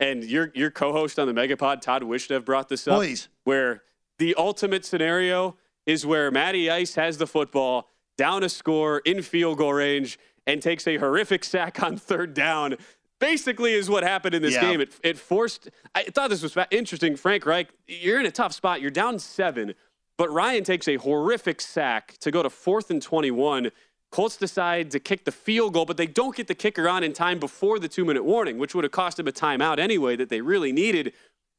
and 0.00 0.24
your 0.24 0.50
your 0.54 0.70
co-host 0.70 1.18
on 1.18 1.32
the 1.32 1.34
Megapod, 1.34 1.80
Todd 1.80 2.02
Wishnev, 2.02 2.44
brought 2.44 2.68
this 2.68 2.88
up. 2.88 2.98
Please. 2.98 3.28
Where 3.44 3.82
the 4.18 4.34
ultimate 4.36 4.84
scenario 4.84 5.56
is 5.86 6.06
where 6.06 6.30
Matty 6.30 6.70
Ice 6.70 6.94
has 6.94 7.18
the 7.18 7.26
football 7.26 7.88
down 8.16 8.42
a 8.44 8.48
score 8.48 8.98
in 9.04 9.22
field 9.22 9.58
goal 9.58 9.74
range 9.74 10.18
and 10.46 10.62
takes 10.62 10.86
a 10.86 10.96
horrific 10.96 11.44
sack 11.44 11.82
on 11.82 11.96
third 11.96 12.34
down. 12.34 12.76
Basically, 13.20 13.72
is 13.72 13.88
what 13.88 14.02
happened 14.02 14.34
in 14.34 14.42
this 14.42 14.54
Yeah. 14.54 14.60
game. 14.60 14.80
It, 14.80 14.92
it 15.02 15.18
forced. 15.18 15.70
I 15.94 16.02
thought 16.04 16.30
this 16.30 16.42
was 16.42 16.56
interesting. 16.70 17.16
Frank 17.16 17.46
Reich, 17.46 17.68
you're 17.86 18.20
in 18.20 18.26
a 18.26 18.30
tough 18.30 18.52
spot. 18.52 18.80
You're 18.80 18.90
down 18.90 19.18
seven, 19.18 19.74
but 20.18 20.30
Ryan 20.30 20.64
takes 20.64 20.86
a 20.88 20.96
horrific 20.96 21.60
sack 21.60 22.16
to 22.20 22.30
go 22.30 22.42
to 22.42 22.50
fourth 22.50 22.90
and 22.90 23.00
21. 23.00 23.70
Colts 24.10 24.36
decide 24.36 24.90
to 24.92 25.00
kick 25.00 25.24
the 25.24 25.32
field 25.32 25.72
goal, 25.74 25.86
but 25.86 25.96
they 25.96 26.06
don't 26.06 26.36
get 26.36 26.46
the 26.46 26.54
kicker 26.54 26.88
on 26.88 27.02
in 27.02 27.12
time 27.12 27.38
before 27.38 27.78
the 27.78 27.88
two 27.88 28.04
minute 28.04 28.24
warning, 28.24 28.58
which 28.58 28.74
would 28.74 28.84
have 28.84 28.92
cost 28.92 29.16
them 29.16 29.26
a 29.26 29.32
timeout 29.32 29.78
anyway 29.78 30.14
that 30.16 30.28
they 30.28 30.40
really 30.40 30.72
needed. 30.72 31.12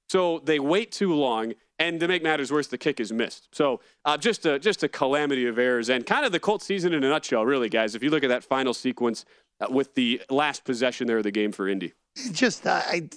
So 0.08 0.40
they 0.46 0.60
wait 0.60 0.92
too 0.92 1.14
long, 1.14 1.54
and 1.80 2.00
to 2.00 2.08
make 2.08 2.24
matters 2.24 2.52
worse, 2.52 2.68
the 2.68 2.78
kick 2.78 3.00
is 3.00 3.12
missed. 3.12 3.50
So 3.52 3.82
uh, 4.06 4.18
just 4.18 4.46
a 4.46 4.60
just 4.60 4.84
a 4.84 4.90
calamity 4.90 5.46
of 5.48 5.58
errors, 5.58 5.90
and 5.90 6.06
kind 6.06 6.26
of 6.26 6.32
the 6.32 6.40
Colts 6.40 6.66
season 6.66 6.94
in 6.94 7.04
a 7.04 7.10
nutshell, 7.10 7.46
really, 7.46 7.70
guys. 7.70 7.96
If 7.96 8.04
you 8.04 8.10
look 8.10 8.24
at 8.24 8.30
that 8.30 8.44
final 8.44 8.74
sequence 8.74 9.26
uh, 9.60 9.68
with 9.70 9.96
the 9.96 10.22
last 10.30 10.64
possession 10.64 11.08
there 11.08 11.18
of 11.18 11.24
the 11.24 11.32
game 11.32 11.52
for 11.52 11.68
Indy, 11.68 11.94
just 12.32 12.66
I 12.66 13.10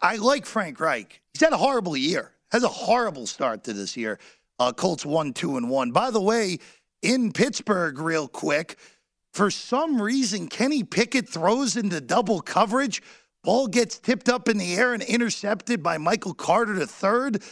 I 0.00 0.16
like 0.16 0.46
Frank 0.46 0.80
Reich. 0.80 1.22
He's 1.32 1.42
had 1.42 1.52
a 1.52 1.58
horrible 1.58 1.96
year. 1.96 2.32
Has 2.50 2.64
a 2.64 2.68
horrible 2.68 3.26
start 3.26 3.64
to 3.64 3.72
this 3.72 3.96
year. 3.96 4.18
Uh, 4.58 4.72
Colts 4.72 5.06
one, 5.06 5.32
two, 5.32 5.56
and 5.56 5.70
one. 5.70 5.90
By 5.90 6.10
the 6.10 6.20
way, 6.20 6.58
in 7.00 7.32
Pittsburgh, 7.32 7.98
real 7.98 8.28
quick, 8.28 8.76
for 9.32 9.50
some 9.50 10.00
reason, 10.00 10.48
Kenny 10.48 10.84
Pickett 10.84 11.28
throws 11.28 11.76
into 11.76 12.00
double 12.00 12.40
coverage. 12.40 13.02
Ball 13.42 13.66
gets 13.66 13.98
tipped 13.98 14.28
up 14.28 14.48
in 14.48 14.58
the 14.58 14.74
air 14.74 14.92
and 14.92 15.02
intercepted 15.02 15.82
by 15.82 15.98
Michael 15.98 16.34
Carter 16.34 16.78
to 16.78 16.86
third, 16.86 17.42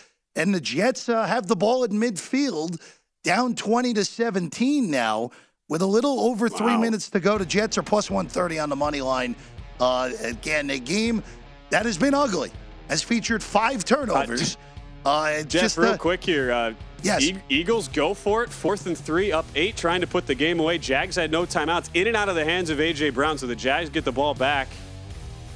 and 0.41 0.55
the 0.55 0.61
Jets 0.61 1.09
uh, 1.09 1.25
have 1.27 1.47
the 1.47 1.57
ball 1.57 1.85
at 1.85 1.91
midfield, 1.91 2.81
down 3.25 3.55
twenty 3.55 3.93
to 3.95 4.05
seventeen 4.05 4.91
now, 4.91 5.31
with 5.69 5.83
a 5.83 5.87
little 5.87 6.21
over 6.21 6.49
three 6.49 6.77
minutes 6.77 7.11
to 7.11 7.21
go. 7.21 7.39
The 7.39 7.47
Jets 7.47 7.79
are 7.79 7.83
plus 7.83 8.11
one 8.11 8.27
thirty 8.29 8.59
on 8.59 8.69
the 8.69 8.77
money 8.77 9.01
line. 9.01 9.37
Uh, 9.79 10.11
again, 10.23 10.71
a 10.71 10.79
game 10.79 11.23
that 11.71 11.87
has 11.87 11.97
been 11.97 12.15
ugly 12.15 12.51
has 12.89 13.03
featured 13.03 13.43
five 13.43 13.85
turnovers. 13.85 14.57
Uh, 15.03 15.39
Jeff, 15.45 15.63
just 15.63 15.79
real 15.79 15.93
uh, 15.93 15.97
quick 15.97 16.23
here. 16.23 16.53
Uh, 16.53 16.75
Yes. 17.03 17.23
E- 17.23 17.39
Eagles 17.49 17.89
go 17.89 18.13
for 18.13 18.43
it. 18.43 18.51
Fourth 18.51 18.87
and 18.87 18.97
three, 18.97 19.33
up 19.33 19.47
eight, 19.55 19.75
trying 19.75 20.03
to 20.03 20.07
put 20.07 20.27
the 20.27 20.35
game 20.35 20.61
away. 20.61 20.77
Jags 20.77 21.17
had 21.17 21.31
no 21.31 21.45
timeouts. 21.47 21.89
In 21.95 22.07
and 22.07 22.15
out 22.15 22.29
of 22.29 22.35
the 22.35 22.45
hands 22.45 22.69
of 22.69 22.79
A.J. 22.81 23.09
Brown. 23.09 23.39
So 23.39 23.47
the 23.47 23.57
Jags 23.57 23.89
get 23.89 24.05
the 24.05 24.13
ball 24.13 24.35
back. 24.35 24.69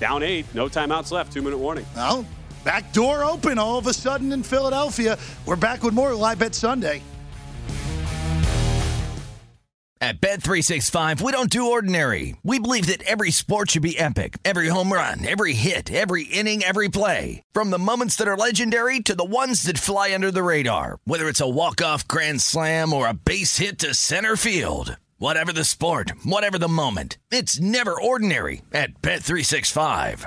Down 0.01 0.23
eight. 0.23 0.47
No 0.55 0.69
timeouts 0.71 1.11
left. 1.11 1.33
Two 1.33 1.43
minute 1.43 1.59
warning. 1.59 1.85
Well, 1.95 2.25
back 2.65 2.93
door 2.93 3.25
open 3.25 3.59
all 3.59 3.79
of 3.79 3.87
a 3.87 3.93
sudden 3.93 4.33
in 4.33 4.43
Philadelphia. 4.43 5.19
We're 5.47 5.57
back 5.57 5.83
with 5.83 5.95
more 5.95 6.15
Live 6.15 6.39
Bet 6.39 6.55
Sunday. 6.55 7.03
At 10.01 10.21
Bet365, 10.21 11.23
we 11.23 11.33
don't 11.33 11.49
do 11.49 11.71
ordinary. 11.71 12.37
We 12.43 12.59
believe 12.59 12.89
that 12.89 13.03
every 13.05 13.31
sport 13.31 13.71
should 13.71 13.81
be 13.81 13.99
epic. 13.99 14.37
Every 14.45 14.69
home 14.69 14.93
run, 14.93 15.25
every 15.25 15.55
hit, 15.55 15.91
every 15.91 16.25
inning, 16.25 16.63
every 16.63 16.89
play. 16.89 17.43
From 17.53 17.71
the 17.71 17.79
moments 17.79 18.17
that 18.17 18.29
are 18.29 18.37
legendary 18.37 19.01
to 19.01 19.15
the 19.15 19.25
ones 19.25 19.63
that 19.63 19.79
fly 19.79 20.13
under 20.13 20.31
the 20.31 20.43
radar. 20.43 20.99
Whether 21.05 21.29
it's 21.29 21.41
a 21.41 21.49
walk-off 21.49 22.07
grand 22.07 22.43
slam 22.43 22.93
or 22.93 23.09
a 23.09 23.15
base 23.15 23.57
hit 23.57 23.79
to 23.79 23.95
center 23.95 24.37
field. 24.37 24.99
Whatever 25.17 25.55
the 25.55 25.65
sport, 25.65 26.13
whatever 26.23 26.59
the 26.59 26.69
moment. 26.69 27.17
It's 27.31 27.59
never 27.59 27.99
ordinary 27.99 28.61
at 28.75 29.01
Bet365. 29.01 30.27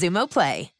Xumo 0.00 0.26
Play. 0.26 0.79